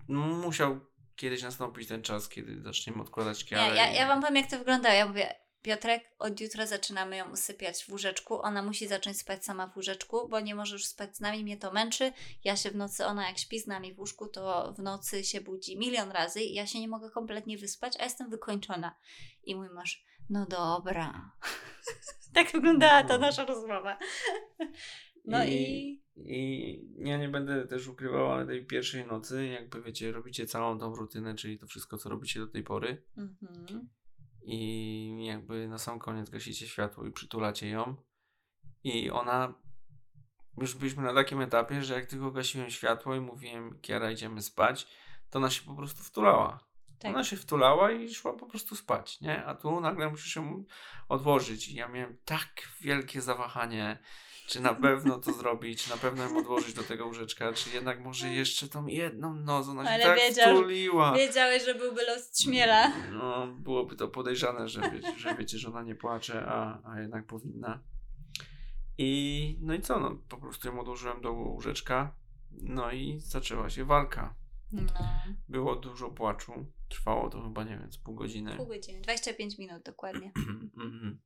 musiał 0.09 0.81
kiedyś 1.17 1.43
nastąpić 1.43 1.89
ten 1.89 2.03
czas, 2.03 2.29
kiedy 2.29 2.63
zaczniemy 2.63 3.03
odkładać 3.03 3.43
Nie, 3.43 3.49
Kiarę. 3.51 3.77
ja, 3.77 3.93
i- 3.93 3.95
ja 3.97 4.07
wam 4.09 4.21
powiem, 4.21 4.37
jak 4.37 4.51
to 4.51 4.59
wygląda. 4.59 4.93
Ja 4.95 5.07
mówię, 5.07 5.35
Piotrek, 5.63 6.05
od 6.19 6.41
jutra 6.41 6.67
zaczynamy 6.67 7.17
ją 7.17 7.31
usypiać 7.31 7.85
w 7.85 7.89
łóżeczku. 7.89 8.43
Ona 8.43 8.63
musi 8.63 8.89
zacząć 8.89 9.19
spać 9.19 9.45
sama 9.45 9.67
w 9.67 9.77
łóżeczku, 9.77 10.29
bo 10.29 10.41
nie 10.41 10.55
może 10.55 10.75
już 10.75 10.85
spać 10.87 11.17
z 11.17 11.21
nami, 11.21 11.43
mnie 11.45 11.57
to 11.57 11.73
męczy. 11.73 12.13
Ja 12.45 12.57
się 12.57 12.71
w 12.71 12.77
nocy, 12.77 13.07
ona 13.07 13.29
jak 13.29 13.39
śpi 13.39 13.61
z 13.61 13.67
nami 13.67 13.95
w 13.95 13.99
łóżku, 13.99 14.29
to 14.29 14.75
w 14.77 14.83
nocy 14.83 15.25
się 15.25 15.41
budzi 15.41 15.79
milion 15.79 16.11
razy 16.11 16.41
i 16.43 16.55
ja 16.55 16.67
się 16.67 16.81
nie 16.81 16.89
mogę 16.89 17.11
kompletnie 17.11 17.59
wyspać, 17.59 18.01
a 18.01 18.05
jestem 18.05 18.31
wykończona. 18.31 18.97
I 19.45 19.55
mój 19.57 19.69
mąż, 19.71 20.05
no 20.31 20.47
dobra. 20.47 21.33
tak 22.35 22.53
wyglądała 22.53 23.05
ta 23.05 23.19
nasza 23.19 23.45
rozmowa. 23.45 23.99
No 25.27 25.45
i... 25.45 25.51
I 25.53 26.04
ja 26.97 27.19
nie 27.19 27.29
będę 27.29 27.67
też 27.67 27.89
ukrywał, 27.89 28.33
ale 28.33 28.47
tej 28.47 28.67
pierwszej 28.67 29.07
nocy, 29.07 29.47
jakby 29.47 29.83
wiecie, 29.83 30.13
robicie 30.13 30.47
całą 30.47 30.79
tą 30.79 30.95
rutynę, 30.95 31.35
czyli 31.35 31.59
to 31.59 31.67
wszystko, 31.67 31.99
co 31.99 32.09
robicie 32.09 32.41
do 32.41 32.47
tej 32.47 32.63
pory. 32.63 33.03
Mhm. 33.17 33.89
I 34.47 35.27
jakby 35.27 35.69
na 35.69 35.79
sam 35.79 35.99
koniec 35.99 36.31
gasicie 36.31 36.69
światło 36.69 37.07
i 37.07 37.13
przytulacie 37.13 37.69
ją. 37.69 37.97
I 38.85 39.11
ona. 39.11 39.55
Już 40.59 40.75
byliśmy 40.75 41.03
na 41.03 41.15
takim 41.15 41.41
etapie, 41.41 41.83
że 41.83 41.95
jak 41.95 42.07
tylko 42.07 42.31
gasiłem 42.31 42.71
światło 42.71 43.15
i 43.15 43.21
mówiłem, 43.21 43.81
Kiara, 43.81 44.11
idziemy 44.11 44.43
spać, 44.43 44.87
to 45.31 45.39
ona 45.39 45.51
się 45.51 45.63
po 45.63 45.75
prostu 45.75 46.03
wtulała. 46.03 46.65
Tak. 46.99 47.15
Ona 47.15 47.25
się 47.25 47.37
wtulała 47.37 47.91
i 47.91 48.15
szła 48.15 48.33
po 48.33 48.47
prostu 48.47 48.77
spać, 48.77 49.21
nie? 49.21 49.45
A 49.45 49.55
tu 49.55 49.81
nagle 49.81 50.11
musisz 50.11 50.37
ją 50.37 50.65
odłożyć. 51.09 51.69
I 51.69 51.75
ja 51.75 51.89
miałem 51.89 52.17
tak 52.25 52.69
wielkie 52.81 53.21
zawahanie, 53.21 53.99
czy 54.47 54.61
na 54.61 54.75
pewno 54.75 55.19
to 55.19 55.33
zrobić, 55.33 55.91
na 55.91 55.97
pewno 55.97 56.23
ją 56.23 56.37
odłożyć 56.39 56.75
do 56.75 56.83
tego 56.83 57.07
łóżeczka, 57.07 57.53
czy 57.53 57.71
jednak 57.71 58.01
może 58.01 58.29
jeszcze 58.29 58.69
tą 58.69 58.87
jedną 58.87 59.35
nozą, 59.35 59.73
ona 59.73 59.85
się 59.85 59.91
Ale 59.91 60.05
tak 60.05 60.19
wiedział- 60.19 60.57
wtuliła. 60.57 61.15
Wiedziałeś, 61.17 61.65
że 61.65 61.75
byłby 61.75 62.03
los 62.07 62.31
ćmiela. 62.33 62.93
No, 63.13 63.47
byłoby 63.47 63.97
to 63.97 64.09
podejrzane, 64.09 64.69
że, 64.69 64.81
wiecie, 64.91 65.19
że 65.19 65.35
wiecie, 65.35 65.59
że 65.59 65.69
ona 65.69 65.83
nie 65.83 65.95
płacze, 65.95 66.47
a, 66.47 66.81
a 66.85 67.01
jednak 67.01 67.27
powinna. 67.27 67.83
I 68.99 69.59
no 69.61 69.75
i 69.75 69.81
co, 69.81 70.01
no 70.01 70.17
po 70.29 70.37
prostu 70.37 70.69
ją 70.69 70.81
odłożyłem 70.81 71.21
do 71.21 71.33
łóżeczka, 71.33 72.17
no 72.51 72.91
i 72.93 73.21
zaczęła 73.21 73.71
się 73.71 73.85
walka. 73.85 74.35
No. 74.73 74.93
Było 75.49 75.77
dużo 75.77 76.11
płaczu, 76.11 76.73
trwało 76.89 77.31
to 77.31 77.43
chyba, 77.43 77.65
nie 77.65 77.79
wiem, 77.79 77.93
z 77.93 77.99
pół 77.99 78.15
godziny. 78.15 78.57
Pół 78.57 78.67
godziny, 78.67 79.01
25 79.01 79.59
minut 79.59 79.83
dokładnie. 79.83 80.33
Mhm. 80.85 81.21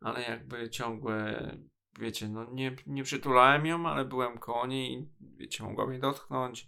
ale 0.00 0.22
jakby 0.22 0.70
ciągłe, 0.70 1.50
wiecie, 1.98 2.28
no 2.28 2.50
nie, 2.52 2.76
nie 2.86 3.02
przytulałem 3.04 3.66
ją, 3.66 3.88
ale 3.88 4.04
byłem 4.04 4.38
koło 4.38 4.66
niej 4.66 4.92
i 4.92 5.08
wiecie, 5.36 5.64
mogła 5.64 5.86
mnie 5.86 5.98
dotknąć. 5.98 6.66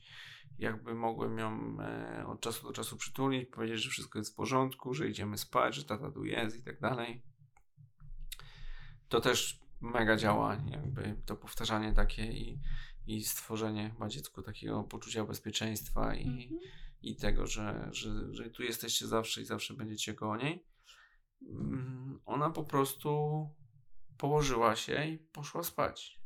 Jakby 0.58 0.94
mogłem 0.94 1.38
ją 1.38 1.76
e, 1.80 2.26
od 2.26 2.40
czasu 2.40 2.66
do 2.66 2.72
czasu 2.72 2.96
przytulić, 2.96 3.50
powiedzieć, 3.50 3.82
że 3.82 3.90
wszystko 3.90 4.18
jest 4.18 4.32
w 4.32 4.36
porządku, 4.36 4.94
że 4.94 5.08
idziemy 5.08 5.38
spać, 5.38 5.74
że 5.74 5.84
tata 5.84 6.10
tu 6.10 6.24
jest 6.24 6.56
i 6.56 6.62
tak 6.62 6.80
dalej. 6.80 7.22
To 9.08 9.20
też 9.20 9.60
mega 9.80 10.16
działa, 10.16 10.56
jakby 10.70 11.16
to 11.26 11.36
powtarzanie 11.36 11.92
takie 11.92 12.32
i, 12.32 12.60
i 13.06 13.24
stworzenie 13.24 13.90
chyba 13.90 14.08
dziecku 14.08 14.42
takiego 14.42 14.84
poczucia 14.84 15.24
bezpieczeństwa 15.24 16.14
i, 16.14 16.26
Mhm. 16.26 16.60
i 17.02 17.16
tego, 17.16 17.46
że, 17.46 17.88
że, 17.92 18.34
że 18.34 18.50
tu 18.50 18.62
jesteście 18.62 19.06
zawsze 19.06 19.40
i 19.40 19.44
zawsze 19.44 19.74
będziecie 19.74 20.14
koło 20.14 20.36
niej. 20.36 20.64
Mm, 21.42 22.20
Ona 22.26 22.50
po 22.50 22.64
prostu 22.64 23.10
położyła 24.18 24.76
się 24.76 25.04
i 25.04 25.18
poszła 25.18 25.62
spać. 25.62 26.20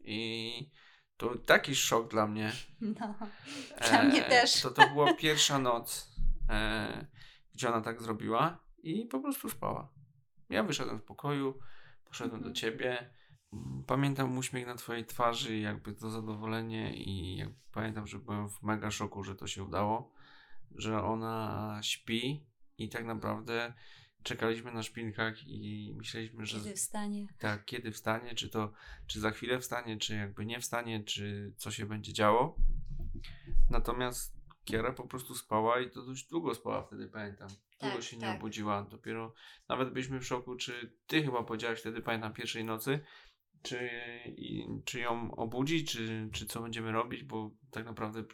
I 0.00 0.70
to 1.16 1.38
taki 1.38 1.74
szok 1.74 2.10
dla 2.10 2.26
mnie. 2.26 2.52
No. 2.80 3.14
Dla 3.90 4.02
mnie 4.02 4.22
też. 4.22 4.62
To, 4.62 4.70
to 4.70 4.88
była 4.88 5.14
pierwsza 5.14 5.58
noc, 5.58 6.14
e, 6.50 7.06
gdzie 7.54 7.68
ona 7.68 7.80
tak 7.80 8.02
zrobiła 8.02 8.58
i 8.82 9.06
po 9.06 9.20
prostu 9.20 9.50
spała. 9.50 9.92
Ja 10.50 10.62
wyszedłem 10.62 10.98
z 10.98 11.02
pokoju, 11.02 11.58
poszedłem 12.04 12.36
Mhm. 12.36 12.52
do 12.52 12.60
ciebie. 12.60 13.10
Pamiętam 13.86 14.38
uśmiech 14.38 14.66
na 14.66 14.74
twojej 14.74 15.06
twarzy, 15.06 15.56
i 15.56 15.62
jakby 15.62 15.94
to 15.94 16.10
zadowolenie 16.10 16.96
i 16.96 17.44
pamiętam, 17.72 18.06
że 18.06 18.18
byłem 18.18 18.48
w 18.48 18.62
mega 18.62 18.90
szoku, 18.90 19.24
że 19.24 19.34
to 19.36 19.46
się 19.46 19.64
udało, 19.64 20.12
że 20.74 21.02
ona 21.02 21.78
śpi 21.82 22.46
i 22.78 22.88
tak 22.88 23.04
naprawdę 23.04 23.74
czekaliśmy 24.24 24.72
na 24.72 24.82
szpinkach 24.82 25.46
i 25.46 25.94
myśleliśmy, 25.96 26.46
że 26.46 26.58
Kiedy 26.58 26.74
wstanie. 26.74 27.26
tak, 27.38 27.64
kiedy 27.64 27.92
wstanie, 27.92 28.34
czy 28.34 28.48
to, 28.48 28.72
czy 29.06 29.20
za 29.20 29.30
chwilę 29.30 29.60
wstanie, 29.60 29.98
czy 29.98 30.16
jakby 30.16 30.46
nie 30.46 30.60
wstanie, 30.60 31.04
czy 31.04 31.52
co 31.56 31.70
się 31.70 31.86
będzie 31.86 32.12
działo. 32.12 32.56
Natomiast 33.70 34.34
Kiera 34.64 34.92
po 34.92 35.06
prostu 35.06 35.34
spała 35.34 35.80
i 35.80 35.90
to 35.90 36.02
dość 36.06 36.28
długo 36.28 36.54
spała 36.54 36.82
wtedy, 36.82 37.08
pamiętam. 37.08 37.48
Długo 37.80 37.94
Tak, 37.96 38.04
się 38.04 38.16
nie 38.16 38.22
tak. 38.22 38.36
obudziła. 38.36 38.82
Dopiero 38.90 39.34
nawet 39.68 39.92
byliśmy 39.92 40.20
w 40.20 40.26
szoku, 40.26 40.56
czy 40.56 40.92
ty 41.06 41.22
chyba 41.22 41.42
powiedziałaś 41.42 41.80
wtedy, 41.80 42.02
pamiętam, 42.02 42.32
pierwszej 42.32 42.64
nocy, 42.64 43.00
czy, 43.62 43.90
i, 44.26 44.66
czy 44.84 45.00
ją 45.00 45.34
obudzić, 45.34 45.92
czy, 45.92 46.28
czy 46.32 46.46
co 46.46 46.60
będziemy 46.62 46.92
robić, 46.92 47.22
bo 47.24 47.50
tak 47.70 47.84
naprawdę 47.86 48.24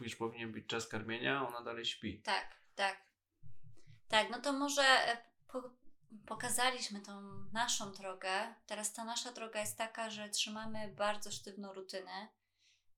już 0.00 0.16
powinien 0.16 0.52
być 0.52 0.66
czas 0.66 0.88
karmienia, 0.88 1.38
a 1.38 1.48
ona 1.48 1.62
dalej 1.62 1.84
śpi. 1.84 2.20
Tak, 2.22 2.60
tak. 2.74 3.04
Tak, 4.08 4.30
no 4.30 4.40
to 4.40 4.52
może 4.52 4.82
e, 4.82 5.16
po, 5.46 5.62
pokazaliśmy 6.26 7.00
tą 7.00 7.22
naszą 7.52 7.92
drogę. 7.92 8.54
Teraz 8.66 8.92
ta 8.92 9.04
nasza 9.04 9.32
droga 9.32 9.60
jest 9.60 9.78
taka, 9.78 10.10
że 10.10 10.28
trzymamy 10.28 10.88
bardzo 10.88 11.30
sztywną 11.30 11.72
rutynę. 11.72 12.28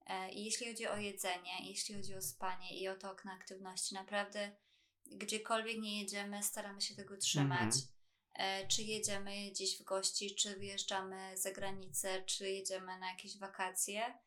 E, 0.07 0.33
I 0.33 0.45
jeśli 0.45 0.67
chodzi 0.67 0.87
o 0.87 0.97
jedzenie, 0.97 1.69
jeśli 1.69 1.95
chodzi 1.95 2.15
o 2.15 2.23
spanie 2.23 2.79
i 2.81 2.89
o 2.89 2.97
to 2.97 3.13
okno 3.13 3.33
aktywności, 3.33 3.95
naprawdę 3.95 4.57
gdziekolwiek 5.07 5.79
nie 5.79 6.01
jedziemy, 6.01 6.43
staramy 6.43 6.81
się 6.81 6.95
tego 6.95 7.17
trzymać. 7.17 7.61
Mhm. 7.61 7.83
E, 8.35 8.69
Czy 8.69 8.83
jedziemy 8.83 9.51
gdzieś 9.51 9.81
w 9.81 9.85
gości, 9.85 10.35
czy 10.35 10.57
wyjeżdżamy 10.57 11.39
za 11.39 11.53
granicę, 11.53 12.23
czy 12.23 12.51
jedziemy 12.51 12.99
na 12.99 13.11
jakieś 13.11 13.39
wakacje, 13.39 14.19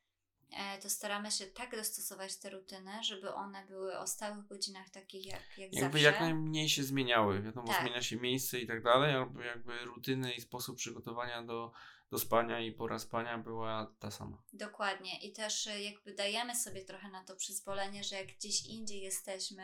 to 0.81 0.89
staramy 0.89 1.31
się 1.31 1.47
tak 1.47 1.75
dostosować 1.75 2.37
te 2.37 2.49
rutyny, 2.49 3.03
żeby 3.03 3.33
one 3.33 3.65
były 3.65 3.97
o 3.99 4.07
stałych 4.07 4.45
godzinach 4.45 4.89
takich 4.89 5.25
jak, 5.25 5.57
jak 5.57 5.73
Jakby 5.73 5.79
zawsze. 5.79 6.01
jak 6.01 6.19
najmniej 6.19 6.69
się 6.69 6.83
zmieniały. 6.83 7.41
Wiadomo, 7.41 7.67
Tak. 7.67 7.81
zmienia 7.81 8.01
się 8.01 8.15
miejsce 8.17 8.59
i 8.59 8.67
tak 8.67 8.83
dalej, 8.83 9.15
albo 9.15 9.41
jakby 9.41 9.85
rutyny 9.85 10.33
i 10.33 10.41
sposób 10.41 10.77
przygotowania 10.77 11.43
do, 11.43 11.71
do 12.11 12.19
spania 12.19 12.59
i 12.59 12.71
pora 12.71 12.99
spania 12.99 13.37
była 13.37 13.95
ta 13.99 14.11
sama. 14.11 14.43
Dokładnie. 14.53 15.19
I 15.19 15.33
też 15.33 15.67
e, 15.67 15.81
jakby 15.83 16.13
dajemy 16.13 16.55
sobie 16.55 16.85
trochę 16.85 17.09
na 17.09 17.23
to 17.23 17.35
przyzwolenie, 17.35 18.03
że 18.03 18.15
jak 18.15 18.27
gdzieś 18.27 18.65
indziej 18.65 19.01
jesteśmy, 19.01 19.63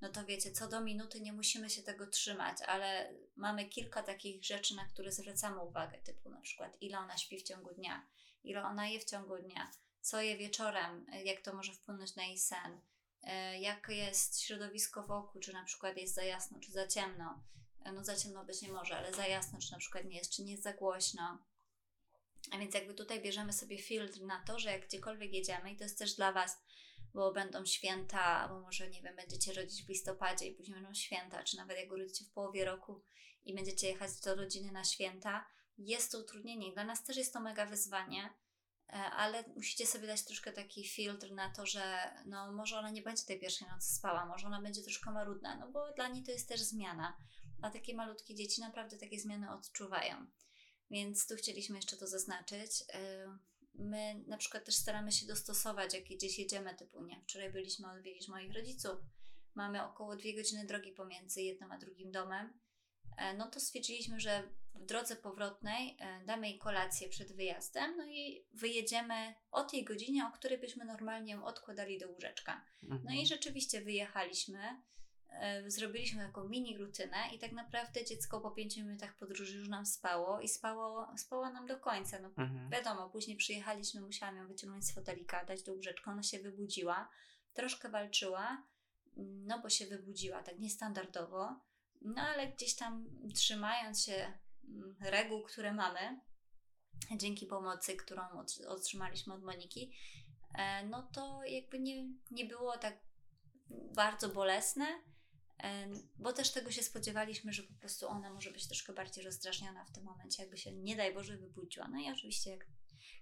no 0.00 0.08
to 0.08 0.24
wiecie, 0.24 0.52
co 0.52 0.68
do 0.68 0.80
minuty 0.80 1.20
nie 1.20 1.32
musimy 1.32 1.70
się 1.70 1.82
tego 1.82 2.06
trzymać, 2.06 2.56
ale 2.66 3.14
mamy 3.36 3.64
kilka 3.68 4.02
takich 4.02 4.44
rzeczy, 4.44 4.76
na 4.76 4.84
które 4.84 5.12
zwracamy 5.12 5.60
uwagę, 5.60 5.98
typu 5.98 6.30
na 6.30 6.40
przykład 6.40 6.76
ile 6.80 6.98
ona 6.98 7.16
śpi 7.16 7.38
w 7.38 7.42
ciągu 7.42 7.74
dnia, 7.74 8.06
ile 8.44 8.64
ona 8.64 8.86
je 8.86 9.00
w 9.00 9.04
ciągu 9.04 9.38
dnia, 9.38 9.70
co 10.06 10.20
je 10.20 10.36
wieczorem, 10.36 11.06
e, 11.12 11.22
jak 11.22 11.40
to 11.40 11.54
może 11.54 11.72
wpłynąć 11.72 12.16
na 12.16 12.24
jej 12.24 12.38
sen, 12.38 12.80
e, 13.22 13.60
jakie 13.60 13.94
jest 13.94 14.40
środowisko 14.40 15.02
wokół, 15.06 15.40
czy 15.40 15.52
na 15.52 15.64
przykład 15.64 15.96
jest 15.96 16.14
za 16.14 16.22
jasno, 16.22 16.60
czy 16.60 16.72
za 16.72 16.86
ciemno. 16.86 17.44
E, 17.84 17.92
No 17.92 18.04
za 18.04 18.16
ciemno 18.16 18.44
być 18.44 18.62
nie 18.62 18.72
może, 18.72 18.96
ale 18.96 19.14
za 19.14 19.26
jasno, 19.26 19.58
czy 19.58 19.72
na 19.72 19.78
przykład 19.78 20.04
nie 20.04 20.16
jest, 20.16 20.32
czy 20.32 20.42
nie 20.42 20.52
jest 20.52 20.62
za 20.62 20.72
głośno. 20.72 21.44
A 22.52 22.58
więc 22.58 22.74
jakby 22.74 22.94
tutaj 22.94 23.22
bierzemy 23.22 23.52
sobie 23.52 23.78
filtr 23.78 24.20
na 24.20 24.44
to, 24.44 24.58
że 24.58 24.70
jak 24.70 24.86
gdziekolwiek 24.86 25.32
jedziemy, 25.32 25.72
i 25.72 25.76
to 25.76 25.84
jest 25.84 25.98
też 25.98 26.14
dla 26.14 26.32
Was, 26.32 26.58
bo 27.14 27.32
będą 27.32 27.66
święta, 27.66 28.22
albo 28.22 28.60
może, 28.60 28.90
nie 28.90 29.02
wiem, 29.02 29.16
będziecie 29.16 29.52
rodzić 29.52 29.84
w 29.84 29.88
listopadzie 29.88 30.46
i 30.46 30.54
później 30.54 30.74
będą 30.74 30.94
święta, 30.94 31.44
czy 31.44 31.56
nawet 31.56 31.78
jak 31.78 31.92
urodzicie 31.92 32.24
w 32.24 32.32
połowie 32.32 32.64
roku 32.64 33.02
i 33.44 33.54
będziecie 33.54 33.88
jechać 33.88 34.10
do 34.24 34.34
rodziny 34.34 34.72
na 34.72 34.84
święta, 34.84 35.46
jest 35.78 36.12
to 36.12 36.18
utrudnienie. 36.18 36.72
Dla 36.72 36.84
nas 36.84 37.04
też 37.04 37.16
jest 37.16 37.32
to 37.32 37.40
mega 37.40 37.66
wyzwanie, 37.66 38.30
ale 38.92 39.44
musicie 39.56 39.86
sobie 39.86 40.06
dać 40.06 40.24
troszkę 40.24 40.52
taki 40.52 40.88
filtr 40.88 41.30
na 41.32 41.50
to, 41.50 41.66
że 41.66 42.14
no 42.26 42.52
może 42.52 42.78
ona 42.78 42.90
nie 42.90 43.02
będzie 43.02 43.24
tej 43.24 43.40
pierwszej 43.40 43.68
nocy 43.68 43.94
spała, 43.94 44.26
może 44.26 44.46
ona 44.46 44.62
będzie 44.62 44.82
troszkę 44.82 45.10
marudna, 45.10 45.56
no 45.56 45.70
bo 45.72 45.92
dla 45.92 46.08
niej 46.08 46.22
to 46.22 46.30
jest 46.30 46.48
też 46.48 46.60
zmiana, 46.60 47.16
a 47.62 47.70
takie 47.70 47.94
malutkie 47.94 48.34
dzieci 48.34 48.60
naprawdę 48.60 48.96
takie 48.96 49.20
zmiany 49.20 49.50
odczuwają. 49.50 50.26
Więc 50.90 51.26
tu 51.26 51.36
chcieliśmy 51.36 51.76
jeszcze 51.76 51.96
to 51.96 52.06
zaznaczyć. 52.06 52.70
E, 52.94 53.26
my 53.74 54.24
na 54.26 54.36
przykład 54.36 54.64
też 54.64 54.76
staramy 54.76 55.12
się 55.12 55.26
dostosować, 55.26 55.94
jak 55.94 56.04
gdzieś 56.04 56.38
jedziemy, 56.38 56.74
typu 56.74 57.04
nie, 57.04 57.20
wczoraj 57.20 57.52
byliśmy 57.52 57.90
odwiedzić 57.90 58.28
moich 58.28 58.54
rodziców, 58.54 58.98
mamy 59.54 59.84
około 59.84 60.16
dwie 60.16 60.36
godziny 60.36 60.66
drogi 60.66 60.92
pomiędzy 60.92 61.42
jednym 61.42 61.72
a 61.72 61.78
drugim 61.78 62.10
domem, 62.10 62.46
e, 62.46 62.65
no 63.36 63.50
to 63.50 63.60
stwierdziliśmy, 63.60 64.20
że 64.20 64.42
w 64.74 64.84
drodze 64.86 65.16
powrotnej 65.16 65.96
e, 66.00 66.24
damy 66.24 66.48
jej 66.48 66.58
kolację 66.58 67.08
przed 67.08 67.32
wyjazdem, 67.32 67.96
no 67.96 68.04
i 68.06 68.46
wyjedziemy 68.54 69.34
o 69.50 69.64
tej 69.64 69.84
godzinie, 69.84 70.26
o 70.26 70.30
której 70.30 70.58
byśmy 70.58 70.84
normalnie 70.84 71.32
ją 71.32 71.44
odkładali 71.44 71.98
do 71.98 72.08
łóżeczka. 72.08 72.64
No 72.82 72.96
Mhm. 72.96 73.16
i 73.16 73.26
rzeczywiście 73.26 73.80
wyjechaliśmy, 73.80 74.82
e, 75.30 75.70
zrobiliśmy 75.70 76.26
taką 76.26 76.48
mini 76.48 76.78
rutynę 76.78 77.16
i 77.34 77.38
tak 77.38 77.52
naprawdę 77.52 78.04
dziecko 78.04 78.40
po 78.40 78.50
pięciu 78.50 78.80
minutach 78.80 79.16
podróży 79.16 79.58
już 79.58 79.68
nam 79.68 79.86
spało 79.86 80.40
i 80.40 80.48
spało, 80.48 81.08
spało 81.16 81.50
nam 81.50 81.66
do 81.66 81.78
końca. 81.80 82.18
No, 82.20 82.28
Mhm. 82.36 82.70
Wiadomo, 82.70 83.10
później 83.10 83.36
przyjechaliśmy, 83.36 84.00
musiałam 84.00 84.36
ją 84.36 84.48
wyciągnąć 84.48 84.86
z 84.86 84.94
fotelika, 84.94 85.44
dać 85.44 85.62
do 85.62 85.72
łóżeczka, 85.72 86.12
ona 86.12 86.22
się 86.22 86.38
wybudziła, 86.38 87.08
troszkę 87.52 87.88
walczyła, 87.88 88.62
no 89.16 89.58
bo 89.62 89.70
się 89.70 89.86
wybudziła 89.86 90.42
tak 90.42 90.58
niestandardowo, 90.58 91.60
no 92.02 92.22
ale 92.22 92.48
gdzieś 92.52 92.74
tam 92.74 93.06
trzymając 93.34 94.04
się 94.04 94.32
mm, 94.64 94.96
reguł, 95.00 95.42
które 95.42 95.72
mamy, 95.72 96.20
dzięki 97.16 97.46
pomocy, 97.46 97.96
którą 97.96 98.22
ot- 98.22 98.66
otrzymaliśmy 98.68 99.34
od 99.34 99.42
Moniki, 99.42 99.92
e, 100.58 100.86
no 100.86 101.02
to 101.02 101.40
jakby 101.44 101.78
nie, 101.80 102.08
nie 102.30 102.44
było 102.44 102.78
tak 102.78 102.98
bardzo 103.94 104.28
bolesne, 104.28 104.86
e, 105.62 105.88
bo 106.18 106.32
też 106.32 106.50
tego 106.52 106.70
się 106.70 106.82
spodziewaliśmy, 106.82 107.52
że 107.52 107.62
po 107.62 107.74
prostu 107.74 108.08
ona 108.08 108.30
może 108.32 108.50
być 108.50 108.66
troszkę 108.66 108.92
bardziej 108.92 109.24
rozdrażniona 109.24 109.84
w 109.84 109.92
tym 109.92 110.04
momencie, 110.04 110.42
jakby 110.42 110.58
się 110.58 110.72
nie 110.72 110.96
daj 110.96 111.14
Boże 111.14 111.36
wybudziła. 111.36 111.88
No 111.88 112.00
i 112.00 112.12
oczywiście 112.12 112.50
jak 112.50 112.66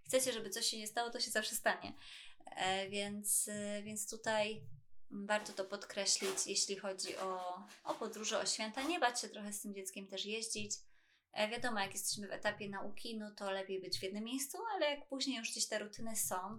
chcecie, 0.04 0.32
żeby 0.32 0.50
coś 0.50 0.66
się 0.66 0.78
nie 0.78 0.86
stało, 0.86 1.10
to 1.10 1.20
się 1.20 1.30
zawsze 1.30 1.54
stanie. 1.54 1.92
E, 2.46 2.88
więc, 2.88 3.50
więc 3.84 4.10
tutaj 4.10 4.66
warto 5.10 5.52
to 5.52 5.64
podkreślić, 5.64 6.46
jeśli 6.46 6.76
chodzi 6.76 7.16
o, 7.16 7.62
o 7.84 7.94
podróże, 7.94 8.38
o 8.38 8.46
święta. 8.46 8.82
Nie 8.82 9.00
bać 9.00 9.20
się 9.20 9.28
trochę 9.28 9.52
z 9.52 9.60
tym 9.60 9.74
dzieckiem 9.74 10.06
też 10.06 10.26
jeździć. 10.26 10.72
E, 11.32 11.48
wiadomo, 11.48 11.80
jak 11.80 11.92
jesteśmy 11.92 12.28
w 12.28 12.32
etapie 12.32 12.68
nauki, 12.68 13.18
no 13.18 13.30
to 13.30 13.50
lepiej 13.50 13.80
być 13.80 13.98
w 13.98 14.02
jednym 14.02 14.24
miejscu, 14.24 14.58
ale 14.74 14.90
jak 14.90 15.08
później 15.08 15.38
już 15.38 15.50
gdzieś 15.50 15.68
te 15.68 15.78
rutyny 15.78 16.16
są, 16.16 16.58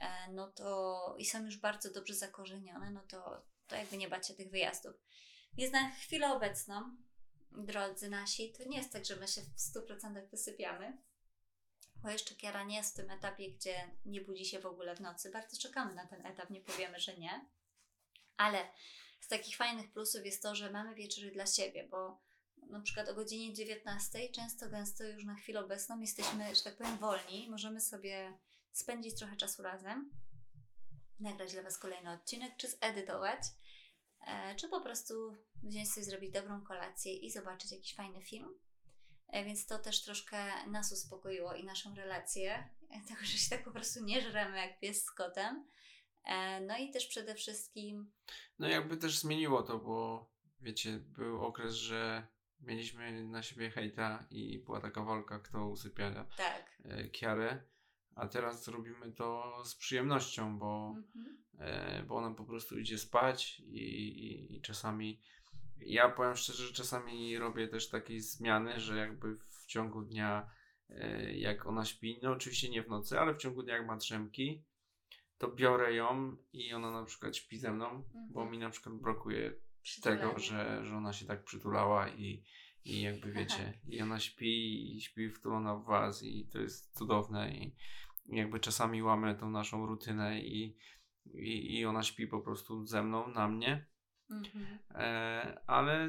e, 0.00 0.32
no 0.32 0.52
to 0.52 1.14
i 1.18 1.26
są 1.26 1.44
już 1.44 1.56
bardzo 1.56 1.90
dobrze 1.92 2.14
zakorzenione, 2.14 2.90
no 2.90 3.00
to, 3.08 3.42
to 3.66 3.76
jakby 3.76 3.96
nie 3.96 4.08
bać 4.08 4.28
się 4.28 4.34
tych 4.34 4.50
wyjazdów. 4.50 4.94
Więc 5.56 5.72
na 5.72 5.90
chwilę 5.90 6.32
obecną, 6.32 6.96
drodzy 7.52 8.10
nasi, 8.10 8.52
to 8.52 8.64
nie 8.64 8.78
jest 8.78 8.92
tak, 8.92 9.04
że 9.04 9.16
my 9.16 9.28
się 9.28 9.40
w 9.40 9.58
100% 9.58 10.30
wysypiamy, 10.30 10.98
bo 11.96 12.10
jeszcze 12.10 12.34
Kiara 12.34 12.64
nie 12.64 12.76
jest 12.76 12.92
w 12.92 12.96
tym 12.96 13.10
etapie, 13.10 13.50
gdzie 13.50 13.90
nie 14.04 14.20
budzi 14.20 14.44
się 14.44 14.60
w 14.60 14.66
ogóle 14.66 14.96
w 14.96 15.00
nocy. 15.00 15.30
Bardzo 15.30 15.56
czekamy 15.60 15.94
na 15.94 16.06
ten 16.06 16.26
etap, 16.26 16.50
nie 16.50 16.60
powiemy, 16.60 17.00
że 17.00 17.16
nie. 17.16 17.46
Ale 18.36 18.68
z 19.20 19.28
takich 19.28 19.56
fajnych 19.56 19.92
plusów 19.92 20.24
jest 20.24 20.42
to, 20.42 20.54
że 20.54 20.70
mamy 20.70 20.94
wieczory 20.94 21.30
dla 21.30 21.46
siebie, 21.46 21.88
bo 21.90 22.24
na 22.70 22.80
przykład 22.80 23.08
o 23.08 23.14
godzinie 23.14 23.54
19 23.54 24.28
często 24.28 24.70
gęsto 24.70 25.04
już 25.04 25.24
na 25.24 25.34
chwilę 25.34 25.60
obecną 25.60 26.00
jesteśmy, 26.00 26.54
że 26.54 26.62
tak 26.62 26.76
powiem, 26.76 26.98
wolni. 26.98 27.50
Możemy 27.50 27.80
sobie 27.80 28.38
spędzić 28.72 29.18
trochę 29.18 29.36
czasu 29.36 29.62
razem, 29.62 30.10
nagrać 31.20 31.52
dla 31.52 31.62
Was 31.62 31.78
kolejny 31.78 32.12
odcinek, 32.12 32.56
czy 32.56 32.68
zedytować, 32.68 33.40
e, 34.26 34.56
czy 34.56 34.68
po 34.68 34.80
prostu 34.80 35.36
wziąć 35.62 35.92
sobie, 35.92 36.04
zrobić 36.04 36.30
dobrą 36.30 36.64
kolację 36.64 37.14
i 37.14 37.30
zobaczyć 37.30 37.72
jakiś 37.72 37.94
fajny 37.94 38.22
film. 38.22 38.58
E, 39.28 39.44
Więc 39.44 39.66
to 39.66 39.78
też 39.78 40.04
troszkę 40.04 40.66
nas 40.66 40.92
uspokoiło 40.92 41.54
i 41.54 41.64
naszą 41.64 41.94
relację, 41.94 42.70
e, 42.90 43.00
tego, 43.08 43.20
że 43.20 43.38
się 43.38 43.50
tak 43.50 43.64
po 43.64 43.70
prostu 43.70 44.04
nie 44.04 44.20
żremy 44.20 44.58
jak 44.58 44.80
pies 44.80 45.04
z 45.04 45.10
kotem. 45.10 45.68
E, 46.24 46.60
No 46.60 46.78
i 46.78 46.90
też 46.90 47.06
przede 47.06 47.34
wszystkim 47.34 48.12
No 48.58 48.68
jakby 48.68 48.96
też 48.96 49.18
zmieniło 49.18 49.62
to, 49.62 49.78
bo 49.78 50.30
wiecie, 50.60 50.98
był 50.98 51.44
okres, 51.44 51.74
że 51.74 52.26
mieliśmy 52.60 53.24
na 53.24 53.42
siebie 53.42 53.70
hejta 53.70 54.26
i 54.30 54.58
była 54.58 54.80
taka 54.80 55.04
walka, 55.04 55.38
kto 55.38 55.68
usypia 55.68 56.24
tak. 56.36 56.78
e, 56.84 57.08
Kiarę, 57.08 57.62
a 58.14 58.28
teraz 58.28 58.68
robimy 58.68 59.12
to 59.12 59.54
z 59.64 59.74
przyjemnością, 59.76 60.58
bo, 60.58 60.94
Mhm. 60.96 61.44
e, 61.58 62.02
bo 62.02 62.14
ona 62.16 62.34
po 62.34 62.44
prostu 62.44 62.78
idzie 62.78 62.98
spać 62.98 63.60
i, 63.60 63.78
i, 63.78 64.56
i 64.56 64.60
czasami 64.62 65.20
ja 65.78 66.08
powiem 66.08 66.36
szczerze, 66.36 66.66
że 66.66 66.72
czasami 66.72 67.38
robię 67.38 67.68
też 67.68 67.88
takie 67.88 68.20
zmiany, 68.20 68.80
że 68.80 68.96
jakby 68.96 69.36
w 69.36 69.66
ciągu 69.66 70.02
dnia 70.02 70.50
jak 71.34 71.66
ona 71.66 71.84
śpi, 71.84 72.18
no 72.22 72.30
oczywiście 72.32 72.70
nie 72.70 72.82
w 72.82 72.88
nocy, 72.88 73.18
ale 73.20 73.34
w 73.34 73.38
ciągu 73.38 73.62
dnia 73.62 73.76
jak 73.76 73.86
ma 73.86 73.96
drzemki, 73.96 74.64
to 75.44 75.52
biorę 75.52 75.94
ją 75.94 76.36
i 76.52 76.74
ona 76.74 76.90
na 76.90 77.04
przykład 77.04 77.36
śpi 77.36 77.58
ze 77.58 77.72
mną, 77.72 78.04
bo 78.30 78.40
Mhm. 78.40 78.50
mi 78.50 78.58
na 78.58 78.70
przykład 78.70 78.94
brakuje 78.94 79.54
tego, 80.02 80.38
że, 80.38 80.84
że 80.84 80.96
ona 80.96 81.12
się 81.12 81.26
tak 81.26 81.44
przytulała 81.44 82.08
i, 82.08 82.44
i 82.84 83.00
jakby 83.00 83.32
wiecie, 83.38 83.78
i 83.88 84.02
ona 84.02 84.20
śpi 84.20 84.96
i 84.96 85.00
śpi 85.00 85.30
wtulona 85.30 85.76
w 85.76 85.84
was 85.84 86.22
i 86.22 86.48
to 86.52 86.58
jest 86.58 86.98
cudowne 86.98 87.54
i, 87.54 87.76
jakby 88.26 88.60
czasami 88.60 89.02
łamę 89.02 89.34
tą 89.34 89.50
naszą 89.50 89.86
rutynę 89.86 90.40
i, 90.40 90.76
i, 91.34 91.78
i 91.78 91.86
ona 91.86 92.02
śpi 92.02 92.26
po 92.26 92.40
prostu 92.40 92.86
ze 92.86 93.02
mną, 93.02 93.28
na 93.28 93.48
mnie, 93.48 93.86
Mhm. 94.30 94.78
e, 94.90 95.62
ale 95.66 96.08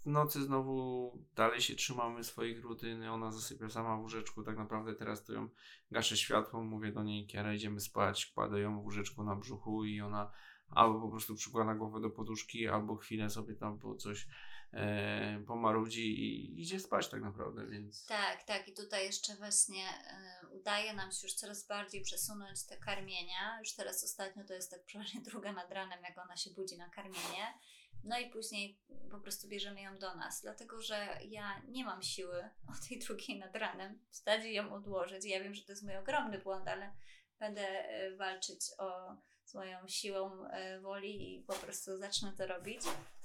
w 0.00 0.06
nocy 0.06 0.42
znowu 0.42 1.12
dalej 1.34 1.60
się 1.60 1.74
trzymamy 1.74 2.24
swoich 2.24 2.62
rutyn, 2.62 3.02
ona 3.02 3.32
zasypia 3.32 3.68
sama 3.68 3.96
w 3.96 4.00
łóżeczku, 4.00 4.42
tak 4.42 4.56
naprawdę 4.56 4.94
teraz 4.94 5.24
to 5.24 5.32
ją 5.32 5.48
gaszę 5.90 6.16
światło, 6.16 6.62
mówię 6.62 6.92
do 6.92 7.02
niej, 7.02 7.26
Kiera, 7.26 7.54
idziemy 7.54 7.80
spać, 7.80 8.26
kładę 8.26 8.60
ją 8.60 8.80
w 8.80 8.84
łóżeczku 8.84 9.24
na 9.24 9.36
brzuchu 9.36 9.84
i 9.84 10.00
ona 10.00 10.32
albo 10.70 11.00
po 11.00 11.08
prostu 11.08 11.34
przykłada 11.34 11.74
głowę 11.74 12.00
do 12.00 12.10
poduszki, 12.10 12.68
albo 12.68 12.96
chwilę 12.96 13.30
sobie 13.30 13.54
tam 13.54 13.78
po 13.78 13.94
coś 13.94 14.26
e, 14.72 15.44
pomarudzi 15.46 16.20
i 16.20 16.60
idzie 16.62 16.80
spać 16.80 17.08
tak 17.08 17.22
naprawdę, 17.22 17.66
więc 17.66 18.06
Tak, 18.06 18.42
tak. 18.42 18.68
I 18.68 18.72
tutaj 18.72 19.04
jeszcze 19.04 19.36
właśnie 19.36 19.84
y, 20.42 20.48
udaje 20.48 20.94
nam 20.94 21.12
się 21.12 21.26
już 21.26 21.34
coraz 21.34 21.66
bardziej 21.66 22.02
przesunąć 22.02 22.64
te 22.64 22.76
karmienia. 22.76 23.58
Już 23.58 23.72
teraz 23.72 24.04
ostatnio 24.04 24.44
to 24.44 24.54
jest 24.54 24.70
tak 24.70 24.84
przeważnie 24.84 25.20
druga 25.30 25.52
nad 25.52 25.72
ranem, 25.72 26.02
jak 26.02 26.18
ona 26.18 26.36
się 26.36 26.50
budzi 26.50 26.78
na 26.78 26.88
karmienie. 26.88 27.58
No 28.04 28.18
i 28.18 28.30
później 28.30 28.80
po 29.10 29.18
prostu 29.18 29.48
bierzemy 29.48 29.80
ją 29.80 29.98
do 29.98 30.14
nas, 30.14 30.40
dlatego 30.42 30.82
że 30.82 31.18
ja 31.28 31.62
nie 31.68 31.84
mam 31.84 32.02
siły 32.02 32.50
o 32.68 32.88
tej 32.88 32.98
drugiej 32.98 33.38
nad 33.38 33.56
ranem 33.56 34.00
wstać 34.10 34.44
i 34.44 34.54
ją 34.54 34.74
odłożyć. 34.74 35.24
Ja 35.24 35.42
wiem, 35.42 35.54
że 35.54 35.64
to 35.64 35.72
jest 35.72 35.82
mój 35.82 35.96
ogromny 35.96 36.38
błąd, 36.38 36.68
ale 36.68 36.92
będę 37.38 37.90
y, 38.06 38.16
walczyć 38.16 38.60
o 38.78 39.16
swoją 39.44 39.88
siłą 39.88 40.44
y, 40.46 40.80
woli 40.80 41.34
i 41.34 41.42
po 41.42 41.54
prostu 41.54 41.98
zacznę 41.98 42.32
to 42.32 42.46
robić. 42.46 42.80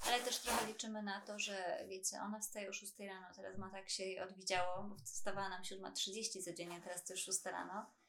Ale 0.08 0.20
też 0.20 0.40
trochę 0.40 0.68
liczymy 0.68 1.04
na 1.04 1.22
to, 1.22 1.40
że 1.40 1.86
wiecie, 1.90 2.18
ona 2.22 2.40
wstaje 2.40 2.70
o 2.70 2.74
6 2.74 3.00
rano, 3.00 3.28
teraz 3.36 3.58
ma 3.58 3.70
tak 3.70 3.90
się 3.90 4.04
jej 4.04 4.20
odwidziało, 4.20 4.84
bo 4.84 4.96
wstawała 4.96 5.50
nam 5.50 5.62
7.30 5.62 6.44
codziennie, 6.44 6.82
teraz 6.82 7.06
to 7.06 7.14
już 7.14 7.24
6 7.24 7.46
rano, 7.46 7.74
e, 7.82 8.03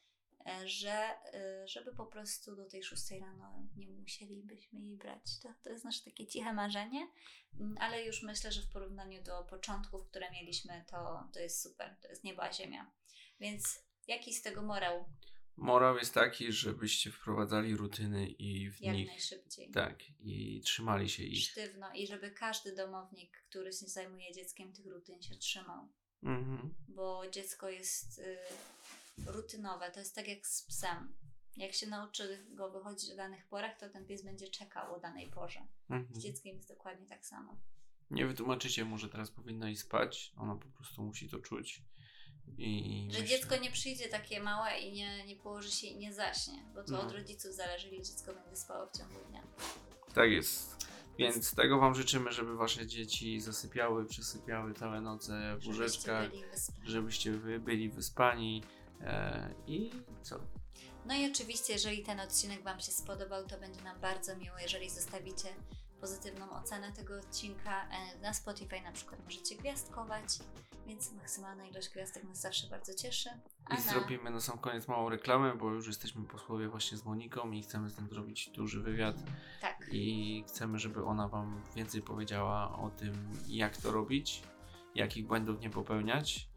że 0.64 0.92
e, 0.92 1.68
żeby 1.68 1.95
po 1.95 2.07
prostu 2.07 2.57
do 2.57 2.66
tej 2.66 2.82
6 2.82 3.11
rano 3.11 3.66
nie 3.76 3.88
musielibyśmy 3.88 4.80
jej 4.80 4.97
brać. 4.97 5.38
To, 5.42 5.49
to 5.62 5.70
jest 5.70 5.84
nasze 5.84 6.05
takie 6.05 6.26
ciche 6.26 6.53
marzenie, 6.53 7.09
Mm, 7.61 7.74
ale 7.80 8.05
już 8.05 8.22
myślę, 8.22 8.53
że 8.53 8.62
w 8.62 8.68
porównaniu 8.68 9.22
do 9.22 9.42
początków, 9.42 10.07
które 10.09 10.30
mieliśmy, 10.30 10.84
to, 10.90 11.28
to 11.32 11.40
jest 11.40 11.62
super, 11.62 11.97
to 12.03 12.09
jest 12.09 12.24
nieba 12.24 12.53
ziemia. 12.53 12.90
Więc 13.40 13.84
jaki 14.07 14.34
z 14.34 14.42
tego 14.42 14.62
morał 14.62 15.05
morał 15.57 15.97
jest 15.97 16.14
taki, 16.14 16.53
żebyście 16.53 17.11
wprowadzali 17.11 17.76
rutyny 17.76 18.28
i 18.28 18.70
w 18.70 18.80
jak 18.80 18.95
nich 18.95 19.09
najszybciej? 19.09 19.70
tak 19.70 19.99
i 20.20 20.61
trzymali 20.64 21.09
się 21.09 21.22
ich. 21.22 21.51
Sztywno 21.51 21.92
i 21.95 22.07
żeby 22.07 22.30
każdy 22.30 22.74
domownik, 22.74 23.45
który 23.49 23.72
się 23.72 23.86
zajmuje 23.86 24.32
dzieckiem, 24.32 24.72
tych 24.72 24.86
rutyn 24.86 25.22
się 25.22 25.36
trzymał. 25.36 25.88
Mhm. 26.22 26.74
bo 26.88 27.22
dziecko 27.30 27.68
jest 27.68 28.18
y, 28.18 28.38
rutynowe. 29.27 29.91
To 29.91 30.01
jest 30.01 30.15
tak 30.15 30.29
jak 30.29 30.47
z 30.47 30.62
psem. 30.62 31.15
Jak 31.57 31.73
się 31.73 31.87
nauczy 31.87 32.47
go 32.55 32.71
wychodzić 32.71 33.11
o 33.12 33.17
danych 33.17 33.47
porach, 33.47 33.79
to 33.79 33.89
ten 33.91 34.07
pies 34.07 34.23
będzie 34.25 34.49
czekał 34.49 34.95
o 34.95 35.01
danej 35.01 35.31
porze. 35.31 35.61
Z 35.89 35.93
Mhm. 35.93 36.21
dzieckiem 36.21 36.57
jest 36.57 36.69
dokładnie 36.69 37.07
tak 37.07 37.27
samo. 37.27 37.57
Nie 38.11 38.27
wytłumaczycie 38.27 38.85
mu, 38.85 38.99
że 38.99 39.09
teraz 39.09 39.31
powinno 39.31 39.69
iść 39.69 39.81
spać. 39.81 40.33
Ona 40.37 40.57
po 40.57 40.69
prostu 40.69 41.03
musi 41.03 41.29
to 41.29 41.39
czuć. 41.39 41.83
I 42.59 43.09
Że 43.12 43.21
myślę- 43.21 43.37
dziecko 43.37 43.57
nie 43.57 43.71
przyjdzie 43.71 44.09
takie 44.09 44.41
małe 44.43 44.79
i 44.81 44.93
nie, 44.93 45.27
nie 45.27 45.37
położy 45.37 45.71
się 45.71 45.87
i 45.87 45.97
nie 45.99 46.12
zaśnie, 46.15 46.65
bo 46.75 46.85
to 46.85 46.93
No. 46.93 47.01
od 47.01 47.12
rodziców 47.12 47.55
zależy, 47.55 47.89
ile 47.89 48.03
dziecko 48.05 48.35
będzie 48.35 48.57
spało 48.57 48.87
w 48.87 48.99
ciągu 48.99 49.15
dnia. 49.31 49.43
Tak 50.15 50.31
jest. 50.31 50.87
Więc 51.19 51.55
tego 51.55 51.79
Wam 51.79 51.95
życzymy, 51.95 52.33
żeby 52.33 52.57
Wasze 52.57 52.87
dzieci 52.87 53.41
zasypiały, 53.41 54.07
przesypiały 54.07 54.75
całe 54.75 55.01
noce 55.01 55.33
w 55.33 55.62
Żebyście 55.62 55.69
łóżeczkach, 55.69 56.31
byli 56.31 56.43
żebyście 56.85 57.33
wy 57.33 57.61
byli 57.61 57.91
wyspani, 57.91 58.62
I 59.66 59.90
co? 60.22 60.38
No 61.07 61.14
i 61.14 61.30
oczywiście, 61.32 61.72
jeżeli 61.72 62.03
ten 62.03 62.20
odcinek 62.20 62.62
Wam 62.62 62.80
się 62.80 62.92
spodobał, 62.92 63.47
to 63.47 63.59
będzie 63.59 63.82
nam 63.82 64.01
bardzo 64.01 64.36
miło, 64.36 64.59
jeżeli 64.59 64.90
zostawicie 64.90 65.49
pozytywną 66.01 66.51
ocenę 66.51 66.92
tego 66.92 67.18
odcinka. 67.18 67.88
E, 67.88 68.18
Na 68.22 68.32
Spotify 68.34 68.80
na 68.80 68.92
przykład 68.92 69.24
możecie 69.24 69.57
gwiazdkować, 69.57 70.24
więc 70.86 71.12
maksymalna 71.12 71.66
ilość 71.66 71.88
gwiazdek 71.88 72.24
nas 72.24 72.40
zawsze 72.40 72.66
bardzo 72.68 72.95
cieszy. 72.95 73.30
A 73.64 73.74
I 73.74 73.76
na... 73.78 73.82
zrobimy 73.92 74.30
na 74.30 74.40
sam 74.40 74.59
koniec 74.59 74.88
małą 74.88 75.09
reklamę, 75.09 75.55
bo 75.57 75.70
już 75.70 75.86
jesteśmy 75.86 76.24
po 76.24 76.38
słowie 76.38 76.68
właśnie 76.68 76.99
z 76.99 77.05
Moniką 77.05 77.51
i 77.51 77.62
chcemy 77.62 77.90
z 77.90 77.95
tym 77.95 78.09
zrobić 78.09 78.51
duży 78.51 78.82
wywiad 78.82 79.16
Tak, 79.61 79.76
i 79.92 80.45
chcemy, 80.49 80.78
żeby 80.78 81.05
ona 81.05 81.28
Wam 81.28 81.62
więcej 81.76 82.03
powiedziała 82.03 82.78
o 82.78 82.90
tym, 82.90 83.30
jak 83.49 83.76
to 83.76 83.92
robić, 83.92 84.42
jakich 84.95 85.26
błędów 85.26 85.61
nie 85.61 85.70
popełniać 85.70 86.49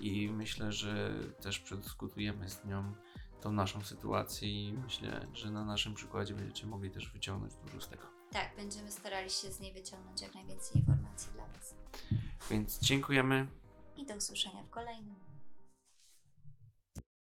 i 0.00 0.30
myślę, 0.30 0.72
że 0.72 1.14
też 1.40 1.58
przedyskutujemy 1.58 2.48
z 2.50 2.64
nią 2.64 2.94
tą 3.40 3.52
naszą 3.52 3.84
sytuację 3.84 4.48
i 4.48 4.72
myślę, 4.72 5.26
że 5.32 5.50
na 5.50 5.64
naszym 5.64 5.94
przykładzie 5.94 6.34
będziecie 6.34 6.66
mogli 6.66 6.90
też 6.90 7.10
wyciągnąć 7.12 7.54
dużo 7.64 7.80
z 7.80 7.88
tego. 7.88 8.02
tak, 8.30 8.56
będziemy 8.56 8.90
starali 8.92 9.30
się 9.30 9.50
z 9.50 9.60
niej 9.60 9.72
wyciągnąć 9.72 10.22
jak 10.22 10.34
najwięcej 10.34 10.76
informacji 10.80 11.32
dla 11.32 11.46
Was. 11.46 11.74
Więc 12.50 12.80
dziękujemy. 12.80 13.46
I 13.96 14.06
do 14.06 14.16
usłyszenia 14.16 14.62
w 14.62 14.70
kolejnym. 14.70 15.25